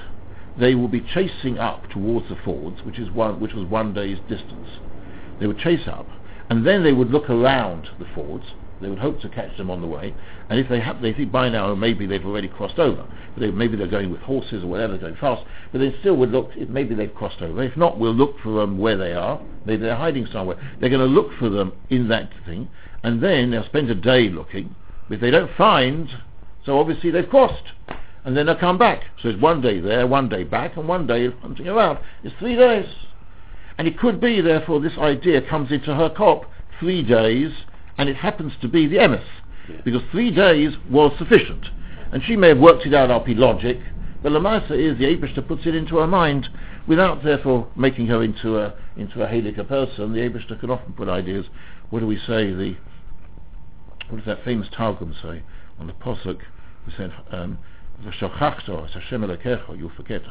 They 0.59 0.75
will 0.75 0.89
be 0.89 1.01
chasing 1.01 1.59
up 1.59 1.89
towards 1.91 2.29
the 2.29 2.37
fords, 2.45 2.83
which, 2.83 2.99
is 2.99 3.11
one, 3.11 3.39
which 3.41 3.53
was 3.53 3.67
one 3.69 3.95
day's 3.95 4.19
distance 4.29 4.69
they 5.39 5.47
would 5.47 5.59
chase 5.59 5.87
up, 5.87 6.07
and 6.49 6.67
then 6.67 6.83
they 6.83 6.93
would 6.93 7.11
look 7.11 7.29
around 7.29 7.89
the 7.99 8.07
fords. 8.15 8.45
They 8.81 8.89
would 8.89 8.99
hope 8.99 9.21
to 9.23 9.29
catch 9.29 9.57
them 9.57 9.71
on 9.71 9.81
the 9.81 9.87
way, 9.87 10.15
and 10.51 10.59
if 10.61 10.69
they 10.69 10.81
have, 10.81 11.01
they 11.01 11.13
think 11.13 11.33
by 11.33 11.49
now 11.49 11.75
maybe 11.75 12.07
they've 12.07 12.25
already 12.25 12.49
crossed 12.49 12.79
over. 12.79 13.07
They, 13.39 13.51
maybe 13.51 13.77
they're 13.77 13.87
going 13.87 14.11
with 14.11 14.21
horses 14.21 14.65
or 14.65 14.67
whatever, 14.67 14.99
going 14.99 15.17
fast. 15.17 15.45
But 15.73 15.79
they 15.79 15.95
still 16.01 16.17
would 16.17 16.31
look. 16.31 16.51
If 16.55 16.69
maybe 16.69 16.95
they've 16.95 17.15
crossed 17.15 17.41
over. 17.41 17.63
If 17.63 17.77
not, 17.77 17.99
we'll 17.99 18.15
look 18.15 18.39
for 18.43 18.61
them 18.61 18.79
where 18.79 18.97
they 18.97 19.15
are. 19.15 19.41
Maybe 19.65 19.83
they're 19.83 19.97
hiding 19.97 20.27
somewhere. 20.31 20.57
They're 20.81 20.91
going 20.91 21.01
to 21.01 21.07
look 21.07 21.31
for 21.39 21.49
them 21.49 21.73
in 21.89 22.09
that 22.09 22.31
thing, 22.45 22.69
and 23.03 23.23
then 23.23 23.51
they'll 23.51 23.65
spend 23.65 23.91
a 23.91 23.95
day 23.95 24.29
looking. 24.29 24.75
If 25.09 25.21
they 25.21 25.31
don't 25.31 25.51
find, 25.57 26.09
so 26.65 26.79
obviously 26.79 27.11
they've 27.11 27.29
crossed. 27.29 27.73
And 28.25 28.37
then 28.37 28.47
they'll 28.47 28.57
come 28.57 28.77
back. 28.77 29.05
So 29.23 29.29
it's 29.29 29.41
one 29.41 29.61
day 29.61 29.79
there, 29.81 30.07
one 30.07 30.29
day 30.29 30.43
back, 30.43 30.77
and 30.77 30.89
one 30.89 31.07
day 31.07 31.31
hunting 31.31 31.69
around. 31.69 31.99
It's 32.25 32.35
three 32.41 32.57
days. 32.57 32.87
And 33.79 33.87
it 33.87 33.99
could 33.99 34.21
be, 34.21 34.41
therefore, 34.41 34.81
this 34.81 34.99
idea 34.99 35.49
comes 35.49 35.71
into 35.71 35.95
her 35.95 36.11
cop 36.11 36.51
three 36.81 37.03
days, 37.03 37.53
and 37.99 38.09
it 38.09 38.17
happens 38.17 38.53
to 38.61 38.69
be 38.69 38.87
the 38.87 38.97
emes, 38.97 39.25
because 39.85 40.03
three 40.11 40.31
days 40.31 40.73
was 40.91 41.13
sufficient. 41.19 41.67
And 42.13 42.23
she 42.23 42.37
may 42.37 42.49
have 42.49 42.59
worked 42.59 42.87
it 42.87 42.95
out 42.95 43.11
up 43.11 43.29
in 43.29 43.39
logic, 43.39 43.81
but 44.23 44.33
Lamasa 44.33 44.73
is 44.73 44.99
the 44.99 45.05
Abishta 45.05 45.47
puts 45.47 45.67
it 45.67 45.75
into 45.75 45.97
her 45.99 46.07
mind 46.07 46.49
without, 46.87 47.25
therefore, 47.25 47.69
making 47.77 48.07
her 48.07 48.23
into 48.23 48.59
a 48.59 48.75
into 48.97 49.23
a 49.23 49.27
Halika 49.27 49.67
person. 49.67 50.13
The 50.13 50.21
Abishta 50.21 50.59
can 50.59 50.71
often 50.71 50.93
put 50.93 51.09
ideas. 51.09 51.47
What 51.91 52.01
do 52.01 52.07
we 52.07 52.17
say? 52.17 52.53
The 52.53 52.77
what 54.09 54.19
does 54.19 54.27
that 54.27 54.45
famous 54.45 54.69
Targum 54.73 55.15
say 55.21 55.43
on 55.79 55.87
the 55.87 55.93
posuk? 55.93 56.41
We 56.87 56.93
said. 56.97 57.13
Um, 57.31 57.59
"V'shochachto 58.05 58.85
es 58.85 58.93
Hashem 58.93 59.23
Elokecho," 59.23 59.77
you 59.77 59.89
forget 59.97 60.23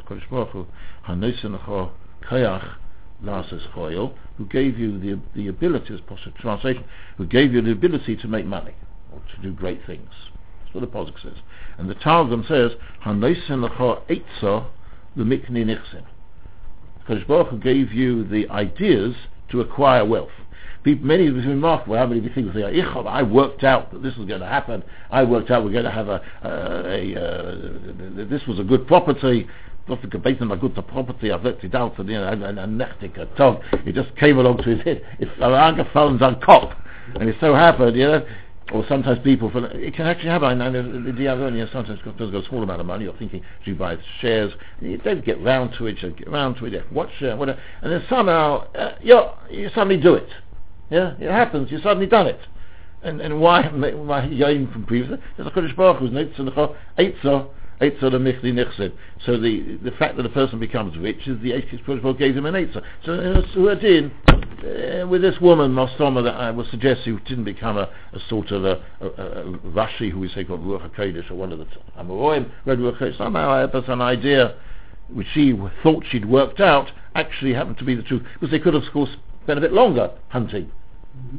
Hakadosh 3.23 3.23
Baruch 3.23 3.45
Hu, 3.47 3.55
"Hanosen 3.55 3.61
lecho 3.61 3.73
koyach 3.73 3.73
Lasses 3.73 3.73
Choyel, 3.73 4.13
who 4.37 4.45
gave 4.45 4.79
you 4.79 4.99
the 4.99 5.19
the 5.35 5.47
ability, 5.47 5.93
as 5.93 6.01
possible 6.01 6.33
translation, 6.39 6.83
who 7.17 7.25
gave 7.25 7.53
you 7.53 7.61
the 7.61 7.71
ability 7.71 8.15
to 8.17 8.27
make 8.27 8.45
money 8.45 8.73
or 9.11 9.21
to 9.35 9.41
do 9.41 9.51
great 9.51 9.85
things. 9.85 10.09
That's 10.63 10.75
what 10.75 10.81
the 10.81 10.87
Posuk 10.87 11.21
says. 11.21 11.37
And 11.77 11.89
the 11.89 11.95
Targum 11.95 12.45
says, 12.47 12.71
Hanoisen 13.05 13.69
eitza 13.69 14.65
l'mikni 15.15 15.65
nichsin. 15.65 16.05
Kodesh 17.07 17.27
Baruch 17.27 17.49
Hu 17.49 17.57
gave 17.59 17.93
you 17.93 18.23
the 18.23 18.49
ideas 18.49 19.15
to 19.49 19.61
acquire 19.61 20.03
wealth. 20.03 20.31
People, 20.83 21.07
many 21.07 21.27
of 21.27 21.35
it's 21.35 21.47
remarkable 21.47 21.97
how 21.97 22.05
many 22.05 22.21
people 22.21 22.53
say, 22.53 22.61
"Ich, 22.71 22.85
I 22.85 23.23
worked 23.23 23.63
out 23.63 23.91
that 23.91 24.03
this 24.03 24.15
was 24.17 24.27
going 24.27 24.41
to 24.41 24.47
happen. 24.47 24.83
I 25.09 25.23
worked 25.23 25.49
out 25.49 25.63
we're 25.63 25.71
going 25.71 25.85
to 25.85 25.91
have 25.91 26.09
a, 26.09 26.21
a, 26.43 27.15
a 27.15 27.19
uh, 27.19 28.27
this 28.29 28.45
was 28.47 28.59
a 28.59 28.63
good 28.63 28.85
property. 28.85 29.47
Not 29.87 30.01
the 30.01 30.07
gebeten 30.07 30.51
a 30.51 30.57
good 30.57 30.73
property. 30.87 31.31
I've 31.31 31.43
worked 31.43 31.63
it 31.63 31.75
out, 31.75 31.97
and 31.99 32.09
and, 32.09 32.43
and, 32.43 32.59
and 32.59 32.81
a 32.81 33.25
tog. 33.37 33.61
It 33.85 33.93
just 33.93 34.15
came 34.15 34.39
along 34.39 34.57
to 34.57 34.75
his 34.75 34.81
head. 34.81 35.03
It's 35.19 35.31
angefallen 35.39 36.21
on 36.21 36.41
cop, 36.41 36.75
and 37.13 37.29
it 37.29 37.35
so 37.39 37.53
happened, 37.53 37.95
you 37.95 38.07
know. 38.07 38.25
Or 38.73 38.83
sometimes 38.89 39.19
people, 39.23 39.51
for, 39.51 39.63
it 39.67 39.93
can 39.93 40.07
actually 40.07 40.29
happen. 40.29 40.59
I 40.59 40.69
know 40.69 40.81
the 40.81 41.11
Diavonia 41.11 41.71
sometimes 41.71 41.99
because 42.03 42.31
got 42.31 42.43
a 42.43 42.49
small 42.49 42.63
amount 42.63 42.81
of 42.81 42.87
money. 42.87 43.03
You're 43.03 43.15
thinking, 43.15 43.41
do 43.63 43.71
you 43.71 43.77
buy 43.77 43.97
shares? 44.21 44.51
You 44.81 44.97
don't 44.97 45.23
get 45.23 45.39
round 45.39 45.75
to 45.77 45.85
it. 45.85 46.01
You 46.01 46.09
get 46.13 46.31
round 46.31 46.57
to 46.57 46.65
it. 46.65 46.91
What 46.91 47.09
share? 47.19 47.37
Whatever. 47.37 47.59
And 47.83 47.91
then 47.91 48.03
somehow, 48.09 48.67
uh, 48.73 48.95
you 49.51 49.69
suddenly 49.75 49.97
do 49.97 50.15
it. 50.15 50.29
Yeah, 50.89 51.13
it 51.19 51.29
happens. 51.29 51.71
You 51.71 51.79
suddenly 51.79 52.07
done 52.07 52.25
it. 52.25 52.39
And 53.03 53.21
and 53.21 53.39
why 53.39 53.67
why 53.69 54.27
yain 54.27 54.71
from 54.73 54.85
previously? 54.85 55.19
There's 55.37 55.47
a 55.47 55.51
Kodesh 55.51 55.75
Baruch 55.75 55.99
Hu's 55.99 56.09
Eitzah 56.11 56.75
Eitzah 56.97 57.47
Eitzah 57.81 58.11
the 58.11 58.17
Michli 58.17 58.53
Nichsid. 58.53 58.93
So 59.25 59.39
the 59.39 59.77
the 59.83 59.91
fact 59.91 60.17
that 60.17 60.25
a 60.25 60.29
person 60.29 60.59
becomes 60.59 60.97
rich 60.97 61.27
is 61.27 61.41
the 61.41 61.51
Eitzah 61.51 61.83
Kodesh 61.85 62.01
Baruch 62.01 62.19
gave 62.19 62.37
him 62.37 62.45
an 62.45 62.53
Eitzah. 62.53 62.81
So 63.05 63.13
uh, 63.13 63.41
so 63.53 63.67
it 63.67 63.83
in 63.83 64.11
uh, 64.27 65.07
with 65.07 65.21
this 65.21 65.39
woman 65.41 65.73
Mostoma 65.73 66.23
that 66.23 66.35
I 66.35 66.51
would 66.51 66.67
suggest 66.67 67.01
who 67.01 67.19
didn't 67.21 67.45
become 67.45 67.77
a, 67.77 67.89
a 68.13 68.19
sort 68.29 68.51
of 68.51 68.65
a, 68.65 68.81
a, 69.01 69.07
a 69.07 69.43
Rashi 69.73 70.11
who 70.11 70.19
we 70.19 70.29
say 70.29 70.43
called 70.43 70.61
Ruach 70.61 70.89
Hakodesh 70.89 71.29
or 71.29 71.35
one 71.35 71.51
of 71.51 71.59
the 71.59 71.67
Amoraim 71.97 72.51
read 72.65 72.79
Ruach 72.79 72.99
Hakodesh. 72.99 73.17
Somehow 73.17 73.49
I 73.49 73.59
have 73.59 73.73
an 73.73 74.01
idea 74.01 74.55
which 75.09 75.27
she 75.33 75.53
thought 75.83 76.03
she'd 76.09 76.25
worked 76.25 76.59
out 76.59 76.91
actually 77.13 77.53
happened 77.53 77.77
to 77.77 77.85
be 77.85 77.95
the 77.95 78.03
truth 78.03 78.23
because 78.33 78.51
they 78.51 78.59
could 78.59 78.73
have 78.73 78.83
of 78.83 78.91
course 78.91 79.09
spent 79.43 79.59
a 79.59 79.61
bit 79.61 79.73
longer 79.73 80.11
hunting. 80.29 80.71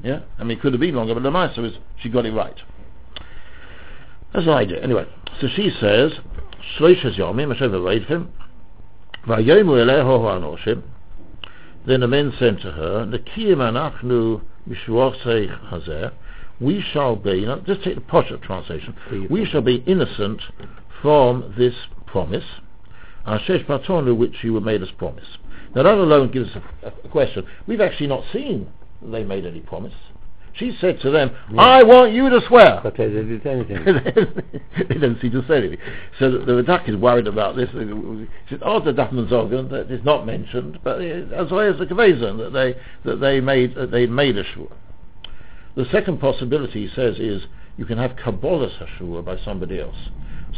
Yeah, 0.02 0.20
I 0.38 0.44
mean, 0.44 0.58
it 0.58 0.60
could 0.60 0.72
have 0.72 0.80
been 0.80 0.94
longer, 0.94 1.14
but 1.14 1.22
the 1.22 1.30
nicer 1.30 1.64
is 1.64 1.74
she 2.00 2.08
got 2.08 2.24
it 2.24 2.32
right. 2.32 2.56
That's 4.32 4.46
an 4.46 4.52
idea. 4.52 4.82
Anyway, 4.82 5.06
so 5.40 5.48
she 5.54 5.70
says, 5.80 6.12
Shloishes 6.78 7.16
Yomim, 7.18 7.52
Hashem 7.52 7.70
Reidfim, 7.72 8.28
Vayomu 9.26 9.76
Eleho 9.84 10.20
Hanoshim, 10.20 10.82
then 11.86 12.00
the 12.00 12.08
men 12.08 12.32
said 12.38 12.58
to 12.60 12.72
her, 12.72 13.06
Nekiyim 13.06 13.58
Anachnu 13.58 14.42
Mishwosei 14.68 15.70
Hazer, 15.70 16.12
we 16.60 16.82
shall 16.92 17.16
be, 17.16 17.44
now 17.44 17.58
just 17.60 17.84
take 17.84 17.94
the 17.94 18.00
Poshet 18.00 18.42
translation, 18.42 18.94
we 19.30 19.44
shall 19.44 19.60
be 19.60 19.84
innocent 19.86 20.42
from 21.02 21.54
this 21.56 21.74
promise, 22.06 22.44
Ashesh 23.26 23.66
Patonu, 23.66 24.16
which 24.16 24.36
you 24.42 24.52
were 24.52 24.60
made 24.60 24.82
us 24.82 24.88
promise. 24.96 25.26
Now 25.74 25.82
that 25.82 25.94
alone 25.94 26.30
gives 26.30 26.50
us 26.56 26.62
a, 26.82 26.88
a 26.88 27.08
question. 27.08 27.44
We've 27.66 27.80
actually 27.80 28.06
not 28.06 28.24
seen 28.32 28.68
they 29.02 29.24
made 29.24 29.44
any 29.44 29.60
promise. 29.60 29.92
She 30.58 30.74
said 30.80 31.00
to 31.02 31.10
them, 31.10 31.36
I 31.58 31.82
want 31.82 32.12
you 32.12 32.30
to 32.30 32.40
swear. 32.48 32.80
But 32.82 32.96
they 32.96 33.08
didn't 33.08 33.42
do 33.42 33.48
anything. 33.48 33.84
they 34.78 34.94
didn't 34.94 35.20
seem 35.20 35.32
to 35.32 35.44
say 35.46 35.58
anything. 35.58 35.78
So 36.18 36.30
the, 36.30 36.38
the 36.38 36.62
Radak 36.62 36.88
is 36.88 36.96
worried 36.96 37.26
about 37.26 37.56
this. 37.56 37.68
She 37.72 38.54
said, 38.54 38.62
oh, 38.62 38.80
the 38.80 38.92
Dachman 38.92 39.28
Zogan, 39.28 39.70
that 39.70 39.90
is 39.90 40.02
not 40.04 40.24
mentioned, 40.24 40.78
but 40.82 41.02
as 41.02 41.50
well 41.50 41.70
as 41.70 41.78
the 41.78 41.84
Kavazan, 41.84 42.38
that 42.38 42.52
they, 42.54 42.74
that 43.08 43.20
they 43.20 43.40
made, 43.40 43.74
that 43.74 43.90
they 43.90 44.06
made 44.06 44.38
a 44.38 44.44
shur. 44.44 44.68
The 45.76 45.84
second 45.92 46.20
possibility, 46.20 46.86
he 46.86 46.94
says, 46.94 47.16
is 47.18 47.42
you 47.76 47.84
can 47.84 47.98
have 47.98 48.12
Kabbalah's 48.12 48.76
Hashua 48.78 49.22
by 49.22 49.36
somebody 49.44 49.78
else. 49.78 50.08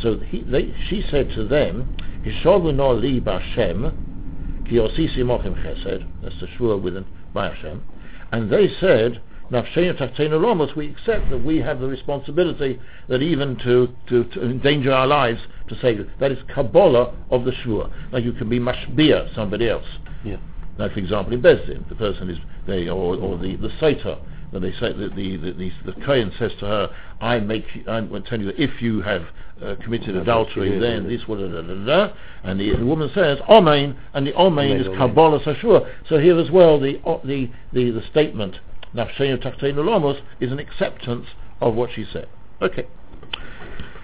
So 0.00 0.18
he, 0.18 0.42
they, 0.42 0.72
she 0.88 1.04
said 1.10 1.30
to 1.30 1.44
them, 1.44 1.96
Hishovu 2.24 2.72
no 2.72 2.92
li 2.92 3.20
b'Hashem, 3.20 4.68
ki 4.68 4.76
osisi 4.76 5.18
mochim 5.18 5.60
chesed, 5.60 6.06
that's 6.22 6.38
the 6.40 6.46
shua 6.56 6.76
with 6.76 6.94
by 7.34 7.52
Hashem, 7.52 7.82
and 8.30 8.48
they 8.48 8.68
said, 8.80 9.20
Nafshenu 9.20 9.20
Taktenu 9.20 9.20
Lomos, 9.20 9.37
we 9.50 10.90
accept 10.90 11.30
that 11.30 11.42
we 11.44 11.58
have 11.58 11.80
the 11.80 11.86
responsibility 11.86 12.78
that 13.08 13.22
even 13.22 13.56
to, 13.58 13.88
to, 14.08 14.24
to 14.24 14.42
endanger 14.42 14.92
our 14.92 15.06
lives 15.06 15.40
to 15.68 15.78
say 15.80 15.96
that. 15.96 16.06
That 16.20 16.32
is 16.32 16.38
Kabbalah 16.54 17.14
of 17.30 17.44
the 17.44 17.52
Shua. 17.62 17.90
Like 18.12 18.24
you 18.24 18.32
can 18.32 18.48
be 18.48 18.58
mashbia, 18.58 19.34
somebody 19.34 19.68
else. 19.68 19.86
Yeah. 20.24 20.36
Like 20.78 20.92
for 20.92 20.98
example 20.98 21.32
in 21.34 21.42
Bezdin, 21.42 21.88
the 21.88 21.94
person 21.94 22.30
is, 22.30 22.38
they, 22.66 22.88
or, 22.88 23.16
or 23.16 23.38
the, 23.38 23.56
the 23.56 23.68
Sotah, 23.80 24.20
that 24.52 24.60
they 24.60 24.72
say 24.72 24.92
that 24.92 25.14
the 25.14 25.36
the, 25.36 25.52
the, 25.52 25.92
the 25.92 26.04
Kohen 26.04 26.32
says 26.38 26.52
to 26.60 26.66
her, 26.66 26.90
I 27.20 27.38
make 27.40 27.64
I 27.86 28.00
will 28.00 28.22
tell 28.22 28.38
you 28.40 28.46
that 28.46 28.60
if 28.62 28.80
you 28.80 29.02
have 29.02 29.22
uh, 29.62 29.74
committed 29.82 30.14
Yeah, 30.14 30.22
adultery, 30.22 30.78
then 30.78 31.08
this 31.08 31.26
will 31.26 31.36
da, 31.36 31.60
da, 31.60 31.84
da, 31.84 32.14
and 32.44 32.58
the, 32.58 32.76
the 32.76 32.86
woman 32.86 33.10
says 33.14 33.38
Amen, 33.48 33.96
and 34.14 34.26
the 34.26 34.34
Amen 34.36 34.70
is. 34.70 34.86
Kabbalah 34.96 35.42
Sashua. 35.44 35.90
So 36.08 36.18
here 36.18 36.38
as 36.38 36.50
well, 36.50 36.78
the 36.80 37.00
o- 37.04 37.20
the 37.24 37.50
the, 37.72 37.90
the 37.90 38.02
statement 38.10 38.58
Nafshenu 38.94 39.42
Tachteinu 39.42 39.76
Lomos 39.76 40.20
is 40.40 40.50
an 40.52 40.58
acceptance 40.58 41.26
of 41.60 41.74
what 41.74 41.90
she 41.94 42.04
said. 42.12 42.28
Okay. 42.62 42.86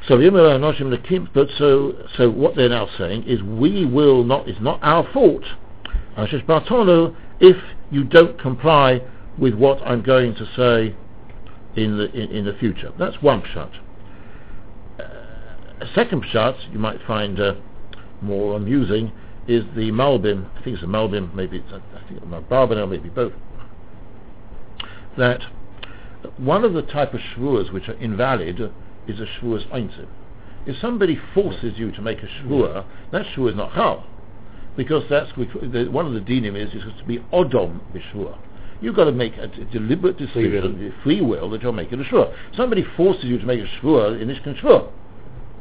So 0.07 0.19
but 1.33 1.49
so 1.59 1.93
so 2.17 2.31
what 2.31 2.57
they're 2.57 2.69
now 2.69 2.89
saying 2.99 3.25
is 3.27 3.43
we 3.43 3.87
will 3.87 4.23
not. 4.23 4.47
It's 4.49 4.61
not 4.61 4.79
our 4.83 5.11
fault. 5.13 5.45
If 6.17 7.57
you 7.91 8.05
don't 8.05 8.39
comply 8.39 9.01
with 9.39 9.55
what 9.55 9.81
I'm 9.83 10.03
going 10.03 10.35
to 10.35 10.47
say 10.57 10.95
in 11.77 11.97
the 11.97 12.11
in, 12.13 12.31
in 12.31 12.45
the 12.45 12.55
future. 12.55 12.93
That's 12.99 13.21
one 13.23 13.43
pshat. 13.43 13.71
Uh, 14.99 15.03
a 15.81 15.87
second 15.95 16.25
pshat 16.25 16.73
you 16.73 16.79
might 16.79 17.01
find 17.07 17.41
uh, 17.41 17.55
more 18.21 18.57
amusing 18.57 19.13
is 19.49 19.65
the 19.75 19.91
Malbim. 19.91 20.49
I 20.57 20.63
think 20.63 20.77
it's 20.77 20.85
a 20.85 20.87
Malbim, 20.87 21.35
maybe 21.35 21.59
it's 21.59 21.73
I 21.73 22.09
think 22.09 22.23
a 22.23 22.27
Barbanel, 22.43 22.89
maybe 22.89 23.09
both. 23.09 23.33
That 25.17 25.41
one 26.37 26.65
of 26.65 26.73
the 26.73 26.83
type 26.83 27.15
of 27.15 27.21
shvuas 27.21 27.73
which 27.73 27.89
are 27.89 27.95
invalid 27.95 28.61
is 29.07 29.21
a 29.21 29.27
shvuas 29.27 29.69
einzim. 29.71 30.09
If 30.67 30.77
somebody 30.81 31.19
forces 31.35 31.75
you 31.77 31.91
to 31.93 32.03
make 32.03 32.23
a 32.23 32.27
shvua, 32.27 32.87
that 33.13 33.27
shvua 33.27 33.51
is 33.51 33.57
not 33.57 33.73
hal, 33.73 34.07
because 34.77 35.05
that's 35.11 35.31
one 35.37 36.07
of 36.07 36.15
the 36.15 36.21
dinim 36.21 36.57
is 36.57 36.71
it's 36.73 36.99
to 36.99 37.05
be 37.05 37.19
odom 37.33 37.81
b'shvua. 37.93 38.39
You've 38.81 38.97
got 38.97 39.05
to 39.05 39.13
make 39.13 39.37
a 39.37 39.47
deliberate 39.47 40.19
decision, 40.19 40.33
free 40.43 40.61
will. 40.61 41.03
free 41.03 41.21
will, 41.21 41.51
that 41.51 41.63
you're 41.63 41.73
making 41.73 42.01
a 42.01 42.05
shvua. 42.05 42.35
Somebody 42.57 42.85
forces 42.97 43.25
you 43.25 43.39
to 43.39 43.47
make 43.47 43.61
a 43.61 43.67
shvua 43.81 44.21
in 44.21 44.29
this 44.29 44.39
shvua. 44.39 44.91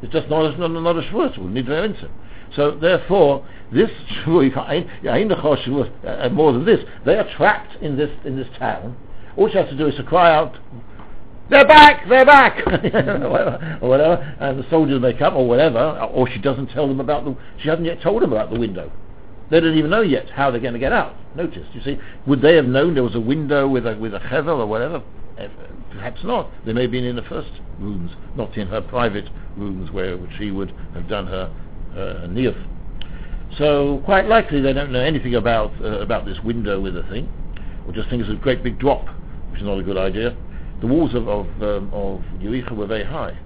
It's 0.02 0.12
just 0.12 0.28
not 0.28 0.54
a, 0.54 0.58
not, 0.58 0.68
not 0.68 0.96
a 0.96 1.02
shvua. 1.02 1.28
It's 1.28 1.38
need 1.38 1.66
to 1.66 1.76
answer. 1.76 2.10
So 2.56 2.72
therefore, 2.72 3.46
this 3.72 3.90
can't, 4.24 4.86
uh, 5.06 6.28
more 6.30 6.52
than 6.52 6.64
this, 6.64 6.80
they 7.04 7.16
are 7.16 7.28
trapped 7.36 7.82
in 7.82 7.96
this 7.96 8.10
in 8.24 8.36
this 8.36 8.48
town. 8.58 8.96
All 9.36 9.48
she 9.48 9.58
has 9.58 9.68
to 9.68 9.76
do 9.76 9.86
is 9.86 9.94
to 9.96 10.02
cry 10.02 10.34
out, 10.34 10.56
they're 11.50 11.66
back, 11.66 12.08
they're 12.08 12.24
back, 12.24 12.66
or 12.66 13.88
whatever, 13.88 14.36
and 14.40 14.58
the 14.58 14.70
soldiers 14.70 15.00
may 15.00 15.12
come, 15.12 15.36
or 15.36 15.46
whatever, 15.46 15.78
or 16.12 16.28
she 16.30 16.38
doesn't 16.38 16.68
tell 16.68 16.88
them 16.88 17.00
about 17.00 17.24
the, 17.24 17.36
she 17.60 17.68
hasn't 17.68 17.86
yet 17.86 18.00
told 18.00 18.22
them 18.22 18.32
about 18.32 18.50
the 18.50 18.58
window. 18.58 18.90
They 19.50 19.60
don't 19.60 19.76
even 19.76 19.90
know 19.90 20.00
yet 20.00 20.30
how 20.30 20.50
they're 20.50 20.60
going 20.60 20.72
to 20.72 20.78
get 20.78 20.92
out. 20.92 21.14
Notice, 21.36 21.66
you 21.74 21.82
see, 21.82 21.98
would 22.26 22.40
they 22.40 22.56
have 22.56 22.64
known 22.64 22.94
there 22.94 23.02
was 23.02 23.14
a 23.14 23.20
window 23.20 23.68
with 23.68 23.86
a 23.86 23.94
with 23.96 24.14
a 24.14 24.20
chevel 24.20 24.58
or 24.58 24.66
whatever? 24.66 25.02
Eh, 25.38 25.48
Perhaps 25.92 26.24
not. 26.24 26.50
They 26.66 26.72
may 26.72 26.82
have 26.82 26.90
been 26.90 27.04
in 27.04 27.14
the 27.14 27.22
first 27.22 27.50
rooms, 27.78 28.10
not 28.36 28.56
in 28.56 28.66
her 28.68 28.80
private 28.80 29.28
rooms 29.56 29.90
where 29.92 30.18
she 30.38 30.50
would 30.50 30.74
have 30.94 31.08
done 31.08 31.26
her 31.26 31.52
uh, 31.92 32.26
niyaf. 32.26 32.56
So 33.58 34.02
quite 34.04 34.26
likely 34.26 34.60
they 34.60 34.72
don't 34.72 34.90
know 34.90 35.00
anything 35.00 35.36
about 35.36 35.70
uh, 35.80 36.00
about 36.00 36.24
this 36.24 36.38
window 36.40 36.80
with 36.80 36.96
a 36.96 37.04
thing, 37.04 37.28
or 37.86 37.92
just 37.92 38.08
think 38.10 38.22
it's 38.22 38.30
a 38.30 38.34
great 38.34 38.64
big 38.64 38.78
drop, 38.80 39.06
which 39.54 39.62
is 39.62 39.68
not 39.68 39.78
a 39.78 39.84
good 39.84 39.96
idea. 39.96 40.36
The 40.80 40.88
walls 40.88 41.14
of 41.14 41.28
of, 41.28 41.46
um, 41.62 41.88
of 41.94 42.20
Yericha 42.42 42.72
were 42.72 42.88
very 42.88 43.04
high, 43.04 43.38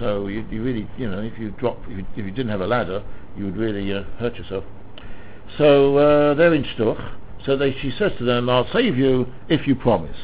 so 0.00 0.26
you, 0.26 0.44
you 0.50 0.64
really, 0.64 0.90
you 0.98 1.08
know, 1.08 1.20
if 1.20 1.38
you 1.38 1.52
drop, 1.52 1.78
if 1.84 1.98
you, 1.98 2.06
if 2.16 2.24
you 2.24 2.32
didn't 2.32 2.48
have 2.48 2.60
a 2.60 2.66
ladder, 2.66 3.04
you 3.36 3.44
would 3.44 3.56
really 3.56 3.92
uh, 3.92 4.02
hurt 4.18 4.34
yourself. 4.34 4.64
So 5.56 5.96
uh, 5.96 6.34
they're 6.34 6.52
in 6.54 6.64
shtuch. 6.64 7.18
So 7.46 7.56
they, 7.56 7.72
she 7.80 7.92
says 7.96 8.10
to 8.18 8.24
them, 8.24 8.50
"I'll 8.50 8.66
save 8.72 8.96
you 8.96 9.32
if 9.48 9.68
you 9.68 9.76
promise." 9.76 10.16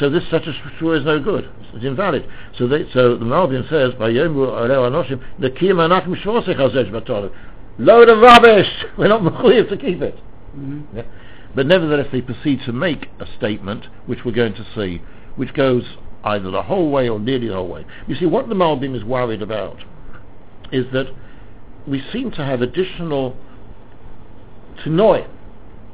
So 0.00 0.10
this 0.10 0.24
such 0.32 0.48
a 0.48 0.52
shvua 0.52 0.98
is 0.98 1.04
no 1.04 1.22
good. 1.22 1.48
It's 1.74 1.84
invalid. 1.84 2.28
So 2.58 2.66
they, 2.66 2.90
so 2.92 3.16
the 3.16 3.24
Malbim 3.24 3.70
says, 3.70 3.94
"By 3.96 4.10
Yomru 4.10 4.48
Aleu 4.48 4.90
Anoshim, 4.90 5.22
the 5.38 5.50
Kiyam 5.50 5.78
Anakim 5.78 6.16
Shvosech 6.16 6.56
Hazej 6.56 6.90
Batolu." 6.90 7.32
Load 7.78 8.08
of 8.08 8.18
rubbish. 8.18 8.66
We're 8.98 9.06
not 9.06 9.20
mechuyev 9.22 9.68
to 9.68 9.76
keep 9.76 10.02
it. 10.02 10.16
Mm-hmm. 10.56 10.96
Yeah. 10.96 11.02
But 11.56 11.66
nevertheless, 11.66 12.08
they 12.12 12.20
proceed 12.20 12.60
to 12.66 12.72
make 12.72 13.08
a 13.18 13.26
statement, 13.38 13.86
which 14.04 14.26
we're 14.26 14.32
going 14.32 14.54
to 14.54 14.66
see, 14.76 15.00
which 15.36 15.54
goes 15.54 15.84
either 16.22 16.50
the 16.50 16.62
whole 16.62 16.90
way 16.90 17.08
or 17.08 17.18
nearly 17.18 17.48
the 17.48 17.54
whole 17.54 17.68
way. 17.68 17.86
You 18.06 18.14
see, 18.14 18.26
what 18.26 18.50
the 18.50 18.54
Malbim 18.54 18.94
is 18.94 19.02
worried 19.02 19.40
about 19.40 19.78
is 20.70 20.84
that 20.92 21.06
we 21.86 22.02
seem 22.12 22.30
to 22.32 22.44
have 22.44 22.60
additional 22.60 23.34
tenoi, 24.84 25.26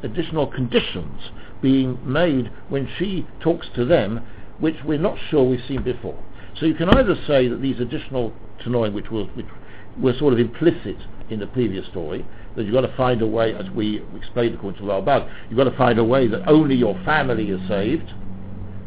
additional 0.03 0.49
conditions 0.49 1.31
being 1.61 1.97
made 2.05 2.51
when 2.69 2.89
she 2.99 3.25
talks 3.41 3.69
to 3.77 3.85
them, 3.85 4.27
which 4.59 4.77
we're 4.85 4.99
not 4.99 5.17
sure 5.31 5.45
we've 5.45 5.61
seen 5.69 5.85
before. 5.85 6.19
So 6.59 6.67
you 6.67 6.75
can 6.75 6.89
either 6.89 7.15
say 7.27 7.47
that 7.47 7.63
these 7.63 7.79
additional 7.79 8.33
tenoi, 8.65 8.93
which 8.93 9.11
were, 9.13 9.27
which 9.27 9.47
were 10.01 10.15
sort 10.19 10.33
of 10.33 10.39
implicit 10.39 10.97
in 11.31 11.41
the 11.41 11.47
previous 11.47 11.87
story, 11.87 12.27
that 12.57 12.65
you've 12.65 12.75
got 12.75 12.83
to 12.83 12.97
find 12.97 13.23
a 13.23 13.27
way, 13.27 13.55
as 13.55 13.69
we 13.71 14.03
explained 14.17 14.55
according 14.55 14.81
to 14.81 14.87
Ralbag, 14.87 15.31
you've 15.49 15.57
got 15.57 15.65
to 15.65 15.77
find 15.77 15.99
a 15.99 16.05
way 16.05 16.29
that 16.29 16.47
only 16.49 16.75
your 16.75 16.95
family 17.05 17.51
is 17.51 17.61
saved, 17.69 18.13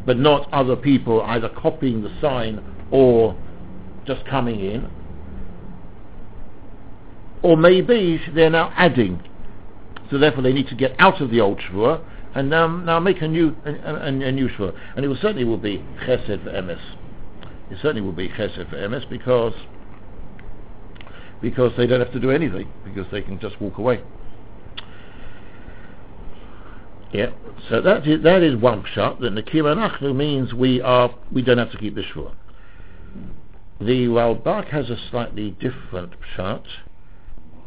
but 0.06 0.18
not 0.18 0.52
other 0.54 0.76
people 0.76 1.22
either 1.22 1.50
copying 1.50 2.04
the 2.04 2.16
sign 2.22 2.64
or 2.92 3.36
just 4.06 4.26
coming 4.26 4.60
in. 4.60 4.90
Or 7.42 7.58
maybe 7.58 8.22
they're 8.34 8.50
now 8.50 8.72
adding, 8.76 9.24
so 10.10 10.18
therefore 10.18 10.44
they 10.44 10.54
need 10.54 10.68
to 10.68 10.76
get 10.76 10.96
out 11.00 11.22
of 11.22 11.32
the 11.32 11.42
old 11.42 11.60
shvua 11.60 12.04
and 12.36 12.50
now, 12.50 12.68
now 12.68 13.00
make 13.00 13.22
a 13.22 13.28
new 13.28 13.56
a, 13.66 13.72
a, 13.72 14.08
a 14.08 14.12
new 14.12 14.50
shvua. 14.50 14.78
And 14.96 15.06
it 15.06 15.08
will 15.08 15.16
certainly 15.16 15.46
will 15.46 15.58
be 15.58 15.78
chesed 16.06 16.44
for 16.44 16.62
MS. 16.62 16.78
It 17.72 17.78
certainly 17.82 18.02
will 18.02 18.12
be 18.12 18.28
chesed 18.30 18.70
for 18.70 18.90
MS 18.90 19.04
because 19.10 19.54
because 21.46 21.72
they 21.78 21.86
don't 21.86 22.00
have 22.00 22.12
to 22.12 22.20
do 22.20 22.32
anything 22.32 22.68
because 22.84 23.06
they 23.12 23.22
can 23.22 23.40
just 23.40 23.62
walk 23.62 23.78
away. 23.78 24.02
Yeah, 27.14 27.30
so 27.70 27.82
that 27.82 28.08
is 28.08 28.24
that 28.24 28.42
is 28.42 28.56
one 28.56 28.82
pshat. 28.82 29.20
That 29.20 29.36
Nakira 29.36 29.76
Nachnu 29.76 30.16
means 30.16 30.56
we 30.56 30.82
are 30.82 31.14
we 31.32 31.44
don't 31.44 31.60
have 31.60 31.72
to 31.72 31.78
keep 31.78 31.94
the 31.94 32.02
shvua. 32.02 32.34
The 33.80 34.08
Ralbag 34.08 34.70
has 34.70 34.90
a 34.90 34.98
slightly 35.12 35.52
different 35.52 36.14
pshat. 36.36 36.64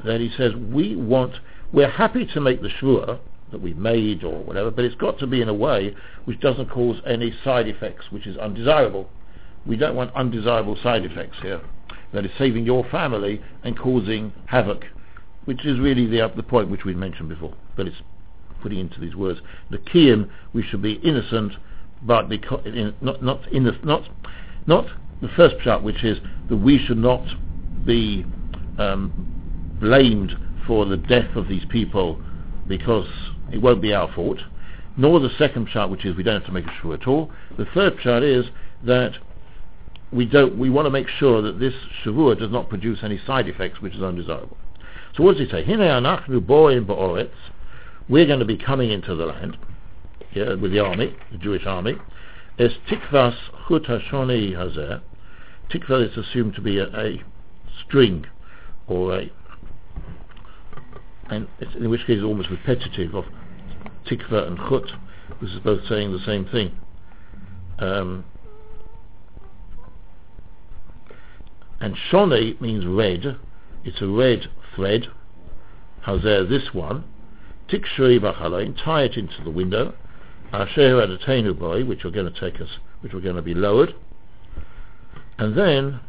That 0.04 0.20
he 0.20 0.32
says 0.36 0.56
we 0.56 0.96
want 0.96 1.34
we're 1.72 1.88
happy 1.88 2.26
to 2.34 2.40
make 2.40 2.60
the 2.62 2.70
shvua 2.82 3.20
that 3.52 3.62
we've 3.62 3.76
made 3.76 4.24
or 4.24 4.42
whatever, 4.42 4.72
but 4.72 4.84
it's 4.86 4.96
got 4.96 5.20
to 5.20 5.26
be 5.28 5.40
in 5.40 5.48
a 5.48 5.54
way 5.54 5.94
which 6.24 6.40
doesn't 6.40 6.68
cause 6.68 7.00
any 7.06 7.32
side 7.44 7.68
effects, 7.68 8.06
which 8.10 8.26
is 8.26 8.36
undesirable. 8.38 9.08
We 9.64 9.76
don't 9.76 9.94
want 9.94 10.12
undesirable 10.16 10.76
side 10.82 11.04
effects 11.04 11.36
here. 11.42 11.60
That 12.12 12.24
is 12.24 12.30
saving 12.38 12.64
your 12.64 12.84
family 12.90 13.40
and 13.62 13.78
causing 13.78 14.32
havoc, 14.46 14.84
which 15.44 15.64
is 15.66 15.78
really 15.78 16.06
the, 16.06 16.32
the 16.34 16.42
point 16.42 16.70
which 16.70 16.84
we 16.84 16.94
mentioned 16.94 17.28
before. 17.28 17.54
But 17.76 17.86
it's 17.86 17.96
putting 18.62 18.78
into 18.78 19.00
these 19.00 19.14
words. 19.14 19.40
The 19.70 19.78
kiyim, 19.78 20.30
we 20.52 20.62
should 20.62 20.82
be 20.82 20.94
innocent, 21.04 21.52
but 22.02 22.28
because, 22.28 22.64
in, 22.64 22.94
not 23.00 23.22
not 23.22 23.46
in 23.52 23.64
the, 23.64 23.72
not 23.84 24.08
not 24.66 24.86
the 25.20 25.28
first 25.36 25.56
pshat, 25.58 25.82
which 25.82 26.04
is 26.04 26.18
that 26.48 26.56
we 26.56 26.78
should 26.78 26.98
not 26.98 27.26
be 27.84 28.24
um, 28.78 29.76
blamed 29.80 30.36
for 30.66 30.84
the 30.84 30.96
death 30.96 31.34
of 31.36 31.48
these 31.48 31.64
people 31.70 32.20
because 32.66 33.08
it 33.52 33.58
won't 33.58 33.82
be 33.82 33.92
our 33.92 34.12
fault. 34.12 34.38
Nor 34.96 35.20
the 35.20 35.30
second 35.38 35.68
pshat, 35.68 35.90
which 35.90 36.04
is 36.04 36.16
we 36.16 36.22
don't 36.22 36.40
have 36.40 36.46
to 36.46 36.52
make 36.52 36.66
a 36.66 36.70
shvua 36.70 37.00
at 37.00 37.06
all. 37.06 37.30
The 37.56 37.66
third 37.74 37.96
pshat 37.98 38.22
is 38.22 38.50
that 38.84 39.12
we 40.12 40.24
don't. 40.24 40.58
We 40.58 40.70
want 40.70 40.86
to 40.86 40.90
make 40.90 41.08
sure 41.08 41.42
that 41.42 41.58
this 41.58 41.74
shavua 42.04 42.38
does 42.38 42.50
not 42.50 42.68
produce 42.68 43.00
any 43.02 43.20
side 43.26 43.48
effects, 43.48 43.80
which 43.80 43.94
is 43.94 44.02
undesirable. 44.02 44.56
So 45.16 45.22
what 45.22 45.36
does 45.36 45.46
he 45.46 45.50
say? 45.50 45.64
Hine 45.64 45.78
anachnu 45.78 46.40
boim 46.40 46.86
ba'oretz. 46.86 47.30
We're 48.08 48.26
going 48.26 48.38
to 48.38 48.46
be 48.46 48.56
coming 48.56 48.90
into 48.90 49.14
the 49.14 49.26
land 49.26 49.58
with 50.34 50.72
the 50.72 50.78
army, 50.78 51.14
the 51.32 51.38
Jewish 51.38 51.66
army. 51.66 51.96
Es 52.58 52.72
tikvas 52.90 53.36
chut 53.68 53.84
hashoni. 53.84 55.02
Tikva 55.70 56.10
is 56.10 56.16
assumed 56.16 56.54
to 56.54 56.62
be 56.62 56.78
a, 56.78 56.86
a 56.96 57.22
string 57.84 58.26
or 58.86 59.18
a 59.18 59.30
and 61.30 61.46
in 61.78 61.90
which 61.90 62.00
case 62.00 62.16
it's 62.16 62.24
almost 62.24 62.48
repetitive 62.48 63.14
of 63.14 63.24
tikva 64.06 64.46
and 64.46 64.56
chut, 64.56 64.90
which 65.40 65.50
is 65.50 65.60
both 65.60 65.86
saying 65.88 66.10
the 66.12 66.24
same 66.24 66.46
thing. 66.46 66.74
Um, 67.78 68.24
and 71.80 71.96
shone 72.10 72.56
means 72.60 72.86
red. 72.86 73.38
It's 73.84 74.00
a 74.00 74.06
red 74.06 74.48
thread. 74.74 75.08
There 76.06 76.44
this 76.44 76.72
one? 76.72 77.04
Tikshri 77.68 78.18
b'chalein, 78.18 78.82
tie 78.82 79.02
it 79.02 79.16
into 79.16 79.44
the 79.44 79.50
window. 79.50 79.94
Asher 80.52 80.94
adatenu 80.94 81.58
boy, 81.58 81.84
which 81.84 82.04
are 82.04 82.10
going 82.10 82.32
to 82.32 82.40
take 82.40 82.60
us, 82.60 82.68
which 83.00 83.12
are 83.12 83.20
going 83.20 83.36
to 83.36 83.42
be 83.42 83.52
lowered. 83.52 83.94
And 85.36 85.56
then 85.56 86.00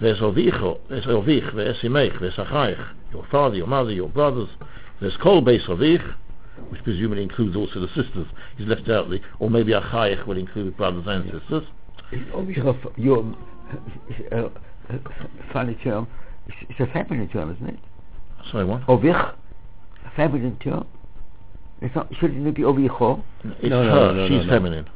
there's 0.00 0.20
ovicho, 0.20 0.78
there's 0.88 1.06
ovich, 1.06 1.54
there's 1.56 1.82
there's 1.82 2.34
achayich, 2.34 2.88
your 3.12 3.26
father, 3.30 3.56
your 3.56 3.66
mother, 3.66 3.90
your 3.90 4.08
brothers. 4.08 4.48
There's 5.00 5.16
kol 5.16 5.42
beis 5.42 5.66
ovich, 5.66 6.14
which 6.68 6.82
presumably 6.84 7.24
includes 7.24 7.56
also 7.56 7.80
the 7.80 7.88
sisters. 7.88 8.28
He's 8.56 8.68
left 8.68 8.88
out 8.88 9.10
the, 9.10 9.20
or 9.40 9.50
maybe 9.50 9.72
achayich 9.72 10.24
will 10.26 10.38
include 10.38 10.76
brothers 10.76 11.04
and 11.08 11.24
sisters. 11.24 11.64
Your, 12.10 12.76
your 12.96 13.34
uh, 14.32 14.48
funny 15.52 15.74
term. 15.84 16.06
It's, 16.46 16.56
it's 16.70 16.80
a 16.80 16.86
feminine 16.92 17.28
term, 17.28 17.52
isn't 17.54 17.66
it? 17.68 17.78
Sorry, 18.50 18.64
what? 18.64 18.82
Ovich, 18.86 19.14
a 19.14 20.10
feminine 20.16 20.56
term. 20.58 20.86
It's 21.80 21.94
not. 21.94 22.08
Shouldn't 22.18 22.46
it 22.46 22.54
be 22.54 22.62
ovicho? 22.62 23.22
It's 23.44 23.62
No, 23.70 23.82
no, 23.84 23.90
her. 23.90 24.12
no, 24.14 24.26
no, 24.26 24.28
She's 24.28 24.46
no. 24.46 24.52
feminine. 24.52 24.86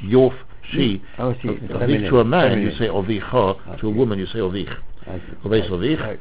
Your, 0.00 0.32
f- 0.32 0.38
she. 0.72 1.02
Oh, 1.18 1.30
I 1.30 1.34
see. 1.40 1.48
Ovich 1.48 1.68
Feminine. 1.78 2.10
to 2.10 2.18
a 2.20 2.24
man, 2.24 2.60
you 2.60 2.70
Feminine. 2.72 2.78
say 2.78 2.88
Ovicha. 3.20 3.80
To 3.80 3.86
a 3.86 3.90
woman, 3.90 4.18
you 4.18 4.26
say 4.26 4.40
Ovich. 4.40 4.74
I 5.06 5.20
Ovich. 5.44 6.00
Right. 6.00 6.20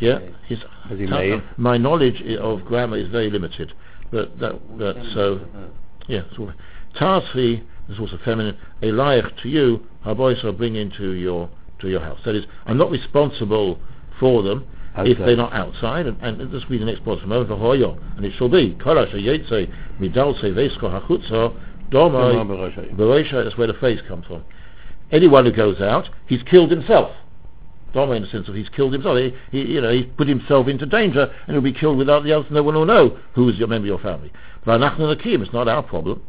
Yeah. 0.00 0.18
His, 0.48 0.58
Has 0.88 0.98
he 0.98 1.06
made? 1.06 1.42
my 1.56 1.76
knowledge 1.76 2.20
i- 2.26 2.36
of 2.36 2.64
grammar 2.64 2.96
is 2.96 3.08
very 3.08 3.30
limited, 3.30 3.72
but 4.10 4.38
that, 4.40 4.58
that 4.78 5.10
so 5.14 5.40
yeah. 6.08 6.22
So, 6.36 6.50
Tarsi 6.98 7.62
is 7.88 7.98
also 7.98 8.18
feminine. 8.24 8.56
Eliach 8.82 9.42
to 9.42 9.48
you, 9.48 9.86
Habois 10.04 10.44
I'll 10.44 10.52
bring 10.52 10.76
into 10.76 11.12
your 11.12 11.48
to 11.80 11.88
your 11.88 12.00
house. 12.00 12.20
That 12.24 12.34
is, 12.34 12.44
I'm 12.66 12.78
not 12.78 12.90
responsible 12.90 13.78
for 14.20 14.42
them 14.42 14.66
if 14.96 15.18
they're 15.18 15.36
not 15.36 15.52
outside. 15.52 16.06
And, 16.06 16.20
and 16.22 16.52
this 16.52 16.62
will 16.62 16.70
be 16.70 16.78
the 16.78 16.84
next 16.84 17.04
part 17.04 17.20
from 17.20 17.30
Hoyo, 17.30 17.98
and 18.16 18.24
it 18.24 18.32
shall 18.38 18.48
be 18.48 18.76
Kol 18.82 18.98
asher 18.98 19.18
yetze 19.18 19.72
midalse 20.00 20.44
vesko 20.44 20.82
hachutza 20.82 21.54
domai 21.90 22.94
Bereisha 22.94 23.46
is 23.46 23.56
where 23.58 23.66
the 23.66 23.74
phrase 23.74 24.00
comes 24.08 24.24
from. 24.26 24.44
Anyone 25.10 25.44
who 25.44 25.52
goes 25.52 25.80
out, 25.80 26.08
he's 26.26 26.42
killed 26.44 26.70
himself. 26.70 27.14
Doma 27.94 28.16
in 28.16 28.22
the 28.22 28.28
sense 28.28 28.48
of 28.48 28.54
he's 28.54 28.68
killed 28.70 28.92
himself. 28.92 29.16
He, 29.18 29.34
he, 29.52 29.74
you 29.74 29.80
know, 29.80 29.92
he's 29.92 30.06
put 30.16 30.26
himself 30.26 30.66
into 30.66 30.84
danger 30.84 31.32
and 31.46 31.54
he'll 31.54 31.60
be 31.60 31.72
killed 31.72 31.96
without 31.96 32.24
the 32.24 32.32
others. 32.32 32.50
No 32.50 32.62
one 32.62 32.74
will 32.74 32.86
know 32.86 33.18
who 33.34 33.48
is 33.48 33.56
your 33.56 33.68
member 33.68 33.84
of 33.84 33.88
your 33.88 33.98
family. 34.00 34.32
Nakim, 34.66 35.42
it's 35.42 35.52
not 35.52 35.68
our 35.68 35.82
problem. 35.82 36.22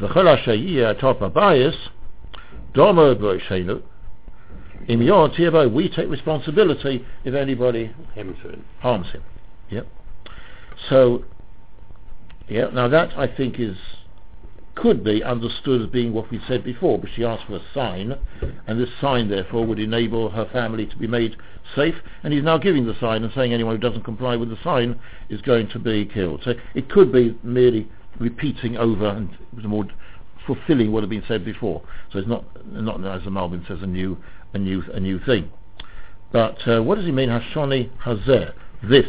V'chol 0.00 0.26
asher 0.26 0.52
yiyeh 0.52 0.86
uh, 0.86 0.90
atop 0.90 1.20
habayis, 1.20 1.76
Doma 2.74 3.14
bereishenu. 3.14 3.82
Im 4.88 5.00
yon 5.00 5.30
tiyavai, 5.30 5.72
we 5.72 5.88
take 5.88 6.08
responsibility 6.10 7.04
if 7.24 7.34
anybody 7.34 7.90
harms 8.80 9.10
him. 9.12 9.22
Yep. 9.70 9.86
So, 10.90 11.24
yeah, 12.48 12.66
now 12.72 12.88
that 12.88 13.16
I 13.16 13.26
think 13.26 13.58
is 13.58 13.76
could 14.74 15.04
be 15.04 15.22
understood 15.22 15.82
as 15.82 15.86
being 15.88 16.12
what 16.12 16.30
we 16.30 16.40
said 16.48 16.64
before, 16.64 16.98
but 16.98 17.08
she 17.14 17.24
asked 17.24 17.46
for 17.46 17.56
a 17.56 17.62
sign, 17.72 18.18
and 18.66 18.80
this 18.80 18.88
sign 19.00 19.28
therefore 19.28 19.64
would 19.64 19.78
enable 19.78 20.28
her 20.30 20.48
family 20.52 20.84
to 20.86 20.96
be 20.96 21.06
made 21.06 21.36
safe, 21.76 21.94
and 22.22 22.32
he's 22.32 22.42
now 22.42 22.58
giving 22.58 22.84
the 22.84 22.98
sign 22.98 23.22
and 23.22 23.32
saying 23.34 23.52
anyone 23.52 23.76
who 23.76 23.80
doesn't 23.80 24.02
comply 24.02 24.36
with 24.36 24.50
the 24.50 24.58
sign 24.64 24.98
is 25.28 25.40
going 25.42 25.68
to 25.68 25.78
be 25.78 26.04
killed. 26.04 26.42
So 26.44 26.54
it 26.74 26.90
could 26.90 27.12
be 27.12 27.38
merely 27.42 27.88
repeating 28.18 28.76
over 28.76 29.08
and 29.08 29.30
more 29.64 29.86
fulfilling 30.46 30.92
what 30.92 31.02
had 31.02 31.10
been 31.10 31.24
said 31.26 31.44
before. 31.44 31.82
So 32.12 32.18
it's 32.18 32.28
not 32.28 32.44
not 32.70 32.96
as 33.04 33.24
the 33.24 33.30
Malbim 33.30 33.66
says 33.66 33.78
a 33.82 33.86
new 33.86 34.18
a 34.52 34.58
new 34.58 34.82
a 34.92 35.00
new 35.00 35.18
thing. 35.20 35.50
But 36.32 36.66
uh, 36.66 36.82
what 36.82 36.96
does 36.96 37.04
he 37.04 37.12
mean 37.12 37.28
Hashoni 37.28 37.90
Hazer? 38.04 38.54
This. 38.82 39.06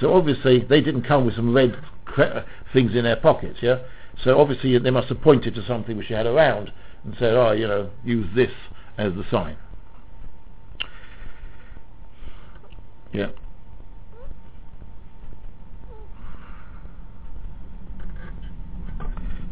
So 0.00 0.14
obviously 0.14 0.60
they 0.60 0.80
didn't 0.80 1.02
come 1.02 1.26
with 1.26 1.36
some 1.36 1.54
red 1.54 1.76
cre- 2.04 2.40
things 2.72 2.94
in 2.94 3.04
their 3.04 3.16
pockets, 3.16 3.58
yeah. 3.60 3.78
So 4.22 4.40
obviously 4.40 4.78
they 4.78 4.90
must 4.90 5.08
have 5.08 5.20
pointed 5.20 5.54
to 5.56 5.66
something 5.66 5.96
which 5.96 6.08
she 6.08 6.14
had 6.14 6.26
around 6.26 6.70
and 7.04 7.14
said, 7.18 7.34
"Oh, 7.34 7.52
you 7.52 7.66
know, 7.66 7.90
use 8.04 8.28
this 8.34 8.52
as 8.96 9.12
the 9.14 9.24
sign." 9.30 9.56
Yeah. 13.12 13.28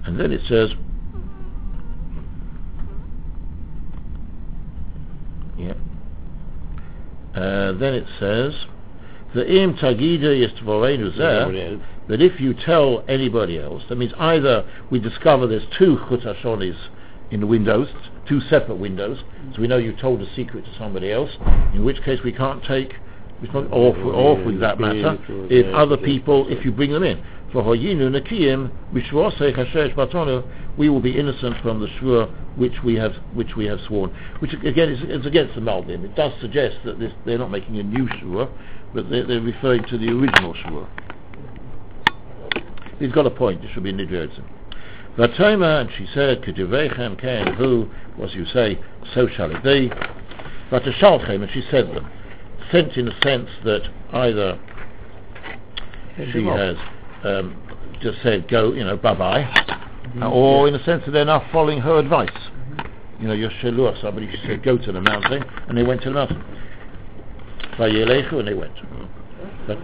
And 0.05 0.18
then 0.18 0.32
it 0.32 0.40
says, 0.48 0.70
yeah. 5.57 5.74
Uh, 7.34 7.72
then 7.72 7.94
it 7.94 8.07
says, 8.18 8.53
the 9.34 9.46
im 9.48 9.74
tagida 9.74 10.36
yistvorenu 10.36 11.16
zeh, 11.16 11.80
that 12.09 12.20
if 12.20 12.40
you 12.40 12.53
tell 12.53 13.05
anybody 13.09 13.59
else, 13.59 13.82
that 13.88 13.96
means 13.96 14.12
either 14.18 14.68
we 14.90 14.98
discover 14.98 15.46
there's 15.46 15.66
two 15.78 15.96
chutashonis 16.09 16.76
in 17.30 17.40
the 17.40 17.46
windows, 17.46 17.88
two 18.28 18.40
separate 18.50 18.76
windows, 18.76 19.18
so 19.55 19.61
we 19.62 19.66
know 19.66 19.78
you 19.78 19.96
told 19.96 20.20
a 20.20 20.34
secret 20.34 20.64
to 20.64 20.78
somebody 20.78 21.11
else, 21.11 21.30
in 21.72 21.84
which 21.84 22.03
case 22.03 22.20
we 22.22 22.32
can't 22.32 22.62
take, 22.64 22.92
or 23.70 23.95
for, 23.95 24.12
or 24.12 24.43
for 24.43 24.53
that 24.59 24.78
matter, 24.78 25.18
if 25.51 25.72
other 25.74 25.97
people, 25.97 26.47
if 26.49 26.64
you 26.64 26.72
bring 26.72 26.93
them 26.93 27.03
in. 27.03 27.22
For 27.53 27.62
hoyinu 27.62 28.09
nakiyim, 28.11 28.70
mishvosei 28.95 29.55
chashesh 29.55 29.95
batonu, 29.95 30.43
we 30.78 30.88
will 30.88 31.01
be 31.01 31.18
innocent 31.18 31.57
from 31.62 31.80
the 31.80 31.86
shvur 31.86 32.30
which 32.57 32.82
we 32.82 32.95
have, 32.95 33.12
which 33.34 33.57
we 33.57 33.66
have 33.66 33.78
sworn. 33.86 34.11
Which 34.38 34.53
again 34.64 34.90
is, 34.90 35.03
is 35.03 35.26
against 35.26 35.55
the 35.55 35.61
Malbim. 35.61 36.05
It 36.05 36.14
does 36.14 36.32
suggest 36.40 36.76
that 36.84 36.99
this, 36.99 37.12
they're 37.26 37.38
not 37.38 37.51
making 37.51 37.78
a 37.78 37.82
new 37.82 38.07
shvur, 38.07 38.51
but 38.95 39.11
they're, 39.11 39.26
they're 39.26 39.40
referring 39.40 39.84
to 39.84 39.99
the 39.99 40.09
original 40.09 40.55
shvur. 40.55 40.88
He's 42.99 43.12
got 43.12 43.26
a 43.26 43.30
point. 43.30 43.64
It 43.64 43.70
should 43.74 43.82
be 43.82 43.93
Nidri 43.93 44.28
Otzim. 44.28 44.45
Vatoma, 45.18 45.82
and 45.82 45.90
she 45.99 46.07
said, 46.14 46.40
Kedivechem 46.40 47.20
ken 47.20 47.55
who, 47.55 47.90
as 48.22 48.32
you 48.34 48.47
say, 48.47 48.78
so 49.12 49.28
shall 49.28 49.51
it 49.51 49.62
be. 49.62 49.90
Vatashalchem, 50.70 51.43
and 51.43 51.51
she 51.53 51.62
said 51.70 51.88
them. 51.88 52.09
Sent 52.72 52.96
in 52.96 53.04
the 53.04 53.14
sense 53.22 53.48
that 53.64 53.82
either 54.12 54.58
she 56.32 56.44
has 56.44 56.76
um, 57.22 57.56
just 58.00 58.22
said, 58.22 58.48
go, 58.48 58.72
you 58.72 58.82
know, 58.82 58.96
bye-bye, 58.96 60.24
or 60.26 60.66
in 60.66 60.72
the 60.72 60.82
sense 60.84 61.04
that 61.04 61.12
they're 61.12 61.24
now 61.24 61.46
following 61.52 61.80
her 61.80 61.98
advice. 61.98 62.30
You 63.20 63.28
know, 63.28 63.34
you're 63.34 63.50
Shelur, 63.62 64.00
somebody 64.00 64.28
she 64.30 64.38
said, 64.46 64.62
go 64.64 64.76
to 64.78 64.92
the 64.92 65.00
mountain, 65.00 65.44
and 65.68 65.78
they 65.78 65.82
went 65.82 66.02
to 66.02 66.08
the 66.08 66.14
mountain. 66.14 66.42
Vayelechu, 67.78 68.38
and 68.38 68.48
they 68.48 68.54
went. 68.54 68.74
But, 69.66 69.78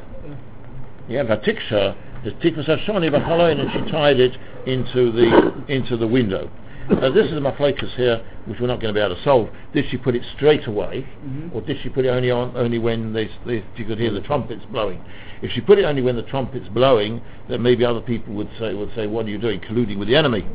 yeah, 1.09 1.23
Vatiksha, 1.25 1.95
the 2.25 2.31
Tikvas 2.33 2.69
Hashoni 2.69 3.61
and 3.61 3.71
she 3.71 3.93
tied 3.93 4.19
it 4.19 4.37
into 4.67 5.13
the 5.13 5.65
into 5.73 5.97
the 5.97 6.07
window. 6.07 6.51
This 6.89 7.27
is 7.27 7.33
a 7.33 7.41
machlokes 7.41 7.95
here, 7.97 8.25
which 8.47 8.59
we're 8.61 8.67
not 8.67 8.81
going 8.81 8.95
to 8.95 8.99
be 8.99 9.05
able 9.05 9.15
to 9.15 9.23
solve. 9.23 9.51
Did 9.75 9.85
she 9.91 9.99
put 9.99 10.15
it 10.15 10.23
straight 10.37 10.67
away, 10.67 11.07
mm-hmm. 11.23 11.55
or 11.55 11.61
did 11.61 11.77
she 11.83 11.91
put 11.91 12.07
it 12.07 12.09
only 12.09 12.31
on 12.31 12.57
only 12.57 12.79
when 12.79 13.13
they, 13.13 13.29
they 13.47 13.63
you 13.77 13.85
could 13.85 13.99
hear 13.99 14.11
the 14.11 14.23
trumpets 14.23 14.65
blowing? 14.71 15.05
If 15.43 15.53
she 15.53 15.61
put 15.61 15.79
it 15.79 15.85
only 15.85 16.01
when 16.01 16.17
the 16.17 16.23
trumpets 16.23 16.67
blowing, 16.69 17.21
then 17.49 17.61
maybe 17.63 17.85
other 17.85 18.01
people 18.01 18.33
would 18.35 18.49
say 18.59 18.73
would 18.73 18.95
say, 18.95 19.07
"What 19.07 19.27
are 19.27 19.29
you 19.29 19.37
doing, 19.37 19.61
colluding 19.61 19.99
with 19.99 20.09
the 20.09 20.17
enemy?" 20.17 20.47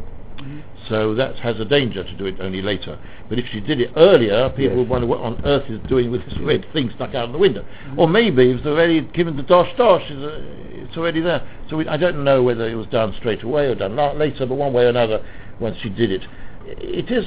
So 0.89 1.15
that 1.15 1.37
has 1.39 1.59
a 1.59 1.65
danger 1.65 2.03
to 2.03 2.13
do 2.17 2.25
it 2.25 2.35
only 2.39 2.61
later. 2.61 2.99
But 3.29 3.39
if 3.39 3.45
she 3.51 3.61
did 3.61 3.79
it 3.79 3.91
earlier, 3.95 4.49
people 4.49 4.63
Yes. 4.63 4.77
would 4.77 4.89
wonder 4.89 5.07
what 5.07 5.19
on 5.21 5.41
earth 5.45 5.69
is 5.69 5.79
doing 5.87 6.11
with 6.11 6.25
this 6.25 6.37
red 6.39 6.65
thing 6.73 6.91
stuck 6.95 7.15
out 7.15 7.25
of 7.25 7.31
the 7.31 7.37
window. 7.37 7.63
Or 7.95 8.07
maybe 8.07 8.49
it's 8.51 8.65
already 8.65 9.01
given 9.01 9.37
the 9.37 9.43
dosh 9.43 9.69
dosh, 9.77 10.03
it's, 10.09 10.21
uh, 10.21 10.41
it's 10.83 10.97
already 10.97 11.21
there. 11.21 11.41
So 11.69 11.77
we, 11.77 11.87
I 11.87 11.97
don't 11.97 12.23
know 12.23 12.43
whether 12.43 12.67
it 12.67 12.75
was 12.75 12.87
done 12.87 13.13
straight 13.17 13.43
away 13.43 13.67
or 13.67 13.75
done 13.75 13.95
later, 14.17 14.45
but 14.45 14.55
one 14.55 14.73
way 14.73 14.83
or 14.85 14.89
another, 14.89 15.25
once 15.59 15.77
she 15.81 15.89
did 15.89 16.11
it, 16.11 16.23
it 16.65 17.09
is. 17.11 17.25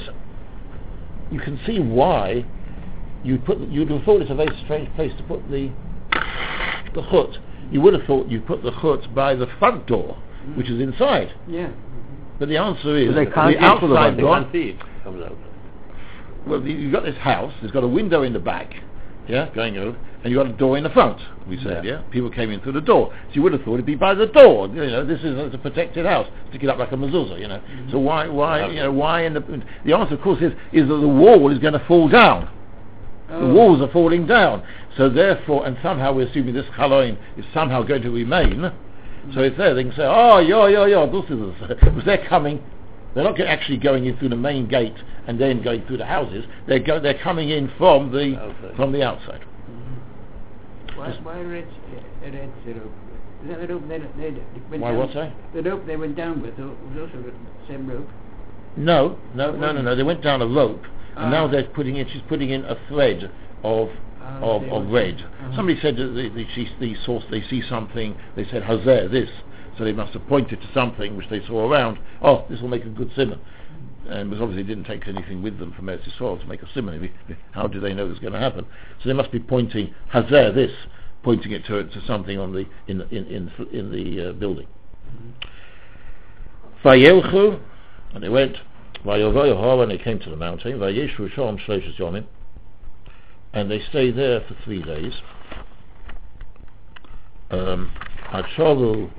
You 1.30 1.40
can 1.40 1.58
see 1.66 1.80
why 1.80 2.44
you 3.24 3.38
put. 3.38 3.58
You'd 3.68 3.90
have 3.90 4.04
thought 4.04 4.22
it's 4.22 4.30
a 4.30 4.34
very 4.34 4.56
strange 4.64 4.94
place 4.94 5.12
to 5.16 5.22
put 5.24 5.50
the 5.50 5.70
the 6.94 7.02
chut. 7.10 7.38
You 7.70 7.80
would 7.80 7.94
have 7.94 8.04
thought 8.04 8.28
you'd 8.28 8.46
put 8.46 8.62
the 8.62 8.70
chut 8.80 9.12
by 9.14 9.34
the 9.34 9.46
front 9.58 9.86
door, 9.86 10.16
which 10.54 10.68
is 10.70 10.80
inside. 10.80 11.32
Yeah. 11.48 11.70
But 12.38 12.48
the 12.48 12.56
answer 12.58 12.96
is 12.96 13.08
But 13.08 13.14
they 13.14 13.26
can't 13.26 13.54
the 13.54 13.60
get 13.60 13.80
to 13.80 13.86
the 13.88 13.94
outside 13.96 14.20
front 14.20 14.20
door. 14.20 14.28
door. 15.14 15.36
Well, 16.46 16.60
you- 16.62 16.76
you've 16.76 16.92
got 16.92 17.04
this 17.04 17.16
house. 17.16 17.52
It's 17.62 17.72
got 17.72 17.82
a 17.82 17.88
window 17.88 18.22
in 18.22 18.32
the 18.32 18.38
back, 18.38 18.74
yeah, 19.26 19.48
going 19.54 19.76
over, 19.78 19.96
and 20.22 20.32
you've 20.32 20.40
got 20.42 20.46
a 20.46 20.56
door 20.56 20.76
in 20.76 20.84
the 20.84 20.90
front. 20.90 21.18
We 21.48 21.56
said, 21.58 21.84
yeah. 21.84 21.92
Yeah. 21.92 21.98
People 22.10 22.30
came 22.30 22.50
in 22.50 22.60
through 22.60 22.72
the 22.72 22.80
door, 22.80 23.10
so 23.12 23.30
you 23.32 23.42
would 23.42 23.52
have 23.52 23.62
thought 23.62 23.74
it'd 23.74 23.86
be 23.86 23.94
by 23.96 24.14
the 24.14 24.26
door. 24.26 24.68
You 24.68 24.86
know, 24.86 25.04
this 25.04 25.20
is 25.24 25.36
it's 25.38 25.54
a 25.54 25.58
protected 25.58 26.06
house. 26.06 26.26
Stick 26.50 26.62
it 26.62 26.68
up 26.68 26.78
like 26.78 26.92
a 26.92 26.96
mezuzah, 26.96 27.38
you 27.40 27.48
know. 27.48 27.56
Mm-hmm. 27.58 27.90
So 27.90 27.98
why, 27.98 28.28
why, 28.28 28.66
you 28.68 28.80
know, 28.80 28.92
why? 28.92 29.22
In 29.22 29.34
the 29.34 29.42
the 29.84 29.92
answer, 29.94 30.14
of 30.14 30.20
course, 30.22 30.40
is 30.40 30.52
is 30.72 30.86
that 30.88 30.94
the 30.96 31.08
wall 31.08 31.50
is 31.50 31.58
going 31.58 31.72
to 31.74 31.80
fall 31.80 32.08
down. 32.08 32.48
The 33.28 33.36
Oh. 33.38 33.52
walls 33.54 33.80
are 33.80 33.88
falling 33.88 34.26
down. 34.26 34.62
So 34.96 35.08
therefore, 35.08 35.66
and 35.66 35.76
somehow 35.82 36.12
we're 36.12 36.26
assuming 36.26 36.54
this 36.54 36.66
Halloween 36.76 37.16
is 37.36 37.44
somehow 37.52 37.82
going 37.82 38.02
to 38.02 38.10
remain. 38.10 38.70
So 39.34 39.40
it's 39.40 39.56
there. 39.58 39.74
They 39.74 39.82
can 39.84 39.92
say, 39.92 40.04
oh, 40.06 40.38
yo, 40.38 40.66
yo, 40.66 40.84
yo, 40.86 41.06
this 41.10 41.28
is 41.30 41.68
because 41.68 42.04
they're 42.06 42.26
coming. 42.28 42.62
They're 43.14 43.24
not 43.24 43.40
actually 43.40 43.78
going 43.78 44.06
in 44.06 44.16
through 44.18 44.28
the 44.30 44.36
main 44.36 44.68
gate 44.68 44.94
and 45.26 45.40
then 45.40 45.62
going 45.62 45.84
through 45.86 45.96
the 45.98 46.04
houses. 46.06 46.44
They're 46.68 46.78
go, 46.80 47.00
they're 47.00 47.18
coming 47.22 47.50
in 47.50 47.70
from 47.78 48.12
the 48.12 48.36
Outside. 48.36 48.76
from 48.76 48.92
the 48.92 49.02
outside. 49.02 49.40
Why, 50.94 51.10
why 51.22 51.40
red, 51.40 51.64
uh, 51.64 52.30
red 52.30 52.52
the 52.64 52.72
rope? 52.74 52.92
Is 53.42 53.48
that 53.50 53.60
the 53.60 53.74
rope 53.74 53.88
they, 53.88 53.98
they, 53.98 54.30
they 54.30 54.40
went 54.70 54.82
Why 54.82 54.90
down? 54.92 54.98
what 54.98 55.12
say? 55.12 55.32
The 55.54 55.62
rope 55.62 55.86
they 55.86 55.96
went 55.96 56.16
down 56.16 56.40
with 56.42 56.58
was 56.58 56.76
also 56.98 57.22
the 57.22 57.32
same 57.68 57.86
rope. 57.88 58.08
No, 58.76 59.18
no, 59.34 59.52
no, 59.52 59.72
no, 59.72 59.82
no. 59.82 59.94
They 59.96 60.02
went 60.02 60.22
down 60.22 60.40
a 60.42 60.46
rope, 60.46 60.82
and 61.16 61.30
now 61.30 61.44
Ah. 61.46 61.48
they're 61.48 61.64
putting 61.64 61.96
in. 61.96 62.06
She's 62.08 62.22
putting 62.28 62.50
in 62.50 62.64
a 62.64 62.76
thread 62.88 63.30
of 63.62 63.88
of, 64.42 64.62
of. 64.64 64.92
Uh-huh. 64.92 65.56
Somebody 65.56 65.78
said 65.80 65.96
that 65.96 66.08
they, 66.14 66.28
they, 66.28 66.48
she, 66.54 66.68
they 66.80 66.96
saw 67.04 67.20
they 67.30 67.42
see 67.48 67.62
something. 67.68 68.16
They 68.34 68.44
said 68.50 68.64
Hazer 68.64 69.08
this, 69.08 69.30
so 69.78 69.84
they 69.84 69.92
must 69.92 70.12
have 70.14 70.26
pointed 70.26 70.60
to 70.60 70.68
something 70.72 71.16
which 71.16 71.28
they 71.28 71.44
saw 71.46 71.68
around. 71.68 71.98
Oh, 72.22 72.44
this 72.50 72.60
will 72.60 72.68
make 72.68 72.84
a 72.84 72.88
good 72.88 73.10
simon. 73.16 73.40
And 74.08 74.30
because 74.30 74.42
obviously 74.42 74.62
they 74.62 74.68
didn't 74.68 74.84
take 74.84 75.08
anything 75.08 75.42
with 75.42 75.58
them 75.58 75.72
from 75.72 75.86
Eretz 75.86 76.08
Yisrael 76.08 76.40
to 76.40 76.46
make 76.46 76.62
a 76.62 76.68
simon. 76.72 77.10
How 77.52 77.66
do 77.66 77.80
they 77.80 77.92
know 77.92 78.06
this 78.08 78.16
is 78.16 78.20
going 78.20 78.34
to 78.34 78.38
happen? 78.38 78.64
So 79.02 79.08
they 79.08 79.14
must 79.14 79.32
be 79.32 79.40
pointing 79.40 79.94
Hazer 80.12 80.52
this, 80.52 80.72
pointing 81.22 81.52
it 81.52 81.64
to 81.66 81.84
to 81.84 82.06
something 82.06 82.38
on 82.38 82.52
the 82.52 82.66
in 82.86 82.98
the- 82.98 83.08
in 83.14 83.26
in, 83.26 83.68
in 83.72 83.90
the 83.90 84.30
uh, 84.30 84.32
building. 84.32 84.66
Vayelchu, 86.84 87.60
and 88.14 88.22
they 88.22 88.28
went. 88.28 88.56
Vayovoyoho, 89.04 89.78
when 89.78 89.88
they 89.88 89.98
came 89.98 90.18
to 90.18 90.30
the 90.30 90.36
mountain, 90.36 90.78
Vayeshu 90.78 91.32
Shom 91.34 91.64
Shloshis 91.64 91.96
Yomim, 91.96 92.24
and 93.56 93.70
they 93.70 93.80
stayed 93.88 94.14
there 94.18 94.42
for 94.42 94.54
three 94.64 94.82
days. 94.82 95.14
Um, 97.50 97.90
Achovu 98.28 99.10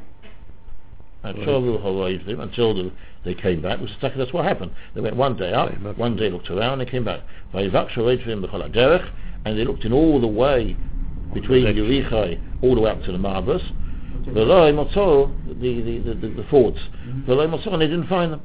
Horoivim, 1.82 2.40
until 2.40 2.76
the, 2.76 2.92
they 3.26 3.34
came 3.34 3.64
back. 3.64 3.82
Was 3.82 3.90
exactly 3.96 4.24
that's 4.24 4.32
what 4.34 4.46
happened. 4.46 4.74
They 4.94 5.02
went 5.02 5.16
one 5.16 5.38
day 5.38 5.54
up, 5.54 5.72
one 5.98 6.16
day 6.16 6.30
looked 6.30 6.52
around, 6.52 6.80
and 6.80 6.88
they 6.88 6.92
came 6.92 7.04
back. 7.04 7.22
Vayivak 7.52 7.90
Shoroivim 7.90 8.46
B'chol 8.46 8.72
HaDerech, 8.72 9.12
and 9.46 9.58
they 9.58 9.66
looked 9.66 9.86
in 9.86 9.92
all 9.92 10.22
the 10.22 10.28
way 10.28 10.78
between 11.34 11.66
Yerichai 11.66 12.40
all 12.62 12.76
the 12.76 12.82
way 12.82 12.92
up 12.92 13.02
to 13.06 13.12
the 13.12 13.18
Marbus. 13.18 13.64
The, 15.48 15.54
the, 15.56 16.14
the, 16.14 16.14
the. 16.14 16.44
V'lo 16.44 17.50
Motzo, 17.50 17.74
and 17.74 17.82
they 17.82 17.88
didn't 17.88 18.08
find 18.08 18.34
them. 18.34 18.42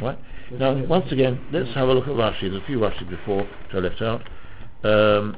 Right? 0.00 0.18
Now, 0.52 0.74
once 0.86 1.12
again, 1.12 1.38
let's 1.52 1.72
have 1.74 1.88
a 1.88 1.92
look 1.92 2.04
at 2.04 2.14
Rashi. 2.14 2.42
There's 2.42 2.62
a 2.62 2.66
few 2.66 2.78
Rashi 2.78 3.08
before, 3.08 3.42
which 3.42 3.74
I 3.74 3.78
left 3.78 4.00
out. 4.00 4.22
Um, 4.84 5.36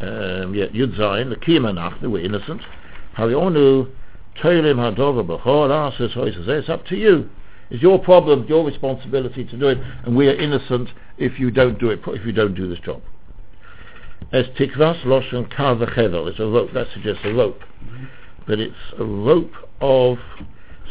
um, 0.00 0.54
yeah, 0.54 0.66
Yud 0.66 0.96
Zayin, 0.96 1.30
the 1.30 1.36
Kimanach, 1.36 2.00
they 2.00 2.06
were 2.06 2.20
innocent. 2.20 2.62
Harionu, 3.18 3.90
Toilim 4.40 4.76
Hadova 4.76 5.26
B'chol, 5.26 5.70
Asis 5.70 6.14
Hoises, 6.14 6.48
it's 6.48 6.68
up 6.68 6.86
to 6.86 6.96
you. 6.96 7.28
It's 7.70 7.82
your 7.82 7.98
problem, 7.98 8.46
your 8.48 8.64
responsibility 8.64 9.44
to 9.44 9.56
do 9.56 9.68
it, 9.68 9.78
and 10.04 10.16
we 10.16 10.28
are 10.28 10.34
innocent 10.34 10.88
if 11.18 11.38
you 11.38 11.50
don't 11.50 11.78
do 11.78 11.90
it, 11.90 12.00
if 12.06 12.24
you 12.24 12.32
don't 12.32 12.54
do 12.54 12.68
this 12.68 12.78
job. 12.80 13.02
As 14.32 14.46
Tikvas, 14.58 15.02
Loshan, 15.04 15.50
Kar 15.54 15.76
it's 15.80 16.38
a 16.38 16.46
rope, 16.46 16.72
that 16.72 16.86
suggests 16.94 17.22
a 17.24 17.32
rope. 17.32 17.60
But 18.46 18.60
it's 18.60 18.74
a 18.98 19.04
rope 19.04 19.52
of, 19.80 20.18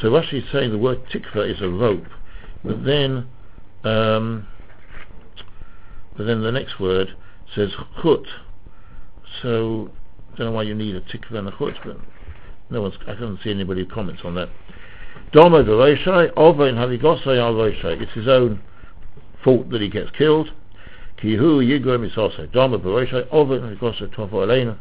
so 0.01 0.09
Rashi 0.09 0.43
is 0.43 0.51
saying 0.51 0.71
the 0.71 0.77
word 0.77 1.01
Tikva 1.11 1.53
is 1.53 1.61
a 1.61 1.69
rope, 1.69 2.05
but 2.63 2.83
then, 2.83 3.27
um, 3.83 4.47
but 6.19 6.25
then 6.25 6.43
the 6.43 6.51
next 6.51 6.81
word 6.81 7.15
says 7.55 7.69
Chut, 8.01 8.25
so 9.41 9.89
I 10.33 10.37
don't 10.37 10.47
know 10.47 10.51
why 10.51 10.63
you 10.63 10.75
need 10.75 10.93
a 10.93 10.99
tikva 10.99 11.35
and 11.35 11.47
a 11.47 11.51
chutz, 11.51 11.77
but 11.85 11.97
no 12.69 12.81
one's, 12.81 12.95
I 13.07 13.15
can't 13.15 13.39
see 13.41 13.51
anybody 13.51 13.85
who 13.85 13.89
comments 13.89 14.23
on 14.25 14.35
that. 14.35 14.49
Doma 15.31 15.63
v'roishai, 15.63 16.33
ova 16.35 16.63
in 16.63 16.75
havigosai 16.75 17.39
al 17.39 17.53
roishai. 17.53 18.01
It's 18.01 18.11
his 18.11 18.27
own 18.27 18.61
fault 19.45 19.69
that 19.69 19.79
he 19.79 19.87
gets 19.87 20.09
killed. 20.17 20.51
Kihu 21.23 21.65
yigrom 21.65 22.05
isosai. 22.13 22.53
Doma 22.53 22.81
v'roishai, 22.81 23.25
ova 23.31 23.53
in 23.53 23.61
havigosai 23.61 24.13
tovo 24.13 24.43
elena. 24.43 24.77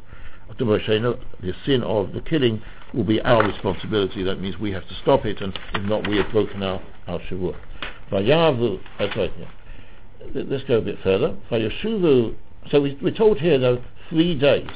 The 0.58 1.54
sin 1.64 1.84
of 1.84 2.12
the 2.14 2.20
killing 2.20 2.60
will 2.92 3.04
be 3.04 3.20
our 3.20 3.46
responsibility. 3.46 4.24
That 4.24 4.40
means 4.40 4.58
we 4.58 4.72
have 4.72 4.88
to 4.88 4.94
stop 5.02 5.24
it, 5.24 5.40
and 5.40 5.56
if 5.74 5.82
not, 5.84 6.08
we 6.08 6.16
have 6.16 6.32
broken 6.32 6.64
our, 6.64 6.82
our 7.06 7.20
shavua. 7.30 7.54
Vayavu, 8.10 8.80
that's 8.98 9.16
right, 9.16 9.32
yeah. 9.38 9.46
Let- 10.34 10.48
Let's 10.48 10.64
go 10.64 10.78
a 10.78 10.80
bit 10.82 10.98
further. 11.02 11.36
So 11.50 12.80
we, 12.80 12.98
we're 13.00 13.14
told 13.14 13.38
here, 13.40 13.58
though, 13.58 13.82
three 14.08 14.34
days. 14.34 14.68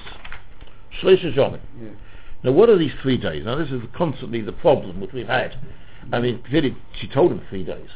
Shloisha 1.01 1.35
Yomim. 1.35 1.61
Yeah. 1.81 1.89
Now, 2.45 2.53
what 2.53 2.69
are 2.69 2.79
these 2.79 2.93
three 3.03 3.17
days? 3.19 3.45
Now, 3.45 3.57
this 3.57 3.71
is 3.71 3.83
constantly 3.95 4.41
the 4.41 4.53
problem 4.53 5.01
which 5.01 5.13
we've 5.13 5.27
had. 5.27 5.57
I 6.13 6.21
mean, 6.21 6.43
clearly, 6.49 6.77
she 7.01 7.07
told 7.07 7.31
him 7.33 7.41
three 7.49 7.65
days. 7.65 7.89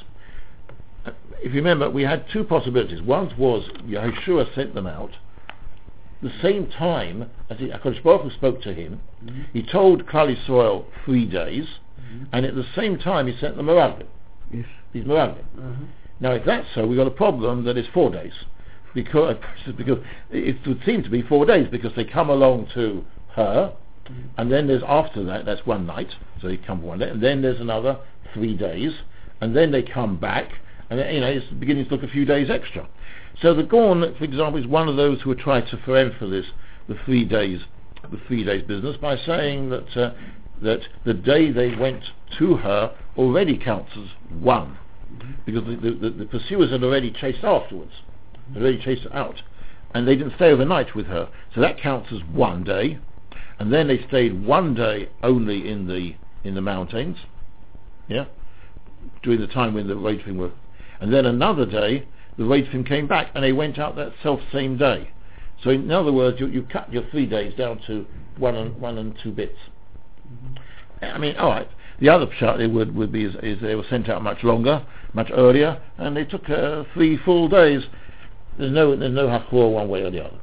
If 1.41 1.53
you 1.53 1.61
remember, 1.61 1.91
we 1.91 2.03
had 2.03 2.25
two 2.33 2.45
possibilities. 2.45 3.03
One 3.03 3.33
was 3.37 3.69
Yehoshua 3.87 4.55
sent 4.55 4.75
them 4.75 4.87
out. 4.87 5.13
The 6.23 6.33
same 6.43 6.69
time 6.69 7.29
as 7.51 7.59
he, 7.59 7.67
HaKadosh 7.67 8.03
Baruch 8.03 8.23
Hu 8.23 8.31
spoke 8.31 8.63
to 8.63 8.73
him, 8.73 9.01
he 9.53 9.63
told 9.63 10.07
Klal 10.07 10.35
Yisrael 10.35 10.87
three 11.05 11.27
days, 11.27 11.67
and 12.33 12.47
at 12.47 12.55
the 12.55 12.65
same 12.75 12.99
time 12.99 13.27
he 13.27 13.37
sent 13.39 13.57
them 13.57 13.67
Meraglim. 13.67 14.07
Yes. 14.53 14.65
These 14.93 15.05
Meraglim. 15.05 15.45
Uh-huh. 15.59 15.85
Now, 16.21 16.33
if 16.33 16.45
that's 16.45 16.67
so, 16.75 16.87
we've 16.87 16.97
got 16.97 17.07
a 17.07 17.11
problem 17.11 17.65
that 17.65 17.77
is 17.77 17.87
four 17.93 18.11
days. 18.11 18.33
Because, 18.95 19.37
because 19.77 19.99
it 20.31 20.57
would 20.67 20.83
seem 20.85 21.03
to 21.03 21.11
be 21.11 21.23
four 21.23 21.45
days, 21.47 21.69
because 21.71 21.93
they 21.95 22.05
come 22.05 22.31
along 22.31 22.69
to 22.75 23.05
her, 23.35 23.75
and 24.39 24.51
then 24.51 24.67
there's 24.67 24.83
after 24.87 25.25
that, 25.25 25.45
that's 25.45 25.67
one 25.67 25.87
night, 25.87 26.15
so 26.41 26.49
they 26.49 26.57
come 26.57 26.83
one 26.83 27.01
day, 27.01 27.11
and 27.11 27.23
then 27.23 27.43
there's 27.43 27.61
another 27.61 27.99
three 28.33 28.57
days, 28.57 28.93
and 29.41 29.55
then 29.55 29.71
they 29.71 29.83
come 29.83 30.19
back, 30.19 30.51
and 30.89 30.99
then, 30.99 31.15
you 31.15 31.21
know, 31.21 31.27
it's 31.27 31.47
beginning 31.59 31.85
to 31.87 31.91
look 31.91 32.03
a 32.03 32.09
few 32.09 32.25
days 32.25 32.49
extra. 32.49 32.89
So 33.43 33.53
the 33.53 33.65
Gaon, 33.65 34.15
for 34.17 34.25
example, 34.25 34.61
is 34.61 34.67
one 34.67 34.89
of 34.89 34.97
those 34.97 35.21
who 35.21 35.31
are 35.31 35.37
trying 35.37 35.67
to 35.67 35.95
emphasize 35.95 36.51
the 36.89 36.97
three 37.05 37.25
days, 37.25 37.61
the 38.11 38.21
three 38.27 38.45
days 38.45 38.63
business 38.63 38.97
by 38.97 39.17
saying 39.27 39.69
that 39.71 39.97
uh, 39.97 40.15
that 40.63 40.81
the 41.05 41.13
day 41.13 41.51
they 41.51 41.75
went 41.75 42.03
to 42.39 42.57
her 42.57 42.97
already 43.19 43.59
counts 43.59 43.91
as 43.97 44.09
one 44.31 44.79
because 45.45 45.65
the, 45.65 45.91
the, 45.91 46.11
the, 46.11 46.25
pursuers 46.27 46.71
had 46.71 46.83
already 46.83 47.11
chased 47.11 47.45
afterwards, 47.45 47.93
had 48.53 48.63
already 48.63 48.83
chased 48.83 49.03
her 49.05 49.15
out, 49.15 49.43
and 49.95 50.07
they 50.07 50.17
didn't 50.17 50.35
stay 50.37 50.51
overnight 50.51 50.95
with 50.95 51.07
her, 51.07 51.29
so 51.55 51.61
that 51.61 51.79
counts 51.79 52.13
as 52.13 52.21
one 52.33 52.65
day, 52.65 52.99
and 53.59 53.73
then 53.73 53.89
they 53.89 54.05
stayed 54.07 54.45
one 54.45 54.75
day 54.75 55.09
only 55.23 55.69
in 55.69 55.87
the 55.87 56.15
in 56.47 56.55
the 56.55 56.61
mountains, 56.61 57.17
yeah, 58.09 58.27
during 59.23 59.41
the 59.41 59.47
time 59.47 59.75
when 59.75 59.89
the 59.89 59.95
Raidfim 59.95 60.37
were, 60.37 60.53
and 61.01 61.13
then 61.13 61.27
another 61.27 61.67
day 61.67 62.07
the 62.37 62.45
Raidfim 62.45 62.87
came 62.87 63.07
back 63.07 63.31
and 63.35 63.43
they 63.43 63.53
went 63.53 63.79
out 63.79 63.97
that 63.97 64.13
self 64.23 64.41
same 64.53 64.77
day. 64.77 65.11
So 65.63 65.71
in 65.71 65.91
other 65.91 66.13
words, 66.13 66.39
you, 66.39 66.47
you 66.49 66.63
cut 66.63 66.93
your 66.93 67.05
three 67.11 67.27
days 67.27 67.55
down 67.55 67.81
to 67.87 68.07
one 68.37 68.55
and 68.55 68.79
one 68.81 68.99
and 68.99 69.17
two 69.23 69.33
bits. 69.33 69.59
I 71.01 71.19
mean, 71.19 71.37
all 71.37 71.51
right. 71.51 71.69
The 72.01 72.09
other 72.11 72.27
shot 72.39 72.59
they 72.59 72.67
would 72.67 72.95
would 72.95 73.11
be 73.11 73.25
is, 73.25 73.35
is 73.43 73.61
they 73.61 73.75
were 73.75 73.85
sent 73.89 74.09
out 74.09 74.23
much 74.23 74.45
longer, 74.45 74.85
much 75.15 75.31
earlier, 75.33 75.81
and 75.99 76.17
they 76.17 76.25
took 76.25 76.49
uh, 76.51 76.85
three 76.93 77.17
full 77.17 77.49
days. 77.49 77.83
There's 78.59 78.73
no 78.73 78.95
there's 78.97 79.15
no 79.15 79.27
hachor 79.29 79.73
one 79.73 79.89
way 79.89 80.03
or 80.03 80.11
the 80.11 80.25
other. 80.25 80.39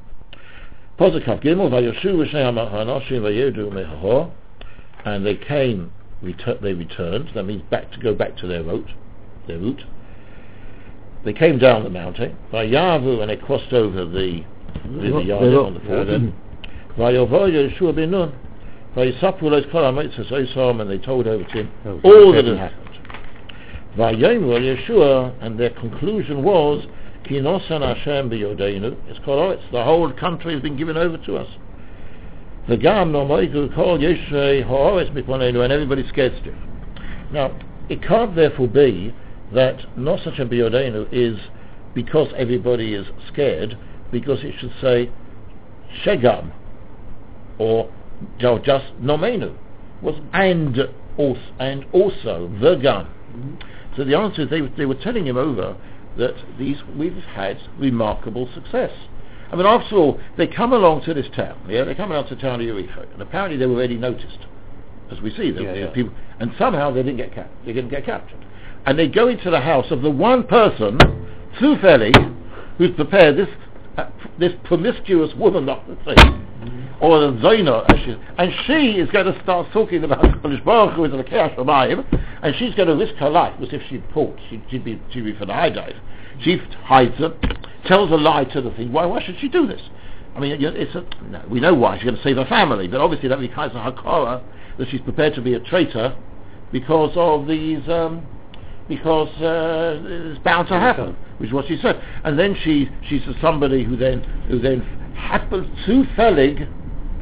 Posakav 0.98 1.42
Gimel 1.42 1.70
vayoshu 1.70 2.04
v'shnei 2.04 3.20
vayedu 3.20 3.72
mehahor, 3.72 4.32
and 5.04 5.24
they 5.24 5.36
came, 5.36 5.92
retur- 6.22 6.60
they 6.60 6.72
returned. 6.72 7.30
That 7.34 7.44
means 7.44 7.62
back 7.70 7.90
to 7.92 8.00
go 8.00 8.14
back 8.14 8.36
to 8.38 8.46
their 8.46 8.62
route, 8.62 8.90
their 9.46 9.58
route. 9.58 9.82
They 11.24 11.32
came 11.32 11.58
down 11.58 11.84
the 11.84 11.90
mountain. 11.90 12.36
Vayavu, 12.52 13.20
and 13.20 13.30
they 13.30 13.36
crossed 13.36 13.72
over 13.72 14.04
the 14.04 14.44
river 14.86 15.20
Yarden 15.20 15.66
on 15.66 15.74
the 15.74 15.80
Yehoshua 16.98 17.94
ben 17.94 18.10
Nun. 18.10 18.32
Vayisapu 18.96 19.42
los 19.42 19.64
kol 19.72 19.82
ha'mitzvahs 19.82 20.30
oisom, 20.30 20.80
and 20.80 20.88
they 20.88 20.98
told 20.98 21.26
over 21.26 21.42
to 21.42 21.52
him 21.52 21.70
Oh, 21.84 22.00
all 22.04 22.32
that 22.32 22.44
had 22.44 22.58
happened. 22.58 22.84
Yehoshua, 23.96 25.34
and 25.40 25.58
their 25.58 25.70
conclusion 25.70 26.44
was, 26.44 26.86
Ki 27.24 27.34
nosan 27.34 27.82
Hashem 27.82 28.30
b'yodeinu, 28.30 28.96
it's 29.08 29.18
called 29.24 29.40
oh, 29.40 29.56
Oretz, 29.56 29.72
the 29.72 29.82
whole 29.82 30.12
country 30.12 30.52
has 30.52 30.62
been 30.62 30.76
given 30.76 30.96
over 30.96 31.18
to 31.18 31.36
us. 31.36 31.48
V'gam 32.68 33.10
no 33.10 33.26
moiku 33.26 33.74
kol 33.74 33.98
yeshrei 33.98 34.64
ha'oretz 34.64 35.12
miponenu, 35.12 35.64
and 35.64 35.72
everybody's 35.72 36.08
scared 36.08 36.32
stiff. 36.40 36.54
Now, 37.32 37.58
it 37.88 38.02
can't 38.02 38.36
therefore 38.36 38.68
be 38.68 39.12
that 39.52 39.78
nosan 39.96 40.30
Hashem 40.30 40.50
b'yodeinu 40.50 41.08
is 41.10 41.38
because 41.94 42.28
everybody 42.36 42.94
is 42.94 43.06
scared, 43.32 43.76
because 44.12 44.38
it 44.44 44.54
should 44.60 44.72
say 44.80 45.10
Shegam, 46.04 46.52
or 47.58 47.90
just 48.38 48.86
Nomenu, 49.00 49.56
was 50.02 50.20
and 50.32 50.78
also, 51.16 51.40
and 51.58 51.84
also 51.92 52.50
the 52.60 52.76
gun. 52.76 53.58
So 53.96 54.04
the 54.04 54.16
answer 54.16 54.42
is 54.42 54.50
they, 54.50 54.60
they 54.76 54.86
were 54.86 54.94
telling 54.94 55.26
him 55.26 55.36
over 55.36 55.76
that 56.16 56.34
these 56.58 56.76
we've 56.96 57.14
had 57.34 57.58
remarkable 57.78 58.48
success. 58.54 58.92
I 59.50 59.56
mean, 59.56 59.66
after 59.66 59.96
all, 59.96 60.20
they 60.36 60.46
come 60.46 60.72
along 60.72 61.04
to 61.04 61.14
this 61.14 61.26
town. 61.34 61.60
Yeah, 61.68 61.84
they 61.84 61.94
come 61.94 62.10
along 62.10 62.28
to 62.28 62.34
the 62.34 62.40
town 62.40 62.60
of 62.60 62.66
Yericho, 62.66 63.12
and 63.12 63.22
apparently 63.22 63.56
they 63.56 63.66
were 63.66 63.74
already 63.74 63.96
noticed, 63.96 64.38
as 65.12 65.20
we 65.20 65.30
see. 65.30 65.50
There 65.50 65.62
Yeah, 65.62 65.86
yeah. 65.86 65.90
people, 65.90 66.12
and 66.40 66.52
somehow 66.58 66.90
they 66.90 67.02
didn't 67.02 67.18
get 67.18 67.32
cap- 67.34 67.50
they 67.64 67.72
didn't 67.72 67.90
get 67.90 68.04
captured. 68.04 68.44
And 68.86 68.98
they 68.98 69.08
go 69.08 69.28
into 69.28 69.50
the 69.50 69.60
house 69.60 69.90
of 69.90 70.02
the 70.02 70.10
one 70.10 70.44
person, 70.46 70.98
Sufeli, 71.60 72.12
who's 72.78 72.90
prepared 72.96 73.36
this 73.36 73.48
this 74.38 74.52
promiscuous 74.64 75.34
woman 75.34 75.68
off 75.68 75.86
the 75.86 75.96
thing, 76.04 76.46
or 77.00 77.20
the 77.20 77.84
she, 78.04 78.16
and 78.38 78.52
she 78.66 78.98
is 78.98 79.10
going 79.10 79.26
to 79.26 79.42
start 79.42 79.66
talking 79.72 80.04
about 80.04 80.22
Kodesh 80.42 80.64
Baruch 80.64 80.94
Hu 80.94 81.04
is 81.04 81.12
the 81.12 81.22
Chaos 81.24 81.52
Shamayim, 81.56 82.04
and 82.42 82.54
she's 82.56 82.74
going 82.74 82.88
to 82.88 82.96
risk 82.96 83.14
her 83.16 83.30
life, 83.30 83.54
because 83.58 83.74
if 83.74 83.82
she'd 83.88 84.04
caught, 84.12 84.36
she'd, 84.48 84.62
she'd, 84.70 84.84
be, 84.84 85.00
she'd 85.12 85.24
be 85.24 85.34
for 85.34 85.46
the 85.46 85.52
high 85.52 85.70
dive. 85.70 85.96
She 86.40 86.58
hides 86.82 87.14
it, 87.18 87.32
tells 87.86 88.10
a 88.10 88.16
lie 88.16 88.44
to 88.44 88.60
the 88.60 88.70
thing. 88.72 88.92
Why, 88.92 89.06
why 89.06 89.22
should 89.24 89.38
she 89.40 89.48
do 89.48 89.66
this? 89.66 89.80
I 90.34 90.40
mean, 90.40 90.56
it's 90.60 90.94
a, 90.94 91.04
no, 91.24 91.44
we 91.48 91.60
know 91.60 91.74
why. 91.74 91.96
She's 91.96 92.04
going 92.04 92.16
to 92.16 92.22
save 92.22 92.36
her 92.36 92.46
family, 92.46 92.88
but 92.88 93.00
obviously 93.00 93.28
that 93.28 93.38
becomes 93.38 93.72
a 93.74 93.78
hakara 93.78 94.42
that 94.78 94.88
she's 94.90 95.00
prepared 95.02 95.34
to 95.34 95.42
be 95.42 95.54
a 95.54 95.60
traitor 95.60 96.16
because 96.72 97.12
of 97.14 97.46
these, 97.46 97.88
um, 97.88 98.26
because 98.88 99.28
uh, 99.40 100.00
it's 100.04 100.38
bound 100.44 100.68
to 100.68 100.74
happen, 100.74 101.16
which 101.38 101.48
is 101.48 101.54
what 101.54 101.66
she 101.66 101.78
said. 101.80 102.02
And 102.24 102.38
then 102.38 102.56
she 102.62 102.88
she's 103.08 103.22
somebody 103.40 103.84
who 103.84 103.96
then 103.96 104.20
who 104.48 104.58
then 104.58 104.80
happens 105.16 105.66
to 105.86 106.04
Felig, 106.16 106.68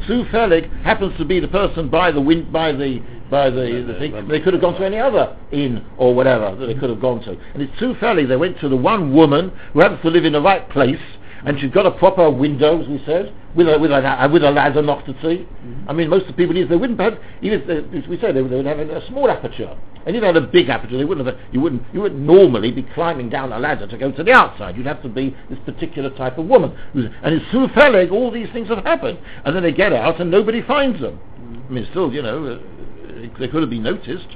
Sue 0.07 0.25
Felig 0.33 0.69
happens 0.83 1.17
to 1.19 1.25
be 1.25 1.41
the 1.41 1.49
person 1.49 1.89
by 1.89 2.11
the 2.11 2.21
wind 2.21 2.53
by 2.53 2.73
the 2.73 3.01
by 3.31 3.49
the, 3.49 3.85
the 3.87 3.99
thing. 3.99 4.29
They 4.29 4.41
could 4.41 4.53
have 4.53 4.61
gone 4.61 4.75
to 4.75 4.85
any 4.85 4.99
other 4.99 5.37
inn 5.53 5.85
or 5.97 6.15
whatever 6.15 6.55
that 6.55 6.67
they 6.67 6.75
could 6.75 6.91
have 6.91 7.01
gone 7.01 7.23
to. 7.23 7.31
And 7.31 7.63
it's 7.63 7.79
too 7.79 7.95
fairly 7.99 8.27
they 8.27 8.37
went 8.37 8.61
to 8.61 8.69
the 8.69 8.77
one 8.77 9.15
woman 9.15 9.53
who 9.73 9.81
happens 9.81 10.03
to 10.03 10.11
live 10.11 10.25
in 10.25 10.35
the 10.35 10.43
right 10.43 10.69
place 10.69 11.01
and 11.45 11.59
she's 11.61 11.71
got 11.71 11.87
a 11.87 11.91
proper 11.91 12.31
window, 12.31 12.81
as 12.81 12.89
we 12.89 13.03
said, 13.05 13.35
with 13.55 13.69
a 13.69 13.79
with 13.79 13.91
a 13.91 13.97
uh, 13.97 14.29
with 14.29 14.45
a 14.45 14.51
ladder 14.51 14.83
knocked 14.83 15.07
to 15.07 15.13
see. 15.15 15.45
Mm-hmm. 15.45 15.91
I 15.91 15.93
mean, 15.93 16.09
most 16.09 16.23
of 16.23 16.29
the 16.29 16.33
people 16.35 16.55
they 16.55 16.77
wouldn't 16.77 17.01
have 17.01 17.19
even 17.43 17.61
if 17.61 17.67
they, 17.67 17.99
as 17.99 18.07
we 18.09 18.19
said 18.21 18.37
they 18.37 18.43
would, 18.43 18.53
they 18.53 18.57
would 18.57 18.67
have 18.67 18.79
a 18.79 19.07
small 19.09 19.31
aperture. 19.31 19.77
And 20.05 20.17
if 20.17 20.23
they 20.23 20.27
had 20.27 20.37
a 20.37 20.41
big 20.41 20.69
aperture, 20.69 20.99
they 20.99 21.05
wouldn't 21.05 21.27
have. 21.27 21.39
You 21.53 21.61
wouldn't. 21.61 21.83
You 21.93 22.01
wouldn't 22.01 22.21
normally 22.21 22.73
be 22.73 22.83
climbing 22.95 23.29
down 23.29 23.53
a 23.53 23.59
ladder 23.59 23.87
to 23.87 23.99
go 23.99 24.11
to 24.11 24.25
the 24.25 24.33
outside. 24.33 24.77
You'd 24.77 24.87
have 24.87 25.03
to 25.03 25.09
be 25.09 25.37
this 25.49 25.59
particular 25.65 26.11
type 26.11 26.39
of 26.39 26.47
woman. 26.47 26.77
And 26.95 27.35
it's 27.35 27.51
through 27.51 27.69
Feleg 27.69 28.11
all 28.11 28.31
these 28.31 28.49
things 28.53 28.69
have 28.69 28.85
happened, 28.85 29.19
and 29.45 29.55
then 29.55 29.63
they 29.63 29.73
get 29.73 29.93
out 29.93 30.21
and 30.21 30.31
nobody 30.31 30.63
finds 30.63 31.01
them. 31.01 31.19
Mm-hmm. 31.19 31.67
I 31.69 31.71
mean, 31.71 31.87
still, 31.91 32.13
you 32.13 32.23
know, 32.23 32.45
uh, 32.47 33.39
they 33.39 33.49
could 33.49 33.63
have 33.63 33.71
been 33.71 33.83
noticed. 33.83 34.27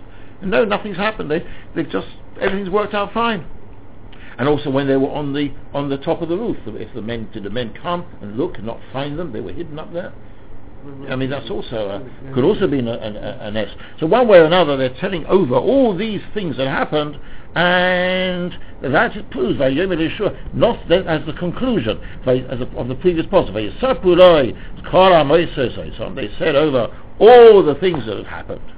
No, 0.43 0.65
nothing's 0.65 0.97
happened. 0.97 1.31
They 1.31 1.45
they've 1.75 1.91
just 1.91 2.09
everything's 2.41 2.71
worked 2.71 2.95
out 2.95 3.13
fine 3.13 3.47
and 4.39 4.49
also 4.49 4.71
when 4.71 4.87
they 4.87 4.97
were 4.97 5.11
on 5.11 5.33
the 5.33 5.53
on 5.73 5.89
the 5.89 5.99
top 5.99 6.23
of 6.23 6.29
the 6.29 6.37
roof. 6.37 6.57
If 6.67 6.95
the 6.95 7.03
men 7.03 7.29
did 7.33 7.45
the 7.45 7.51
men 7.51 7.73
come 7.81 8.05
and 8.21 8.37
look 8.37 8.57
and 8.57 8.67
not 8.67 8.81
find 8.93 9.19
them, 9.19 9.33
they 9.33 9.41
were 9.41 9.53
hidden 9.53 9.79
up 9.79 9.93
there. 9.93 10.13
I 11.09 11.17
mean, 11.17 11.31
that's 11.31 11.51
also 11.51 11.89
a, 11.89 12.33
could 12.33 12.45
also 12.45 12.69
be 12.69 12.79
an, 12.79 12.87
an, 12.87 13.17
an 13.17 13.57
S. 13.57 13.71
So 13.99 14.07
one 14.07 14.29
way 14.29 14.39
or 14.39 14.45
another, 14.45 14.77
they're 14.77 14.95
telling 15.01 15.27
over 15.27 15.57
all 15.57 15.97
these 15.97 16.21
things 16.33 16.57
that 16.59 16.69
happened, 16.69 17.19
and 17.57 18.53
that 18.83 19.31
proves 19.33 19.59
by 19.59 19.69
Yom 19.69 19.89
Yehoshua, 19.89 20.55
not 20.55 20.89
that 20.89 21.07
as 21.09 21.27
the 21.27 21.33
conclusion 21.33 21.99
by, 22.25 22.37
as 22.37 22.61
a, 22.61 22.69
of 22.77 22.87
the 22.87 22.95
previous 22.95 23.27
passage. 23.27 23.55
They 23.55 23.73
said 26.39 26.55
over 26.55 26.97
all 27.19 27.65
the 27.65 27.75
things 27.81 28.07
that 28.07 28.19
have 28.19 28.27
happened, 28.27 28.73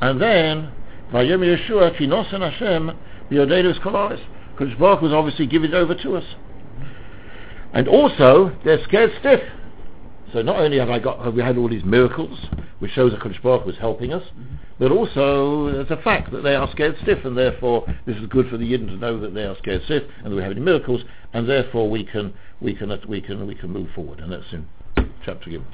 and 0.00 0.20
then 0.20 0.70
Vayom 1.12 1.40
Yehoshua 1.40 1.98
Kinosan 1.98 2.48
Hashem 2.48 2.92
B'Yodedos 3.30 3.80
Kolaris. 3.80 4.20
Because 4.56 4.74
Baruch 4.76 5.02
was 5.02 5.12
obviously 5.12 5.46
giving 5.46 5.74
over 5.74 5.94
to 5.94 6.16
us. 6.16 6.24
And 7.72 7.88
also, 7.88 8.56
they're 8.64 8.82
scared 8.84 9.12
stiff. 9.20 9.40
So 10.32 10.42
not 10.42 10.56
only 10.56 10.78
have 10.78 10.90
I 10.90 10.98
got, 10.98 11.24
have 11.24 11.34
we 11.34 11.42
had 11.42 11.56
all 11.56 11.68
these 11.68 11.84
miracles, 11.84 12.38
which 12.78 12.90
shows 12.92 13.12
that 13.12 13.20
Kodesh 13.20 13.42
Baruch 13.42 13.64
was 13.64 13.76
helping 13.76 14.12
us, 14.12 14.22
but 14.78 14.90
also 14.90 15.72
there's 15.72 15.90
a 15.90 16.02
fact 16.02 16.32
that 16.32 16.42
they 16.42 16.54
are 16.54 16.70
scared 16.72 16.96
stiff, 17.02 17.24
and 17.24 17.36
therefore 17.36 17.86
this 18.06 18.16
is 18.16 18.26
good 18.26 18.48
for 18.48 18.56
the 18.56 18.64
Yidden 18.64 18.88
to 18.88 18.96
know 18.96 19.20
that 19.20 19.34
they 19.34 19.44
are 19.44 19.56
scared 19.58 19.82
stiff, 19.84 20.02
and 20.22 20.32
that 20.32 20.36
we 20.36 20.42
have 20.42 20.52
any 20.52 20.60
miracles, 20.60 21.02
and 21.32 21.48
therefore 21.48 21.88
we 21.88 22.04
can 22.04 22.34
we 22.60 22.74
can 22.74 22.90
we 23.08 23.20
can 23.20 23.46
we 23.46 23.54
can 23.54 23.70
move 23.70 23.88
forward, 23.94 24.20
and 24.20 24.32
that's 24.32 24.52
in 24.52 24.66
chapter 25.24 25.50
given. 25.50 25.66